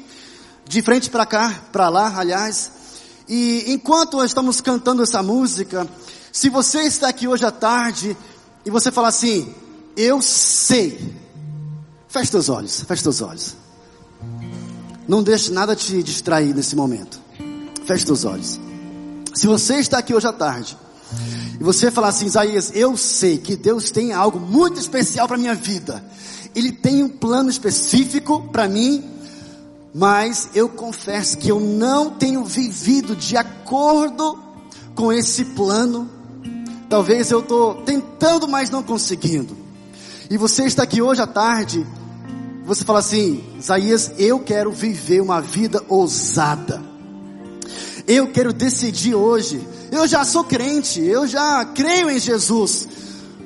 de 0.69 0.83
frente 0.83 1.11
para 1.11 1.27
cá, 1.27 1.53
para 1.73 1.89
lá, 1.89 2.17
aliás. 2.17 2.71
E 3.29 3.73
enquanto 3.73 4.19
nós 4.19 4.31
estamos 4.31 4.61
cantando 4.61 5.03
essa 5.03 5.21
música, 5.21 5.89
se 6.31 6.49
você 6.49 6.83
está 6.83 7.09
aqui 7.09 7.27
hoje 7.27 7.45
à 7.45 7.51
tarde 7.51 8.17
e 8.65 8.71
você 8.71 8.93
fala 8.93 9.09
assim, 9.09 9.53
eu 9.97 10.23
sei. 10.23 11.13
Feche 12.07 12.31
seus 12.31 12.49
olhos, 12.49 12.83
feche 12.83 13.03
seus 13.03 13.21
olhos. 13.21 13.57
Não 15.11 15.25
deixe 15.25 15.51
nada 15.51 15.75
te 15.75 16.05
distrair 16.05 16.55
nesse 16.55 16.77
momento. 16.77 17.21
Feche 17.85 18.07
seus 18.07 18.25
olhos. 18.25 18.61
Se 19.35 19.45
você 19.45 19.81
está 19.81 19.99
aqui 19.99 20.15
hoje 20.15 20.29
à 20.29 20.33
tarde 20.33 20.79
e 21.59 21.65
você 21.65 21.91
falar 21.91 22.11
assim, 22.11 22.27
Isaías, 22.27 22.71
eu 22.77 22.97
sei 22.97 23.37
que 23.37 23.57
Deus 23.57 23.91
tem 23.91 24.13
algo 24.13 24.39
muito 24.39 24.79
especial 24.79 25.27
para 25.27 25.37
minha 25.37 25.57
vida. 25.57 26.01
Ele 26.55 26.71
tem 26.71 27.03
um 27.03 27.09
plano 27.09 27.51
específico 27.51 28.49
para 28.53 28.69
mim, 28.69 29.05
mas 29.93 30.51
eu 30.55 30.69
confesso 30.69 31.39
que 31.39 31.51
eu 31.51 31.59
não 31.59 32.11
tenho 32.11 32.45
vivido 32.45 33.17
de 33.17 33.37
acordo 33.37 34.39
com 34.95 35.13
esse 35.13 35.45
plano. 35.45 36.09
Talvez 36.89 37.33
eu 37.33 37.41
estou 37.41 37.83
tentando, 37.83 38.47
mas 38.47 38.71
não 38.71 38.85
conseguindo. 38.85 39.57
E 40.31 40.37
você 40.37 40.67
está 40.67 40.85
aqui 40.85 41.03
hoje 41.03 41.21
à 41.21 41.27
tarde 41.27 41.85
você 42.65 42.85
fala 42.85 42.99
assim, 42.99 43.43
Isaías, 43.59 44.13
eu 44.19 44.39
quero 44.41 44.71
viver 44.71 45.21
uma 45.21 45.41
vida 45.41 45.83
ousada. 45.89 46.81
Eu 48.07 48.29
quero 48.29 48.53
decidir 48.53 49.15
hoje. 49.15 49.67
Eu 49.91 50.07
já 50.07 50.25
sou 50.25 50.45
crente, 50.45 51.01
eu 51.01 51.27
já 51.27 51.65
creio 51.65 52.11
em 52.11 52.19
Jesus. 52.19 52.87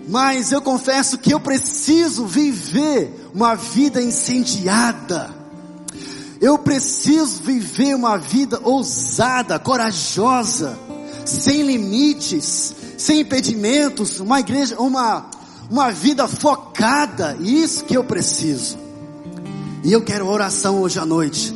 Mas 0.09 0.53
eu 0.53 0.61
confesso 0.61 1.17
que 1.17 1.33
eu 1.33 1.41
preciso 1.41 2.27
viver 2.27 3.31
uma 3.35 3.55
vida 3.55 4.03
incendiada. 4.03 5.35
Eu 6.41 6.59
preciso 6.59 7.43
viver 7.43 7.95
uma 7.95 8.19
vida 8.19 8.61
ousada, 8.63 9.59
corajosa, 9.59 10.79
sem 11.25 11.63
limites, 11.63 12.75
sem 12.99 13.21
impedimentos, 13.21 14.21
uma 14.21 14.41
igreja, 14.41 14.79
uma, 14.79 15.31
uma 15.71 15.91
vida 15.91 16.29
focada. 16.29 17.37
Isso 17.41 17.85
que 17.85 17.97
eu 17.97 18.05
preciso. 18.05 18.84
E 19.85 19.93
eu 19.93 20.03
quero 20.03 20.27
oração 20.27 20.81
hoje 20.81 20.99
à 20.99 21.07
noite. 21.07 21.55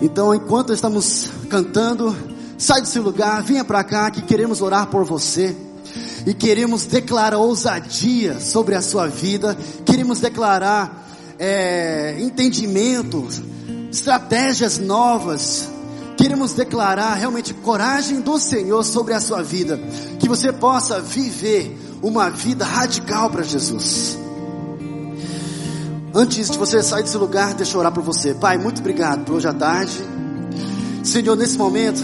Então, 0.00 0.34
enquanto 0.34 0.72
estamos 0.72 1.28
cantando, 1.48 2.14
Sai 2.58 2.80
do 2.80 2.88
seu 2.88 3.04
lugar, 3.04 3.40
venha 3.44 3.64
para 3.64 3.84
cá 3.84 4.10
que 4.10 4.20
queremos 4.20 4.60
orar 4.60 4.88
por 4.88 5.04
você. 5.04 5.56
E 6.26 6.34
queremos 6.34 6.86
declarar 6.86 7.38
ousadia 7.38 8.40
sobre 8.40 8.74
a 8.74 8.82
sua 8.82 9.06
vida. 9.06 9.56
Queremos 9.86 10.18
declarar 10.18 11.08
é, 11.38 12.16
entendimento, 12.18 13.28
estratégias 13.92 14.76
novas. 14.76 15.68
Queremos 16.16 16.52
declarar 16.52 17.14
realmente 17.14 17.54
coragem 17.54 18.20
do 18.20 18.40
Senhor 18.40 18.82
sobre 18.82 19.14
a 19.14 19.20
sua 19.20 19.40
vida. 19.40 19.78
Que 20.18 20.28
você 20.28 20.52
possa 20.52 21.00
viver 21.00 21.78
uma 22.02 22.28
vida 22.28 22.64
radical 22.64 23.30
para 23.30 23.44
Jesus. 23.44 24.18
Antes 26.18 26.50
de 26.50 26.58
você 26.58 26.82
sair 26.82 27.04
desse 27.04 27.16
lugar, 27.16 27.54
deixa 27.54 27.76
eu 27.76 27.78
orar 27.78 27.92
por 27.92 28.02
você. 28.02 28.34
Pai, 28.34 28.58
muito 28.58 28.80
obrigado 28.80 29.24
por 29.24 29.36
hoje 29.36 29.46
à 29.46 29.52
tarde. 29.52 30.04
Senhor, 31.04 31.36
nesse 31.36 31.56
momento, 31.56 32.02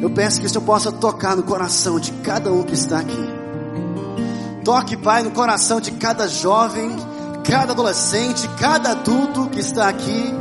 eu 0.00 0.08
peço 0.10 0.40
que 0.40 0.46
o 0.46 0.48
Senhor 0.48 0.62
possa 0.62 0.92
tocar 0.92 1.34
no 1.34 1.42
coração 1.42 1.98
de 1.98 2.12
cada 2.22 2.52
um 2.52 2.62
que 2.62 2.74
está 2.74 3.00
aqui. 3.00 3.28
Toque, 4.64 4.96
Pai, 4.96 5.24
no 5.24 5.32
coração 5.32 5.80
de 5.80 5.90
cada 5.90 6.28
jovem, 6.28 6.92
cada 7.42 7.72
adolescente, 7.72 8.48
cada 8.50 8.92
adulto 8.92 9.48
que 9.48 9.58
está 9.58 9.88
aqui. 9.88 10.32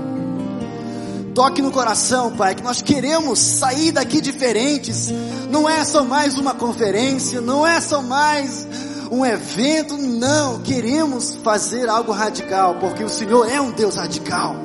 Toque 1.33 1.63
no 1.63 1.71
coração, 1.71 2.33
Pai, 2.33 2.53
que 2.53 2.61
nós 2.61 2.79
queremos 2.79 3.39
sair 3.39 3.91
daqui 3.91 4.21
diferentes. 4.21 5.09
Não 5.49 5.67
é 5.67 5.83
só 5.83 6.05
mais 6.05 6.37
uma 6.37 6.53
conferência, 6.53 7.41
não 7.41 7.65
é 7.65 7.81
só 7.81 8.03
mais 8.03 8.67
um 9.11 9.25
evento, 9.25 9.97
não. 9.97 10.59
Queremos 10.61 11.35
fazer 11.43 11.89
algo 11.89 12.11
radical, 12.11 12.75
porque 12.75 13.03
o 13.03 13.09
Senhor 13.09 13.49
é 13.49 13.59
um 13.59 13.71
Deus 13.71 13.95
radical. 13.95 14.55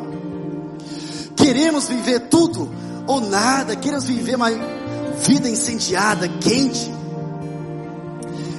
Queremos 1.36 1.88
viver 1.88 2.20
tudo 2.28 2.70
ou 3.06 3.20
nada, 3.20 3.76
queremos 3.76 4.04
viver 4.04 4.36
uma 4.36 4.50
vida 5.26 5.48
incendiada, 5.48 6.28
quente. 6.28 6.92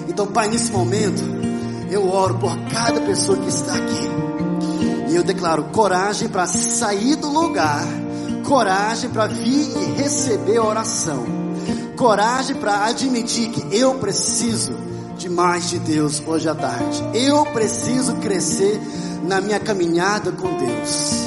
Então, 0.08 0.28
Pai, 0.28 0.48
nesse 0.48 0.72
momento, 0.72 1.24
eu 1.90 2.10
oro 2.10 2.38
por 2.38 2.58
cada 2.70 3.02
pessoa 3.02 3.38
que 3.38 3.50
está 3.50 3.74
aqui. 3.74 5.12
E 5.12 5.16
eu 5.16 5.24
declaro 5.24 5.66
coragem 5.66 6.28
para 6.28 6.46
sair 6.48 7.16
do 7.16 7.30
lugar, 7.30 7.86
coragem 8.46 9.10
para 9.10 9.28
vir 9.28 9.68
e 9.78 10.02
receber 10.02 10.58
a 10.58 10.64
oração, 10.64 11.26
coragem 11.96 12.56
para 12.56 12.86
admitir 12.86 13.50
que 13.50 13.76
eu 13.76 13.96
preciso 13.96 14.74
de 15.18 15.30
mais 15.30 15.70
de 15.70 15.80
Deus 15.80 16.22
hoje 16.26 16.48
à 16.50 16.56
tarde. 16.56 17.04
Eu 17.14 17.46
preciso 17.48 18.16
crescer 18.16 18.80
na 19.24 19.42
minha 19.42 19.60
caminhada 19.60 20.32
com 20.32 20.48
Deus. 20.58 21.26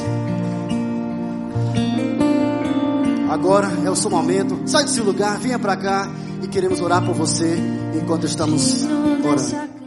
Agora 3.31 3.69
é 3.85 3.91
o 3.91 3.97
seu 3.97 4.11
momento. 4.11 4.61
Sai 4.67 4.85
desse 4.85 5.01
lugar, 5.01 5.39
venha 5.39 5.59
para 5.59 5.77
cá 5.77 6.11
e 6.43 6.49
queremos 6.49 6.81
orar 6.81 7.05
por 7.05 7.15
você 7.15 7.59
enquanto 7.95 8.27
estamos 8.27 8.85
orando. 8.85 9.78